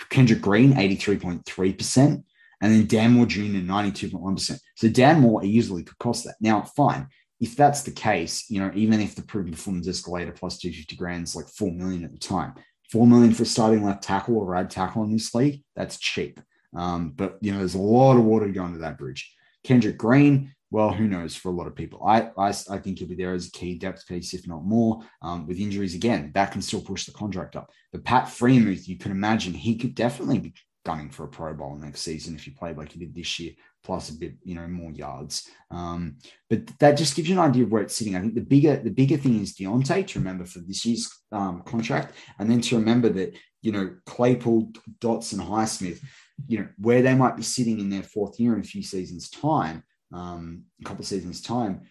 Kendrick 0.08 0.40
Green, 0.40 0.74
83.3%, 0.74 2.22
and 2.62 2.72
then 2.72 2.86
Dan 2.86 3.12
Moore 3.12 3.26
Jr., 3.26 3.40
92.1%. 3.40 4.58
So 4.76 4.88
Dan 4.88 5.20
Moore 5.20 5.44
easily 5.44 5.82
could 5.82 5.98
cost 5.98 6.24
that. 6.24 6.36
Now, 6.40 6.62
fine. 6.62 7.08
If 7.40 7.56
that's 7.56 7.82
the 7.82 7.90
case, 7.90 8.50
you 8.50 8.60
know, 8.60 8.70
even 8.74 9.00
if 9.00 9.14
the 9.14 9.22
proven 9.22 9.52
performance 9.52 9.88
escalator 9.88 10.32
plus 10.32 10.58
250 10.58 10.96
grand 10.96 11.24
is 11.24 11.36
like 11.36 11.48
4 11.48 11.72
million 11.72 12.04
at 12.04 12.12
the 12.12 12.18
time, 12.18 12.54
4 12.92 13.06
million 13.06 13.32
for 13.32 13.46
starting 13.46 13.82
left 13.82 14.02
tackle 14.02 14.36
or 14.36 14.44
right 14.44 14.68
tackle 14.68 15.04
in 15.04 15.12
this 15.12 15.34
league, 15.34 15.62
that's 15.74 15.98
cheap. 15.98 16.38
Um, 16.76 17.12
but, 17.16 17.38
you 17.40 17.52
know, 17.52 17.58
there's 17.58 17.74
a 17.74 17.78
lot 17.78 18.16
of 18.16 18.24
water 18.24 18.52
to 18.52 18.78
that 18.78 18.98
bridge. 18.98 19.34
Kendrick 19.64 19.96
Green, 19.96 20.54
well, 20.70 20.92
who 20.92 21.08
knows 21.08 21.34
for 21.34 21.48
a 21.48 21.54
lot 21.54 21.66
of 21.66 21.74
people. 21.74 22.04
I, 22.06 22.30
I, 22.38 22.48
I 22.48 22.78
think 22.78 22.98
he'll 22.98 23.08
be 23.08 23.16
there 23.16 23.34
as 23.34 23.48
a 23.48 23.50
key 23.50 23.74
depth 23.74 24.06
piece, 24.06 24.34
if 24.34 24.46
not 24.46 24.64
more. 24.64 25.02
Um, 25.20 25.46
with 25.46 25.58
injuries 25.58 25.94
again, 25.94 26.30
that 26.34 26.52
can 26.52 26.62
still 26.62 26.80
push 26.80 27.06
the 27.06 27.12
contract 27.12 27.56
up. 27.56 27.70
But 27.92 28.04
Pat 28.04 28.26
Freiermuth, 28.26 28.86
you 28.86 28.96
can 28.96 29.10
imagine 29.10 29.52
he 29.52 29.76
could 29.76 29.94
definitely 29.94 30.38
be 30.38 30.54
gunning 30.84 31.10
for 31.10 31.24
a 31.24 31.28
Pro 31.28 31.52
Bowl 31.54 31.76
next 31.76 32.02
season 32.02 32.34
if 32.34 32.44
he 32.44 32.52
played 32.52 32.76
like 32.76 32.92
he 32.92 33.00
did 33.00 33.14
this 33.14 33.38
year, 33.40 33.52
plus 33.82 34.10
a 34.10 34.14
bit, 34.14 34.34
you 34.44 34.54
know, 34.54 34.66
more 34.68 34.92
yards. 34.92 35.48
Um, 35.72 36.16
but 36.48 36.66
that 36.78 36.96
just 36.96 37.16
gives 37.16 37.28
you 37.28 37.34
an 37.34 37.48
idea 37.50 37.64
of 37.64 37.72
where 37.72 37.82
it's 37.82 37.96
sitting. 37.96 38.16
I 38.16 38.20
think 38.20 38.34
the 38.34 38.40
bigger 38.40 38.76
the 38.76 38.90
bigger 38.90 39.16
thing 39.16 39.40
is 39.40 39.54
Diontae 39.54 40.06
to 40.06 40.18
remember 40.20 40.44
for 40.44 40.60
this 40.60 40.86
year's 40.86 41.10
um, 41.32 41.62
contract, 41.62 42.14
and 42.38 42.50
then 42.50 42.60
to 42.62 42.76
remember 42.76 43.08
that 43.10 43.36
you 43.60 43.72
know 43.72 43.96
Claypool, 44.06 44.72
Dotson, 45.00 45.44
Highsmith, 45.44 46.00
you 46.46 46.60
know 46.60 46.68
where 46.78 47.02
they 47.02 47.14
might 47.14 47.36
be 47.36 47.42
sitting 47.42 47.80
in 47.80 47.90
their 47.90 48.04
fourth 48.04 48.38
year 48.38 48.54
in 48.54 48.60
a 48.60 48.64
few 48.64 48.82
seasons' 48.82 49.30
time 49.30 49.82
um, 50.12 50.64
a 50.80 50.84
couple 50.84 51.04
seasons' 51.04 51.40
time, 51.40 51.82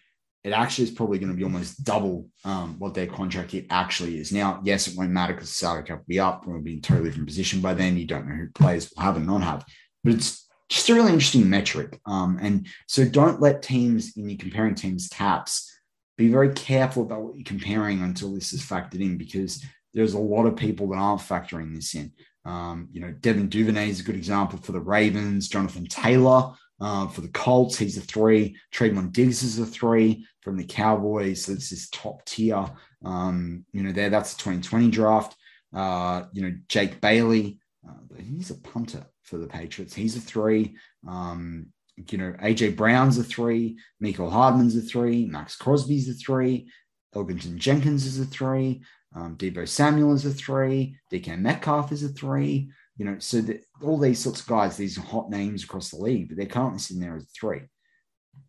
it 0.42 0.52
actually 0.52 0.84
is 0.84 0.90
probably 0.90 1.18
going 1.18 1.30
to 1.30 1.36
be 1.36 1.44
almost 1.44 1.84
double 1.84 2.26
um, 2.44 2.78
what 2.78 2.94
their 2.94 3.06
contract 3.06 3.52
hit 3.52 3.66
actually 3.68 4.18
is. 4.18 4.32
Now, 4.32 4.60
yes, 4.64 4.88
it 4.88 4.96
won't 4.96 5.10
matter 5.10 5.34
because 5.34 5.50
salary 5.50 5.82
cap 5.82 5.98
will 5.98 6.04
be 6.08 6.20
up. 6.20 6.46
We'll 6.46 6.60
be 6.60 6.74
in 6.74 6.78
a 6.78 6.82
totally 6.82 7.10
different 7.10 7.28
position 7.28 7.60
by 7.60 7.74
then. 7.74 7.98
You 7.98 8.06
don't 8.06 8.26
know 8.26 8.34
who 8.34 8.48
players 8.54 8.90
will 8.90 9.02
have 9.02 9.16
and 9.16 9.26
not 9.26 9.42
have, 9.42 9.66
but 10.02 10.14
it's 10.14 10.48
just 10.70 10.88
a 10.88 10.94
really 10.94 11.12
interesting 11.12 11.50
metric. 11.50 12.00
Um, 12.06 12.38
and 12.40 12.66
so 12.86 13.04
don't 13.04 13.40
let 13.40 13.62
teams, 13.62 14.16
in 14.16 14.30
your 14.30 14.38
comparing 14.38 14.74
teams' 14.74 15.08
caps, 15.08 15.70
be 16.16 16.28
very 16.28 16.52
careful 16.52 17.02
about 17.02 17.22
what 17.22 17.36
you're 17.36 17.44
comparing 17.44 18.02
until 18.02 18.34
this 18.34 18.52
is 18.52 18.62
factored 18.62 19.00
in 19.00 19.18
because 19.18 19.64
there's 19.92 20.14
a 20.14 20.18
lot 20.18 20.46
of 20.46 20.56
people 20.56 20.88
that 20.88 20.96
aren't 20.96 21.20
factoring 21.20 21.74
this 21.74 21.94
in. 21.94 22.12
Um, 22.44 22.88
you 22.92 23.00
know, 23.00 23.10
Devin 23.10 23.48
Duvernay 23.48 23.90
is 23.90 24.00
a 24.00 24.04
good 24.04 24.16
example 24.16 24.58
for 24.58 24.72
the 24.72 24.80
Ravens. 24.80 25.48
Jonathan 25.48 25.86
Taylor 25.86 26.52
uh, 26.80 27.06
for 27.08 27.20
the 27.20 27.28
Colts, 27.28 27.76
he's 27.76 27.98
a 27.98 28.00
three. 28.00 28.56
Trevon 28.72 29.12
Diggs 29.12 29.42
is 29.42 29.58
a 29.58 29.66
three 29.66 30.26
from 30.40 30.56
the 30.56 30.64
Cowboys. 30.64 31.44
So 31.44 31.54
this 31.54 31.72
is 31.72 31.90
top 31.90 32.24
tier. 32.24 32.64
Um, 33.04 33.64
you 33.72 33.82
know, 33.82 33.92
there 33.92 34.10
that's 34.10 34.34
the 34.34 34.42
2020 34.42 34.90
draft. 34.90 35.36
Uh, 35.74 36.24
you 36.32 36.42
know, 36.42 36.54
Jake 36.68 37.00
Bailey, 37.00 37.60
uh, 37.88 37.92
he's 38.18 38.50
a 38.50 38.56
punter 38.56 39.06
for 39.22 39.38
the 39.38 39.46
Patriots. 39.46 39.94
He's 39.94 40.16
a 40.16 40.20
three. 40.20 40.74
Um, 41.06 41.66
you 42.10 42.18
know, 42.18 42.32
AJ 42.42 42.76
Brown's 42.76 43.18
a 43.18 43.24
three, 43.24 43.76
Mecole 44.02 44.32
Hardman's 44.32 44.76
a 44.76 44.80
three, 44.80 45.26
Maxx 45.26 45.56
Crosby's 45.56 46.08
a 46.08 46.14
three, 46.14 46.68
Elgton 47.14 47.56
Jenkins 47.56 48.06
is 48.06 48.18
a 48.18 48.24
three, 48.24 48.82
um, 49.14 49.36
Deebo 49.36 49.68
Samuel 49.68 50.14
is 50.14 50.24
a 50.24 50.30
three, 50.30 50.96
DK 51.12 51.38
Metcalf 51.38 51.92
is 51.92 52.02
a 52.02 52.08
three. 52.08 52.70
You 53.00 53.06
know, 53.06 53.16
so 53.18 53.40
that 53.40 53.64
all 53.82 53.96
these 53.96 54.18
sorts 54.18 54.42
of 54.42 54.46
guys, 54.46 54.76
these 54.76 54.98
hot 54.98 55.30
names 55.30 55.64
across 55.64 55.88
the 55.88 55.96
league, 55.96 56.28
but 56.28 56.36
they're 56.36 56.44
currently 56.44 56.78
sitting 56.78 57.00
there 57.00 57.16
as 57.16 57.26
three. 57.34 57.62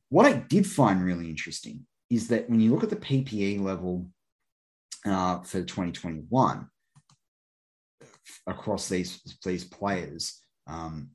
What 0.09 0.25
I 0.25 0.33
did 0.33 0.67
find 0.67 1.01
really 1.01 1.29
interesting 1.29 1.85
is 2.09 2.27
that 2.27 2.49
when 2.49 2.59
you 2.59 2.71
look 2.71 2.83
at 2.83 2.89
the 2.89 2.97
PPE 2.97 3.61
level 3.61 4.07
uh, 5.05 5.39
for 5.39 5.61
2021 5.61 6.67
across 8.45 8.89
these 8.89 9.21
these 9.45 9.63
players, 9.63 10.41
um, 10.67 11.11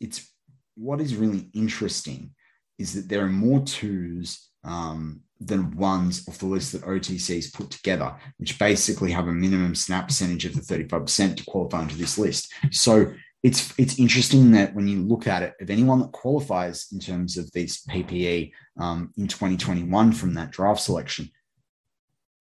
it's 0.00 0.28
what 0.74 1.00
is 1.00 1.14
really 1.14 1.50
interesting 1.54 2.34
is 2.80 2.94
that 2.94 3.08
there 3.08 3.24
are 3.24 3.28
more 3.28 3.60
twos 3.60 4.50
um, 4.64 5.20
than 5.46 5.76
ones 5.76 6.26
off 6.28 6.38
the 6.38 6.46
list 6.46 6.72
that 6.72 6.82
OTCs 6.82 7.52
put 7.52 7.70
together, 7.70 8.14
which 8.38 8.58
basically 8.58 9.10
have 9.12 9.28
a 9.28 9.32
minimum 9.32 9.74
snap 9.74 10.08
percentage 10.08 10.44
of 10.44 10.54
the 10.54 10.60
35% 10.60 11.36
to 11.36 11.44
qualify 11.44 11.82
into 11.82 11.96
this 11.96 12.18
list. 12.18 12.52
So 12.70 13.12
it's 13.42 13.76
it's 13.78 13.98
interesting 13.98 14.52
that 14.52 14.74
when 14.74 14.86
you 14.86 15.02
look 15.02 15.26
at 15.26 15.42
it, 15.42 15.54
of 15.60 15.70
anyone 15.70 15.98
that 16.00 16.12
qualifies 16.12 16.86
in 16.92 17.00
terms 17.00 17.36
of 17.36 17.50
these 17.52 17.82
PPE 17.86 18.52
um, 18.78 19.12
in 19.16 19.26
2021 19.26 20.12
from 20.12 20.34
that 20.34 20.52
draft 20.52 20.80
selection, 20.80 21.30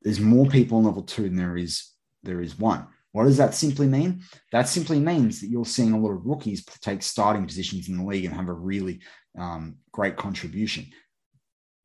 there's 0.03 0.19
more 0.19 0.45
people 0.45 0.79
in 0.79 0.85
level 0.85 1.03
two 1.03 1.23
than 1.23 1.35
there 1.35 1.57
is 1.57 1.91
there 2.23 2.41
is 2.41 2.57
one. 2.57 2.87
What 3.13 3.25
does 3.25 3.37
that 3.37 3.55
simply 3.55 3.87
mean? 3.87 4.21
That 4.51 4.69
simply 4.69 4.99
means 4.99 5.41
that 5.41 5.49
you're 5.49 5.65
seeing 5.65 5.91
a 5.91 5.99
lot 5.99 6.11
of 6.11 6.25
rookies 6.25 6.63
take 6.63 7.03
starting 7.03 7.45
positions 7.45 7.89
in 7.89 7.97
the 7.97 8.05
league 8.05 8.25
and 8.25 8.33
have 8.33 8.47
a 8.47 8.53
really 8.53 9.01
um, 9.37 9.77
great 9.91 10.15
contribution. 10.15 10.85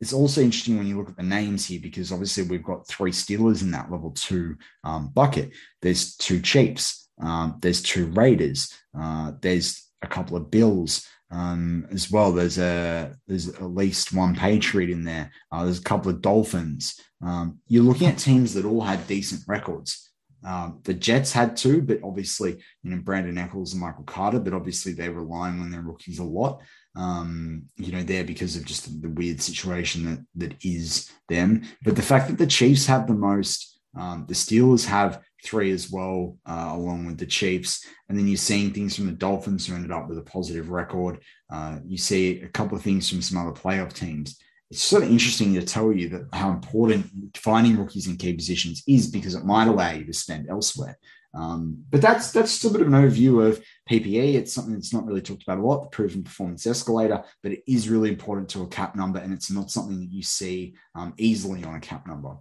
It's 0.00 0.12
also 0.12 0.42
interesting 0.42 0.76
when 0.76 0.86
you 0.86 0.98
look 0.98 1.08
at 1.08 1.16
the 1.16 1.22
names 1.22 1.66
here 1.66 1.80
because 1.80 2.12
obviously 2.12 2.42
we've 2.42 2.62
got 2.62 2.86
three 2.86 3.12
Steelers 3.12 3.62
in 3.62 3.70
that 3.70 3.90
level 3.90 4.10
two 4.10 4.56
um, 4.84 5.08
bucket. 5.08 5.52
There's 5.80 6.16
two 6.16 6.40
Chiefs, 6.40 7.08
um, 7.20 7.58
there's 7.62 7.82
two 7.82 8.06
Raiders, 8.06 8.72
uh, 8.98 9.32
there's 9.40 9.88
a 10.02 10.06
couple 10.06 10.36
of 10.36 10.50
Bills 10.50 11.06
um, 11.30 11.86
as 11.90 12.10
well. 12.10 12.32
There's 12.32 12.58
a 12.58 13.14
there's 13.26 13.48
at 13.48 13.62
least 13.62 14.12
one 14.12 14.34
Patriot 14.34 14.90
in 14.90 15.04
there. 15.04 15.30
Uh, 15.50 15.64
there's 15.64 15.80
a 15.80 15.84
couple 15.84 16.10
of 16.10 16.22
Dolphins. 16.22 17.00
Um, 17.24 17.58
you're 17.66 17.82
looking 17.82 18.08
at 18.08 18.18
teams 18.18 18.54
that 18.54 18.64
all 18.64 18.82
had 18.82 19.06
decent 19.06 19.42
records. 19.48 20.10
Um, 20.44 20.80
the 20.84 20.94
Jets 20.94 21.32
had 21.32 21.56
two, 21.56 21.82
but 21.82 22.00
obviously, 22.04 22.58
you 22.82 22.90
know, 22.90 22.98
Brandin 22.98 23.42
Echols 23.42 23.72
and 23.72 23.80
Michael 23.80 24.04
Carter, 24.04 24.38
but 24.38 24.52
obviously 24.52 24.92
they're 24.92 25.10
relying 25.10 25.60
on 25.60 25.70
their 25.70 25.82
rookies 25.82 26.20
a 26.20 26.24
lot 26.24 26.60
um, 26.96 27.64
you 27.76 27.92
know, 27.92 28.02
there 28.02 28.24
because 28.24 28.56
of 28.56 28.64
just 28.64 29.02
the 29.02 29.08
weird 29.10 29.40
situation 29.40 30.04
that 30.04 30.26
that 30.36 30.64
is 30.64 31.10
them. 31.28 31.62
But 31.84 31.94
the 31.94 32.02
fact 32.02 32.28
that 32.28 32.38
the 32.38 32.46
Chiefs 32.46 32.86
have 32.86 33.06
the 33.06 33.14
most, 33.14 33.78
um, 33.96 34.24
the 34.26 34.34
Steelers 34.34 34.86
have 34.86 35.20
three 35.44 35.70
as 35.70 35.90
well, 35.90 36.36
uh, 36.46 36.72
along 36.72 37.06
with 37.06 37.18
the 37.18 37.26
Chiefs, 37.26 37.86
and 38.08 38.18
then 38.18 38.26
you're 38.26 38.36
seeing 38.36 38.72
things 38.72 38.96
from 38.96 39.06
the 39.06 39.12
Dolphins 39.12 39.66
who 39.66 39.74
ended 39.74 39.92
up 39.92 40.08
with 40.08 40.18
a 40.18 40.22
positive 40.22 40.70
record. 40.70 41.20
Uh, 41.50 41.78
you 41.86 41.98
see 41.98 42.40
a 42.42 42.48
couple 42.48 42.76
of 42.76 42.82
things 42.82 43.08
from 43.08 43.22
some 43.22 43.38
other 43.38 43.52
playoff 43.52 43.92
teams. 43.92 44.38
It's 44.70 44.82
sort 44.82 45.04
of 45.04 45.10
interesting 45.10 45.54
to 45.54 45.62
tell 45.62 45.92
you 45.92 46.08
that 46.08 46.28
how 46.32 46.50
important 46.50 47.06
finding 47.36 47.76
rookies 47.76 48.08
in 48.08 48.16
key 48.16 48.32
positions 48.32 48.82
is 48.88 49.06
because 49.06 49.36
it 49.36 49.44
might 49.44 49.68
allow 49.68 49.92
you 49.92 50.04
to 50.04 50.12
spend 50.12 50.48
elsewhere. 50.48 50.98
Um, 51.36 51.84
but 51.90 52.00
that's 52.00 52.32
that's 52.32 52.64
a 52.64 52.70
bit 52.70 52.80
of 52.80 52.86
an 52.86 52.94
overview 52.94 53.46
of 53.46 53.62
PPE. 53.90 54.34
It's 54.34 54.52
something 54.52 54.72
that's 54.72 54.92
not 54.92 55.04
really 55.04 55.20
talked 55.20 55.42
about 55.42 55.58
a 55.58 55.62
lot, 55.62 55.82
the 55.82 55.88
proven 55.88 56.24
performance 56.24 56.66
escalator, 56.66 57.22
but 57.42 57.52
it 57.52 57.62
is 57.68 57.90
really 57.90 58.08
important 58.08 58.48
to 58.50 58.62
a 58.62 58.68
cap 58.68 58.96
number, 58.96 59.18
and 59.18 59.32
it's 59.32 59.50
not 59.50 59.70
something 59.70 60.00
that 60.00 60.10
you 60.10 60.22
see 60.22 60.74
um, 60.94 61.12
easily 61.18 61.62
on 61.62 61.74
a 61.74 61.80
cap 61.80 62.06
number. 62.06 62.36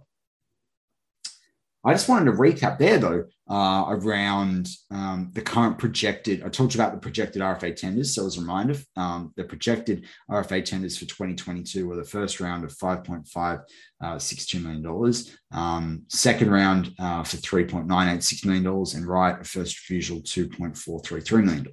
I 1.86 1.92
just 1.92 2.08
wanted 2.08 2.24
to 2.24 2.36
recap 2.36 2.78
there, 2.78 2.98
though, 2.98 3.26
uh, 3.48 3.84
around 3.90 4.68
um, 4.90 5.30
the 5.32 5.40
current 5.40 5.78
projected. 5.78 6.42
I 6.42 6.48
talked 6.48 6.74
about 6.74 6.92
the 6.92 6.98
projected 6.98 7.42
RFA 7.42 7.76
tenders. 7.76 8.12
So, 8.12 8.26
as 8.26 8.36
a 8.36 8.40
reminder, 8.40 8.74
um, 8.96 9.32
the 9.36 9.44
projected 9.44 10.04
RFA 10.28 10.64
tenders 10.64 10.98
for 10.98 11.04
2022 11.04 11.86
were 11.86 11.94
the 11.94 12.02
first 12.02 12.40
round 12.40 12.64
of 12.64 12.76
$5.562 12.76 14.62
million, 14.62 15.14
um, 15.52 16.02
second 16.08 16.50
round 16.50 16.92
uh, 16.98 17.22
for 17.22 17.36
$3.986 17.36 18.44
million, 18.44 18.66
and 18.66 19.06
right 19.06 19.46
first 19.46 19.88
refusal 19.88 20.18
$2.433 20.22 21.44
million. 21.44 21.68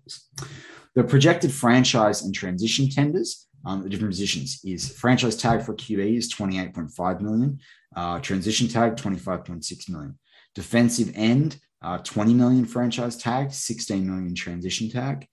The 0.94 1.04
projected 1.04 1.52
franchise 1.52 2.22
and 2.22 2.36
transition 2.36 2.88
tenders 2.88 3.48
um, 3.66 3.84
the 3.84 3.90
different 3.90 4.12
positions 4.12 4.60
is 4.66 4.92
franchise 4.98 5.38
tag 5.38 5.64
for 5.64 5.74
QB 5.74 6.18
is 6.18 6.34
28.5 6.34 7.22
million, 7.22 7.60
uh, 7.96 8.20
transition 8.20 8.68
tag, 8.68 8.96
25.6 8.96 9.90
million. 9.90 10.18
Defensive 10.56 11.12
end, 11.16 11.60
uh, 11.82 11.98
20 11.98 12.34
million 12.34 12.66
franchise 12.66 13.18
tag, 13.18 13.52
16 13.52 14.08
million 14.08 14.36
transition 14.36 14.90
tag. 14.90 15.28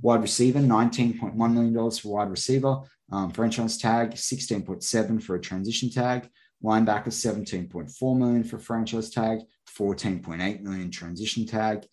Wide 0.00 0.22
receiver, 0.22 0.60
$19.1 0.60 1.52
million 1.52 1.90
for 1.90 2.14
wide 2.14 2.30
receiver. 2.30 2.80
Um, 3.12 3.30
franchise 3.30 3.76
tag, 3.76 4.12
16.7 4.12 5.22
for 5.22 5.34
a 5.34 5.40
transition 5.40 5.90
tag. 5.90 6.28
Linebacker, 6.62 7.08
17.4 7.08 8.18
million 8.18 8.44
for 8.44 8.58
franchise 8.58 9.10
tag, 9.10 9.40
14.8 9.76 10.60
million 10.60 10.90
transition 10.90 11.46
tag. 11.46 11.86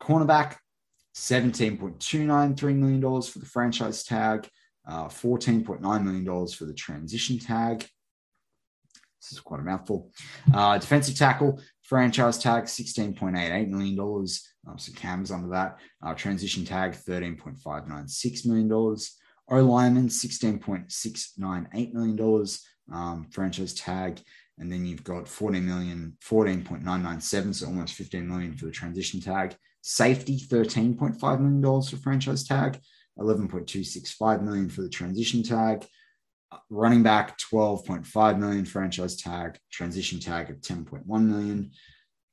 Cornerback, 0.00 0.56
$17.293 1.14 2.76
million 2.76 3.22
for 3.22 3.38
the 3.38 3.46
franchise 3.46 4.02
tag, 4.02 4.48
uh, 4.88 5.06
$14.9 5.06 6.04
million 6.04 6.48
for 6.48 6.64
the 6.64 6.74
transition 6.74 7.38
tag. 7.38 7.86
This 9.22 9.32
is 9.32 9.40
quite 9.40 9.60
a 9.60 9.62
mouthful. 9.62 10.10
Uh, 10.52 10.78
defensive 10.78 11.16
tackle, 11.16 11.60
franchise 11.82 12.38
tag, 12.38 12.64
$16.88 12.64 13.68
million. 13.68 13.98
Um, 14.00 14.76
Cam's 14.96 15.30
under 15.30 15.48
that. 15.50 15.78
Uh, 16.04 16.14
transition 16.14 16.64
tag, 16.64 16.92
$13.596 16.92 18.46
million. 18.46 18.72
O 18.72 19.60
lineman, 19.60 20.08
$16.698 20.08 21.92
million. 21.94 22.46
Um, 22.92 23.26
franchise 23.30 23.74
tag. 23.74 24.20
And 24.58 24.70
then 24.70 24.84
you've 24.84 25.04
got 25.04 25.28
14 25.28 25.64
million, 25.64 26.16
14.997, 26.24 27.54
so 27.54 27.66
almost 27.66 27.94
15 27.94 28.28
million 28.28 28.56
for 28.56 28.66
the 28.66 28.72
transition 28.72 29.20
tag. 29.20 29.56
Safety, 29.82 30.38
$13.5 30.38 31.40
million 31.40 31.82
for 31.82 31.96
franchise 31.96 32.44
tag, 32.44 32.80
11.265 33.18 34.42
million 34.42 34.68
for 34.68 34.82
the 34.82 34.88
transition 34.88 35.42
tag 35.42 35.86
running 36.70 37.02
back 37.02 37.38
12.5 37.38 38.38
million 38.38 38.64
franchise 38.64 39.16
tag, 39.16 39.58
transition 39.70 40.18
tag 40.18 40.50
of 40.50 40.56
10.1 40.56 41.06
million, 41.06 41.70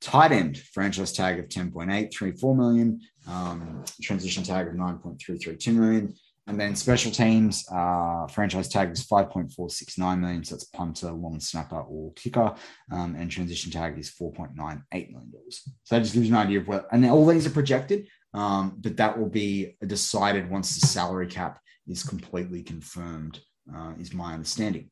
tight 0.02 0.32
end 0.32 0.58
franchise 0.58 1.12
tag 1.12 1.40
of 1.40 1.48
10.834 1.48 2.58
million, 2.58 3.02
um, 3.28 3.84
transition 4.02 4.44
tag 4.44 4.68
of 4.68 4.74
9.332 4.74 5.74
million. 5.74 6.14
And 6.48 6.60
then 6.60 6.76
special 6.76 7.12
teams, 7.12 7.64
uh, 7.72 8.26
franchise 8.26 8.70
tag 8.70 8.92
is 8.92 9.06
5.469 9.06 10.20
million. 10.20 10.44
So 10.44 10.56
that's 10.56 10.64
punter, 10.64 11.12
long 11.12 11.40
snapper, 11.40 11.82
or 11.82 12.12
kicker. 12.14 12.56
Um, 12.92 13.16
and 13.16 13.30
transition 13.30 13.72
tag 13.72 14.00
is 14.00 14.10
$4.98 14.20 14.56
million. 14.92 15.32
So 15.52 15.70
that 15.92 16.00
just 16.00 16.16
gives 16.16 16.28
you 16.28 16.34
an 16.34 16.42
idea 16.42 16.62
of 16.62 16.68
what, 16.68 16.88
and 16.92 17.06
all 17.06 17.28
these 17.28 17.46
are 17.46 17.52
projected, 17.52 18.08
um, 18.34 18.78
but 18.80 18.98
that 18.98 19.20
will 19.20 19.30
be 19.30 19.78
decided 19.86 20.50
once 20.50 20.80
the 20.80 20.88
salary 20.88 21.28
cap 21.28 21.60
is 21.88 22.02
completely 22.02 22.64
confirmed 22.64 23.40
uh, 23.76 23.94
is 24.00 24.14
my 24.14 24.34
understanding. 24.34 24.90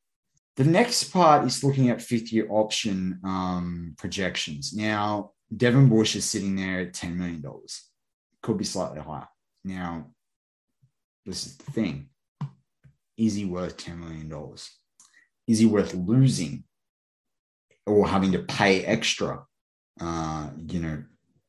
The 0.55 0.63
next 0.63 1.05
part 1.05 1.45
is 1.45 1.63
looking 1.63 1.89
at 1.89 2.01
fifth 2.01 2.34
year 2.34 2.47
option 2.49 3.19
um, 3.23 3.93
projections. 3.97 4.73
Now, 4.73 5.32
Devin 5.55 5.88
Bush 5.88 6.15
is 6.15 6.25
sitting 6.25 6.55
there 6.55 6.82
at 6.82 6.93
$10 6.93 7.15
million. 7.15 7.43
Could 8.41 8.57
be 8.57 8.65
slightly 8.65 8.99
higher. 8.99 9.28
Now, 9.63 10.07
this 11.25 11.45
is 11.45 11.57
the 11.57 11.71
thing. 11.71 12.09
Is 13.17 13.36
he 13.36 13.45
worth 13.45 13.78
$10 13.78 13.99
million? 13.99 14.32
Is 15.47 15.59
he 15.59 15.65
worth 15.65 15.93
losing 15.93 16.63
or 17.86 18.07
having 18.07 18.32
to 18.32 18.39
pay 18.39 18.84
extra? 18.84 19.43
Uh, 19.99 20.49
you 20.67 20.80
know, 20.80 21.03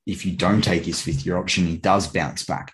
if 0.06 0.24
you 0.24 0.32
don't 0.32 0.62
take 0.62 0.84
his 0.84 1.00
fifth 1.00 1.24
year 1.24 1.36
option, 1.36 1.66
he 1.66 1.76
does 1.76 2.08
bounce 2.08 2.44
back. 2.44 2.72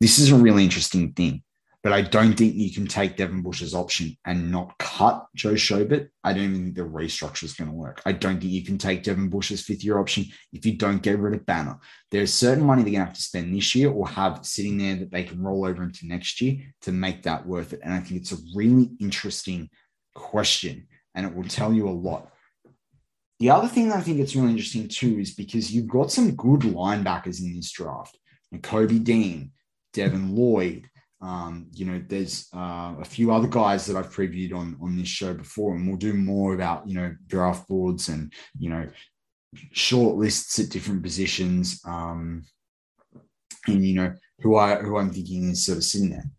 This 0.00 0.18
is 0.18 0.30
a 0.30 0.36
really 0.36 0.64
interesting 0.64 1.12
thing 1.12 1.42
but 1.86 1.92
I 1.92 2.02
don't 2.02 2.34
think 2.34 2.56
you 2.56 2.72
can 2.72 2.88
take 2.88 3.16
Devin 3.16 3.42
Bush's 3.42 3.72
option 3.72 4.16
and 4.24 4.50
not 4.50 4.76
cut 4.76 5.24
Joe 5.36 5.52
Schobert. 5.52 6.08
I 6.24 6.32
don't 6.32 6.42
even 6.42 6.64
think 6.64 6.74
the 6.74 6.82
restructure 6.82 7.44
is 7.44 7.52
going 7.52 7.70
to 7.70 7.76
work. 7.76 8.02
I 8.04 8.10
don't 8.10 8.40
think 8.40 8.50
you 8.50 8.64
can 8.64 8.76
take 8.76 9.04
Devin 9.04 9.28
Bush's 9.28 9.64
fifth 9.64 9.84
year 9.84 10.00
option 10.00 10.24
if 10.52 10.66
you 10.66 10.76
don't 10.76 11.00
get 11.00 11.20
rid 11.20 11.34
of 11.34 11.46
Banner. 11.46 11.78
There's 12.10 12.34
certain 12.34 12.64
money 12.64 12.82
they're 12.82 12.90
going 12.90 13.02
to 13.02 13.06
have 13.06 13.14
to 13.14 13.22
spend 13.22 13.54
this 13.54 13.72
year 13.76 13.88
or 13.88 14.08
have 14.08 14.44
sitting 14.44 14.78
there 14.78 14.96
that 14.96 15.12
they 15.12 15.22
can 15.22 15.40
roll 15.40 15.64
over 15.64 15.84
into 15.84 16.08
next 16.08 16.40
year 16.40 16.58
to 16.80 16.90
make 16.90 17.22
that 17.22 17.46
worth 17.46 17.72
it. 17.72 17.78
And 17.84 17.94
I 17.94 18.00
think 18.00 18.20
it's 18.20 18.32
a 18.32 18.42
really 18.56 18.90
interesting 18.98 19.70
question 20.12 20.88
and 21.14 21.24
it 21.24 21.36
will 21.36 21.44
tell 21.44 21.72
you 21.72 21.88
a 21.88 21.90
lot. 21.90 22.32
The 23.38 23.50
other 23.50 23.68
thing 23.68 23.90
that 23.90 23.98
I 23.98 24.00
think 24.00 24.18
it's 24.18 24.34
really 24.34 24.50
interesting 24.50 24.88
too 24.88 25.20
is 25.20 25.36
because 25.36 25.72
you've 25.72 25.86
got 25.86 26.10
some 26.10 26.34
good 26.34 26.62
linebackers 26.62 27.40
in 27.40 27.54
this 27.54 27.70
draft. 27.70 28.18
Nakobe 28.52 29.04
Dean, 29.04 29.52
Devin 29.92 30.34
Lloyd, 30.34 30.90
Um, 31.26 31.66
you 31.72 31.86
know, 31.86 32.00
there's 32.06 32.48
uh, 32.54 32.94
a 33.00 33.04
few 33.04 33.32
other 33.32 33.48
guys 33.48 33.84
that 33.86 33.96
I've 33.96 34.14
previewed 34.14 34.54
on 34.54 34.76
on 34.80 34.96
this 34.96 35.08
show 35.08 35.34
before, 35.34 35.74
and 35.74 35.86
we'll 35.86 35.96
do 35.96 36.14
more 36.14 36.54
about 36.54 36.88
you 36.88 36.94
know 36.94 37.14
draft 37.26 37.66
boards 37.66 38.08
and 38.08 38.32
you 38.58 38.70
know 38.70 38.88
short 39.72 40.16
lists 40.16 40.58
at 40.60 40.70
different 40.70 41.02
positions. 41.02 41.80
Um, 41.84 42.44
and 43.66 43.84
you 43.84 43.94
know 43.94 44.14
who 44.40 44.56
I 44.56 44.76
who 44.76 44.98
I'm 44.98 45.10
thinking 45.10 45.50
is 45.50 45.66
sort 45.66 45.78
of 45.78 45.84
sitting 45.84 46.10
there. 46.10 46.30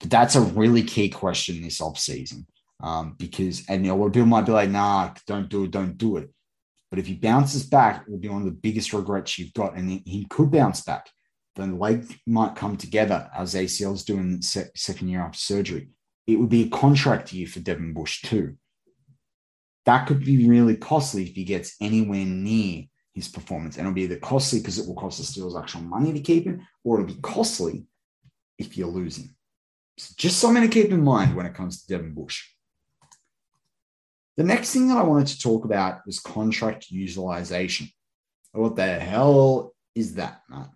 But 0.00 0.10
that's 0.10 0.36
a 0.36 0.40
really 0.40 0.82
key 0.82 1.10
question 1.10 1.62
this 1.62 1.80
off 1.80 1.98
season 1.98 2.46
um, 2.82 3.16
because 3.18 3.64
and 3.68 3.84
you 3.84 3.92
know, 3.92 4.04
of 4.04 4.12
people 4.12 4.26
might 4.26 4.46
be 4.46 4.52
like, 4.52 4.70
"Nah, 4.70 5.12
don't 5.26 5.48
do 5.48 5.64
it, 5.64 5.70
don't 5.70 5.98
do 5.98 6.16
it." 6.16 6.30
But 6.90 6.98
if 6.98 7.06
he 7.06 7.14
bounces 7.14 7.66
back, 7.66 8.02
it 8.02 8.10
will 8.10 8.18
be 8.18 8.28
one 8.28 8.42
of 8.42 8.46
the 8.46 8.52
biggest 8.52 8.92
regrets 8.92 9.38
you've 9.38 9.54
got, 9.54 9.76
and 9.76 9.90
he 10.04 10.26
could 10.30 10.50
bounce 10.50 10.82
back. 10.82 11.08
Then 11.56 11.72
the 11.72 11.76
leg 11.76 12.20
might 12.26 12.56
come 12.56 12.76
together 12.76 13.30
as 13.36 13.54
ACL's 13.54 14.04
doing 14.04 14.42
se- 14.42 14.70
second 14.74 15.08
year 15.08 15.20
after 15.20 15.38
surgery. 15.38 15.88
It 16.26 16.36
would 16.36 16.48
be 16.48 16.64
a 16.64 16.70
contract 16.70 17.32
year 17.32 17.46
for 17.46 17.60
Devin 17.60 17.92
Bush 17.92 18.22
too. 18.22 18.56
That 19.86 20.06
could 20.06 20.24
be 20.24 20.48
really 20.48 20.76
costly 20.76 21.24
if 21.24 21.34
he 21.34 21.44
gets 21.44 21.76
anywhere 21.80 22.24
near 22.24 22.84
his 23.12 23.28
performance. 23.28 23.76
And 23.76 23.86
it'll 23.86 23.94
be 23.94 24.02
either 24.02 24.16
costly 24.16 24.58
because 24.60 24.78
it 24.78 24.86
will 24.86 24.94
cost 24.94 25.18
the 25.18 25.24
Steelers 25.24 25.60
actual 25.60 25.82
money 25.82 26.12
to 26.12 26.20
keep 26.20 26.44
him, 26.44 26.66
or 26.82 27.00
it'll 27.00 27.14
be 27.14 27.20
costly 27.20 27.86
if 28.58 28.76
you're 28.76 28.88
losing. 28.88 29.34
So 29.98 30.14
just 30.16 30.38
something 30.38 30.62
to 30.62 30.68
keep 30.68 30.90
in 30.90 31.04
mind 31.04 31.36
when 31.36 31.46
it 31.46 31.54
comes 31.54 31.82
to 31.82 31.88
Devin 31.88 32.14
Bush. 32.14 32.44
The 34.36 34.42
next 34.42 34.72
thing 34.72 34.88
that 34.88 34.98
I 34.98 35.02
wanted 35.02 35.28
to 35.28 35.38
talk 35.38 35.64
about 35.64 36.04
was 36.06 36.18
contract 36.18 36.90
utilization. 36.90 37.88
What 38.50 38.74
the 38.74 38.98
hell 38.98 39.74
is 39.94 40.14
that, 40.14 40.42
Matt? 40.48 40.70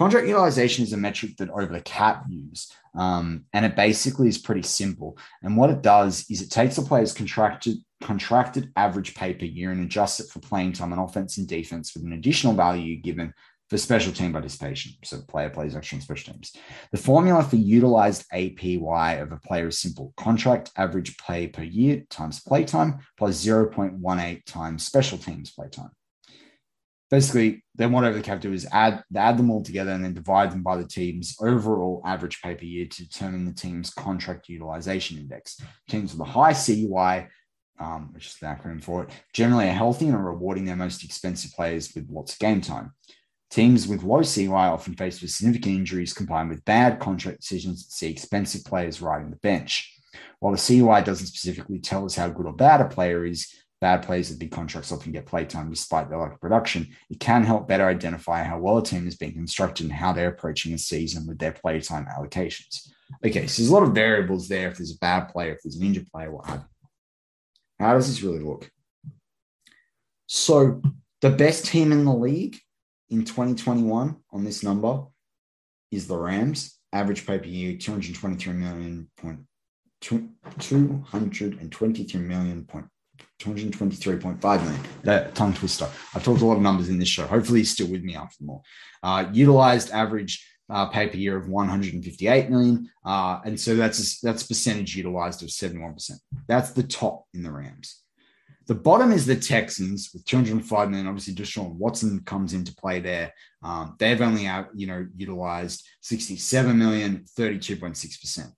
Contract 0.00 0.26
utilization 0.26 0.82
is 0.82 0.94
a 0.94 0.96
metric 0.96 1.36
that 1.36 1.50
over 1.50 1.66
the 1.66 1.80
cap 1.82 2.24
use, 2.26 2.72
um, 2.94 3.44
and 3.52 3.66
it 3.66 3.76
basically 3.76 4.28
is 4.28 4.38
pretty 4.38 4.62
simple. 4.62 5.18
And 5.42 5.58
what 5.58 5.68
it 5.68 5.82
does 5.82 6.24
is 6.30 6.40
it 6.40 6.50
takes 6.50 6.78
a 6.78 6.82
player's 6.82 7.12
contracted 7.12 7.76
contracted 8.00 8.72
average 8.76 9.14
pay 9.14 9.34
per 9.34 9.44
year 9.44 9.72
and 9.72 9.84
adjusts 9.84 10.20
it 10.20 10.30
for 10.30 10.38
playing 10.38 10.72
time 10.72 10.94
on 10.94 10.98
offense 10.98 11.36
and 11.36 11.46
defense 11.46 11.94
with 11.94 12.02
an 12.02 12.14
additional 12.14 12.54
value 12.54 12.96
given 12.96 13.34
for 13.68 13.76
special 13.76 14.10
team 14.10 14.32
participation. 14.32 14.92
So 15.04 15.20
player 15.20 15.50
plays 15.50 15.76
extra 15.76 15.96
on 15.96 16.00
special 16.00 16.32
teams. 16.32 16.56
The 16.92 16.96
formula 16.96 17.42
for 17.42 17.56
utilized 17.56 18.24
APY 18.32 19.20
of 19.20 19.32
a 19.32 19.36
player 19.36 19.68
is 19.68 19.80
simple: 19.80 20.14
contract 20.16 20.70
average 20.78 21.18
pay 21.18 21.46
per 21.46 21.62
year 21.62 22.04
times 22.08 22.40
play 22.40 22.64
time 22.64 23.00
plus 23.18 23.44
0.18 23.44 24.46
times 24.46 24.86
special 24.86 25.18
teams 25.18 25.50
play 25.50 25.68
time 25.68 25.90
basically 27.10 27.64
then 27.74 27.92
whatever 27.92 28.16
the 28.16 28.22
cap 28.22 28.40
do 28.40 28.52
is 28.52 28.66
add 28.72 29.02
add 29.14 29.36
them 29.36 29.50
all 29.50 29.62
together 29.62 29.90
and 29.90 30.04
then 30.04 30.14
divide 30.14 30.52
them 30.52 30.62
by 30.62 30.76
the 30.76 30.86
team's 30.86 31.36
overall 31.40 32.00
average 32.04 32.40
pay 32.40 32.54
per 32.54 32.64
year 32.64 32.86
to 32.86 33.04
determine 33.04 33.44
the 33.44 33.52
team's 33.52 33.90
contract 33.90 34.48
utilization 34.48 35.18
index. 35.18 35.60
Teams 35.88 36.12
with 36.12 36.26
a 36.26 36.30
high 36.30 36.52
CUI, 36.52 37.26
um, 37.80 38.10
which 38.12 38.28
is 38.28 38.36
the 38.36 38.46
acronym 38.46 38.82
for 38.82 39.04
it, 39.04 39.10
generally 39.32 39.68
are 39.68 39.72
healthy 39.72 40.06
and 40.06 40.14
are 40.14 40.32
rewarding 40.32 40.64
their 40.64 40.76
most 40.76 41.04
expensive 41.04 41.52
players 41.52 41.92
with 41.94 42.08
lots 42.10 42.34
of 42.34 42.38
game 42.38 42.60
time. 42.60 42.92
Teams 43.50 43.88
with 43.88 44.04
low 44.04 44.22
CUI 44.22 44.52
often 44.52 44.94
faced 44.94 45.22
with 45.22 45.32
significant 45.32 45.74
injuries 45.74 46.12
combined 46.12 46.50
with 46.50 46.64
bad 46.64 47.00
contract 47.00 47.40
decisions 47.40 47.84
that 47.84 47.92
see 47.92 48.08
expensive 48.08 48.64
players 48.64 49.02
riding 49.02 49.30
the 49.30 49.36
bench. 49.36 49.92
While 50.38 50.54
the 50.54 50.58
CUI 50.58 51.02
doesn't 51.02 51.26
specifically 51.26 51.80
tell 51.80 52.04
us 52.04 52.14
how 52.14 52.28
good 52.28 52.46
or 52.46 52.52
bad 52.52 52.80
a 52.80 52.84
player 52.84 53.24
is, 53.24 53.52
bad 53.80 54.02
players 54.02 54.28
with 54.28 54.38
big 54.38 54.50
contracts 54.50 54.92
often 54.92 55.12
get 55.12 55.26
playtime 55.26 55.70
despite 55.70 56.08
their 56.08 56.18
lack 56.18 56.34
of 56.34 56.40
production. 56.40 56.88
It 57.08 57.18
can 57.18 57.44
help 57.44 57.66
better 57.66 57.86
identify 57.86 58.42
how 58.42 58.58
well 58.58 58.78
a 58.78 58.84
team 58.84 59.08
is 59.08 59.16
being 59.16 59.32
constructed 59.32 59.84
and 59.84 59.92
how 59.92 60.12
they're 60.12 60.28
approaching 60.28 60.74
a 60.74 60.78
season 60.78 61.26
with 61.26 61.38
their 61.38 61.52
playtime 61.52 62.06
allocations. 62.06 62.90
Okay, 63.24 63.46
so 63.46 63.62
there's 63.62 63.70
a 63.70 63.74
lot 63.74 63.82
of 63.82 63.94
variables 63.94 64.48
there. 64.48 64.68
If 64.68 64.76
there's 64.76 64.94
a 64.94 64.98
bad 64.98 65.30
player, 65.30 65.52
if 65.52 65.62
there's 65.62 65.76
an 65.76 65.86
injured 65.86 66.08
player, 66.12 66.30
what 66.30 66.46
have 66.46 66.60
you. 66.60 66.88
How 67.80 67.94
does 67.94 68.08
this 68.08 68.22
really 68.22 68.40
look? 68.40 68.70
So 70.26 70.82
the 71.22 71.30
best 71.30 71.66
team 71.66 71.92
in 71.92 72.04
the 72.04 72.14
league 72.14 72.58
in 73.08 73.24
2021 73.24 74.16
on 74.30 74.44
this 74.44 74.62
number 74.62 75.04
is 75.90 76.06
the 76.06 76.16
Rams. 76.16 76.78
Average 76.92 77.26
pay 77.26 77.38
per 77.38 77.46
year 77.46 77.76
223 77.76 78.52
million 78.52 79.10
point 79.16 79.40
223 80.00 82.20
million 82.20 82.64
point 82.64 82.86
223.5 83.40 84.62
million. 84.62 84.80
That 85.02 85.34
tongue 85.34 85.54
twister. 85.54 85.88
I've 86.14 86.22
talked 86.22 86.42
a 86.42 86.44
lot 86.44 86.56
of 86.56 86.62
numbers 86.62 86.88
in 86.88 86.98
this 86.98 87.08
show. 87.08 87.26
Hopefully, 87.26 87.60
he's 87.60 87.72
still 87.72 87.88
with 87.88 88.04
me 88.04 88.14
after 88.14 88.44
more. 88.44 88.62
Uh, 89.02 89.26
utilized 89.32 89.90
average 89.90 90.46
uh, 90.68 90.86
pay 90.86 91.08
per 91.08 91.16
year 91.16 91.36
of 91.36 91.48
158 91.48 92.50
million, 92.50 92.88
uh, 93.04 93.40
and 93.44 93.58
so 93.58 93.74
that's 93.74 93.98
a, 93.98 94.26
that's 94.26 94.44
percentage 94.44 94.94
utilized 94.94 95.42
of 95.42 95.50
71 95.50 95.94
percent. 95.94 96.20
That's 96.46 96.70
the 96.70 96.82
top 96.82 97.24
in 97.34 97.42
the 97.42 97.50
Rams. 97.50 98.02
The 98.66 98.74
bottom 98.76 99.10
is 99.10 99.26
the 99.26 99.34
Texans 99.34 100.10
with 100.14 100.24
205 100.26 100.90
million. 100.90 101.08
Obviously, 101.08 101.34
Deshaun 101.34 101.74
Watson 101.74 102.20
comes 102.20 102.52
into 102.52 102.72
play 102.72 103.00
there. 103.00 103.32
Um, 103.64 103.96
they've 103.98 104.20
only 104.20 104.46
out, 104.46 104.68
you 104.74 104.86
know 104.86 105.06
utilized 105.16 105.84
67 106.02 106.78
million, 106.78 107.24
32.6 107.36 108.20
percent. 108.20 108.50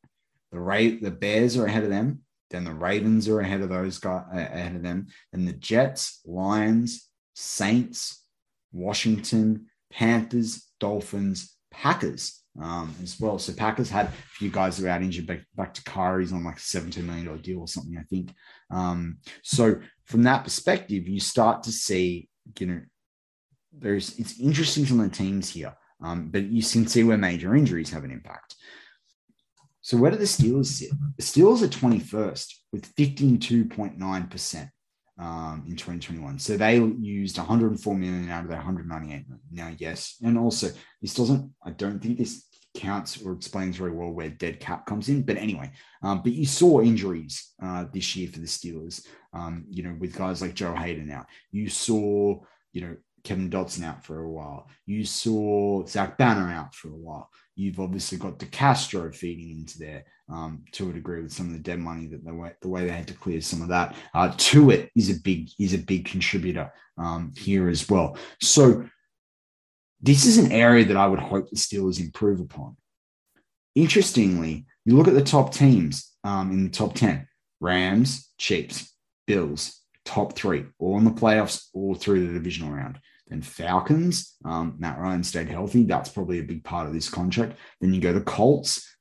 The 0.51 0.61
rate 0.61 1.03
the 1.03 1.11
Bears 1.11 1.57
are 1.57 1.67
ahead 1.67 1.85
of 1.85 1.91
them 1.91 2.25
then 2.53 2.65
the 2.65 2.73
Ravens 2.73 3.29
are 3.29 3.41
ahead 3.41 3.63
of 3.63 3.69
those 3.69 3.99
guys 3.99 4.25
ahead 4.33 4.77
of 4.77 4.83
them. 4.83 5.09
Then 5.33 5.45
the 5.45 5.53
Jets, 5.53 6.21
Lions, 6.25 7.09
Saints, 7.35 8.25
Washington, 8.73 9.67
Panthers, 9.91 10.69
Dolphins, 10.79 11.57
Packers 11.71 12.43
um, 12.61 12.95
as 13.03 13.19
well. 13.19 13.39
So 13.39 13.53
Packers 13.53 13.91
had 13.91 14.07
a 14.07 14.13
few 14.37 14.51
guys 14.51 14.77
that 14.77 14.85
were 14.85 14.91
out 14.91 15.03
injured 15.03 15.27
back, 15.27 15.41
Bakhtiari's 15.57 16.33
on 16.33 16.45
like 16.45 16.59
a 16.59 16.61
$17 16.61 17.05
million 17.05 17.39
deal 17.39 17.61
or 17.61 17.69
something, 17.69 17.97
I 17.99 18.05
think. 18.05 18.33
Um, 18.71 19.19
so 19.43 19.81
from 20.05 20.23
that 20.25 20.45
perspective, 20.45 21.09
you 21.09 21.21
start 21.21 21.63
to 21.65 21.73
see, 21.73 22.29
you 22.59 22.67
know, 22.67 22.81
there's 23.73 24.19
it's 24.19 24.39
interesting 24.39 24.85
of 24.85 24.99
the 24.99 25.09
teams 25.09 25.49
here. 25.49 25.75
Um, 26.03 26.29
but 26.29 26.43
you 26.45 26.63
can 26.63 26.87
see 26.87 27.05
where 27.05 27.17
major 27.17 27.55
injuries 27.55 27.91
have 27.91 28.05
an 28.05 28.11
impact. 28.11 28.57
So 29.83 29.97
where 29.97 30.13
do 30.13 30.17
the 30.17 30.25
Steelers 30.25 30.67
sit? 30.67 30.91
The 31.17 31.23
Steelers 31.23 31.63
are 31.63 31.69
21st 31.69 32.55
with 32.73 32.95
52.9% 32.95 34.71
um, 35.19 35.65
in 35.67 35.77
2021. 35.77 36.39
So 36.39 36.57
they 36.57 36.77
used 36.77 37.37
104 37.37 37.95
million 37.95 38.31
out 38.31 38.45
of 38.45 38.49
their 38.49 38.59
198 38.59 39.09
million. 39.09 39.41
Now, 39.51 39.75
yes. 39.77 40.17
And 40.23 40.39
also, 40.39 40.71
this 41.01 41.15
doesn't, 41.15 41.53
I 41.65 41.71
don't 41.71 42.01
think 42.01 42.19
this 42.19 42.47
counts 42.75 43.21
or 43.23 43.33
explains 43.33 43.77
very 43.77 43.91
well 43.91 44.11
where 44.11 44.31
dead 44.31 44.61
cap 44.61 44.87
comes 44.87 45.09
in. 45.09 45.23
But 45.23 45.37
anyway, 45.37 45.71
um, 46.03 46.23
but 46.23 46.33
you 46.33 46.47
saw 46.47 46.81
injuries 46.81 47.53
uh, 47.63 47.87
this 47.93 48.17
year 48.17 48.29
for 48.29 48.39
the 48.39 48.47
Steelers, 48.47 49.05
um, 49.35 49.65
you 49.69 49.83
know, 49.83 49.95
with 49.99 50.17
guys 50.17 50.41
like 50.41 50.55
Joe 50.55 50.75
Haden 50.75 51.11
out. 51.11 51.27
You 51.51 51.69
saw, 51.69 52.41
you 52.73 52.81
know, 52.81 52.97
Kevin 53.25 53.51
Dotson 53.51 53.85
out 53.85 54.05
for 54.05 54.21
a 54.21 54.31
while. 54.31 54.69
You 54.87 55.05
saw 55.05 55.85
Zach 55.87 56.19
Banner 56.19 56.51
out 56.51 56.75
for 56.75 56.89
a 56.89 56.97
while. 56.97 57.31
You've 57.55 57.81
obviously 57.81 58.17
got 58.17 58.39
DeCastro 58.39 59.15
feeding 59.15 59.51
into 59.51 59.79
there 59.79 60.05
um, 60.31 60.65
to 60.73 60.89
a 60.89 60.93
degree 60.93 61.23
with 61.23 61.33
some 61.33 61.47
of 61.47 61.53
the 61.53 61.59
dead 61.59 61.79
money 61.79 62.07
that 62.07 62.25
the 62.25 62.33
way 62.33 62.53
the 62.63 62.69
way 62.69 62.87
they 62.87 62.93
had 62.93 63.09
to 63.09 63.15
clear 63.15 63.41
some 63.43 63.61
of 63.61 63.69
that. 63.69 63.95
Uh, 64.15 64.31
Tuitt 64.31 64.91
is 64.97 65.11
a 65.11 65.21
big 65.21 65.51
is 65.59 65.75
a 65.75 65.79
big 65.79 66.07
contributor 66.07 66.73
um, 66.97 67.33
here 67.37 67.69
as 67.69 67.89
well. 67.91 68.17
So 68.41 68.89
this 70.01 70.25
is 70.25 70.39
an 70.39 70.51
area 70.51 70.85
that 70.87 70.97
I 70.97 71.07
would 71.07 71.21
hope 71.21 71.51
the 71.51 71.57
Steelers 71.57 72.01
improve 72.01 72.41
upon. 72.41 72.77
Interestingly, 73.75 74.67
you 74.85 74.97
look 74.97 75.09
at 75.09 75.15
the 75.15 75.23
top 75.23 75.53
teams 75.53 76.11
um, 76.25 76.53
in 76.53 76.65
the 76.65 76.71
top 76.71 76.95
ten: 76.95 77.29
Rams, 77.61 78.33
Chiefs, 78.39 78.95
Bills, 79.27 79.79
top 80.07 80.35
three, 80.35 80.65
all 80.79 80.97
in 80.97 81.05
the 81.05 81.11
playoffs, 81.11 81.67
all 81.75 81.95
through 81.95 82.27
the 82.27 82.33
divisional 82.33 82.73
round. 82.73 82.99
Then 83.33 83.41
Falcons, 83.41 84.37
um, 84.45 84.77
Matt 84.79 84.99
Ryan 84.99 85.25
stayed 85.25 85.49
healthy. 85.49 85.85
That's 85.85 86.11
probably 86.11 86.39
a 86.39 86.45
big 86.45 86.63
part 86.65 86.87
of 86.87 86.93
this 86.93 87.09
contract. 87.09 87.57
Then 87.81 87.95
you 87.95 88.01
go 88.01 88.13
to 88.13 88.21
Colts, 88.21 88.95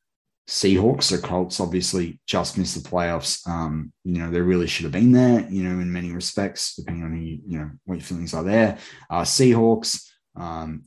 Seahawks. 0.48 1.04
So 1.04 1.18
Colts 1.18 1.60
obviously 1.60 2.18
just 2.26 2.58
missed 2.58 2.82
the 2.82 2.90
playoffs. 2.90 3.46
Um, 3.46 3.92
you 4.06 4.20
know, 4.20 4.32
they 4.32 4.40
really 4.40 4.68
should 4.68 4.86
have 4.86 4.94
been 4.94 5.12
there, 5.12 5.46
you 5.50 5.64
know, 5.64 5.82
in 5.82 5.92
many 5.92 6.14
respects, 6.14 6.78
depending 6.78 7.04
on 7.04 7.12
who 7.12 7.20
you, 7.20 7.40
you 7.46 7.60
know, 7.60 7.72
what 7.84 7.96
your 7.96 8.04
feelings 8.04 8.34
are 8.34 8.44
there. 8.46 8.78
Uh, 9.10 9.24
Seahawks, 9.24 10.10
um, 10.38 10.84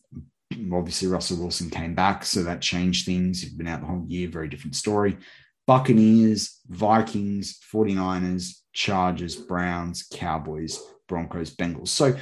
obviously 0.72 1.08
Russell 1.08 1.36
Wilson 1.36 1.68
came 1.68 1.94
back, 1.94 2.24
so 2.24 2.44
that 2.44 2.62
changed 2.62 3.04
things. 3.04 3.42
He's 3.42 3.52
been 3.52 3.68
out 3.68 3.82
the 3.82 3.86
whole 3.88 4.06
year, 4.08 4.30
very 4.30 4.48
different 4.48 4.74
story. 4.74 5.18
Buccaneers, 5.66 6.60
Vikings, 6.66 7.60
49ers, 7.70 8.54
Chargers, 8.72 9.36
Browns, 9.36 10.06
Cowboys, 10.10 10.80
Broncos, 11.08 11.54
Bengals. 11.54 11.88
So 11.88 12.16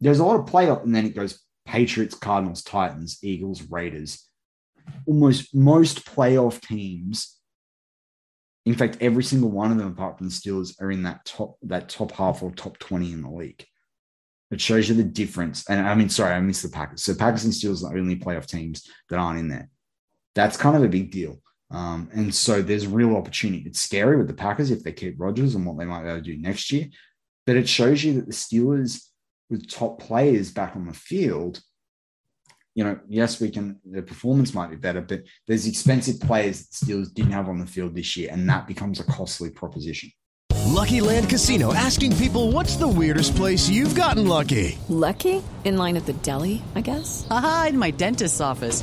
there's 0.00 0.18
a 0.18 0.24
lot 0.24 0.38
of 0.38 0.46
play 0.46 0.68
up, 0.68 0.84
and 0.84 0.94
then 0.94 1.06
it 1.06 1.14
goes 1.14 1.40
Patriots, 1.66 2.14
Cardinals, 2.14 2.62
Titans, 2.62 3.18
Eagles, 3.22 3.62
Raiders. 3.62 4.28
Almost 5.06 5.54
most 5.54 6.04
playoff 6.04 6.60
teams, 6.60 7.38
in 8.66 8.74
fact, 8.74 8.98
every 9.00 9.24
single 9.24 9.50
one 9.50 9.72
of 9.72 9.78
them, 9.78 9.88
apart 9.88 10.18
from 10.18 10.28
the 10.28 10.32
Steelers, 10.32 10.80
are 10.80 10.90
in 10.90 11.02
that 11.04 11.24
top 11.24 11.56
that 11.62 11.88
top 11.88 12.12
half 12.12 12.42
or 12.42 12.50
top 12.50 12.78
20 12.78 13.12
in 13.12 13.22
the 13.22 13.30
league. 13.30 13.64
It 14.50 14.60
shows 14.60 14.88
you 14.88 14.94
the 14.94 15.02
difference. 15.02 15.68
And 15.68 15.86
I 15.86 15.94
mean, 15.94 16.08
sorry, 16.08 16.34
I 16.34 16.40
missed 16.40 16.62
the 16.62 16.68
Packers. 16.68 17.02
So 17.02 17.14
Packers 17.14 17.44
and 17.44 17.52
Steelers 17.52 17.82
are 17.84 17.94
the 17.94 18.00
only 18.00 18.16
playoff 18.16 18.46
teams 18.46 18.88
that 19.08 19.18
aren't 19.18 19.40
in 19.40 19.48
there. 19.48 19.68
That's 20.34 20.56
kind 20.56 20.76
of 20.76 20.84
a 20.84 20.88
big 20.88 21.10
deal. 21.10 21.40
Um, 21.70 22.08
and 22.12 22.32
so 22.32 22.62
there's 22.62 22.86
real 22.86 23.16
opportunity. 23.16 23.64
It's 23.66 23.80
scary 23.80 24.16
with 24.16 24.28
the 24.28 24.34
Packers 24.34 24.70
if 24.70 24.84
they 24.84 24.92
keep 24.92 25.16
Rodgers 25.18 25.54
and 25.54 25.66
what 25.66 25.78
they 25.78 25.84
might 25.84 26.02
be 26.02 26.08
able 26.08 26.18
to 26.18 26.22
do 26.22 26.38
next 26.38 26.70
year. 26.70 26.86
But 27.46 27.56
it 27.56 27.68
shows 27.68 28.04
you 28.04 28.14
that 28.14 28.26
the 28.26 28.32
Steelers, 28.32 29.02
with 29.50 29.70
top 29.70 30.00
players 30.00 30.50
back 30.50 30.76
on 30.76 30.86
the 30.86 30.94
field, 30.94 31.60
you 32.74 32.82
know, 32.82 32.98
yes, 33.08 33.40
we 33.40 33.50
can, 33.50 33.78
the 33.84 34.02
performance 34.02 34.52
might 34.52 34.70
be 34.70 34.76
better, 34.76 35.00
but 35.00 35.22
there's 35.46 35.66
expensive 35.66 36.20
players 36.20 36.66
that 36.66 36.86
Steelers 36.86 37.12
didn't 37.12 37.32
have 37.32 37.48
on 37.48 37.58
the 37.58 37.66
field 37.66 37.94
this 37.94 38.16
year, 38.16 38.30
and 38.32 38.48
that 38.48 38.66
becomes 38.66 38.98
a 38.98 39.04
costly 39.04 39.50
proposition. 39.50 40.10
Lucky 40.66 41.00
Land 41.00 41.28
Casino 41.28 41.72
asking 41.72 42.16
people 42.16 42.50
what's 42.50 42.76
the 42.76 42.88
weirdest 42.88 43.36
place 43.36 43.68
you've 43.68 43.94
gotten 43.94 44.26
lucky? 44.26 44.76
Lucky? 44.88 45.40
In 45.64 45.76
line 45.76 45.96
at 45.96 46.06
the 46.06 46.14
deli, 46.14 46.62
I 46.74 46.80
guess? 46.80 47.26
Aha, 47.30 47.66
in 47.68 47.78
my 47.78 47.92
dentist's 47.92 48.40
office. 48.40 48.82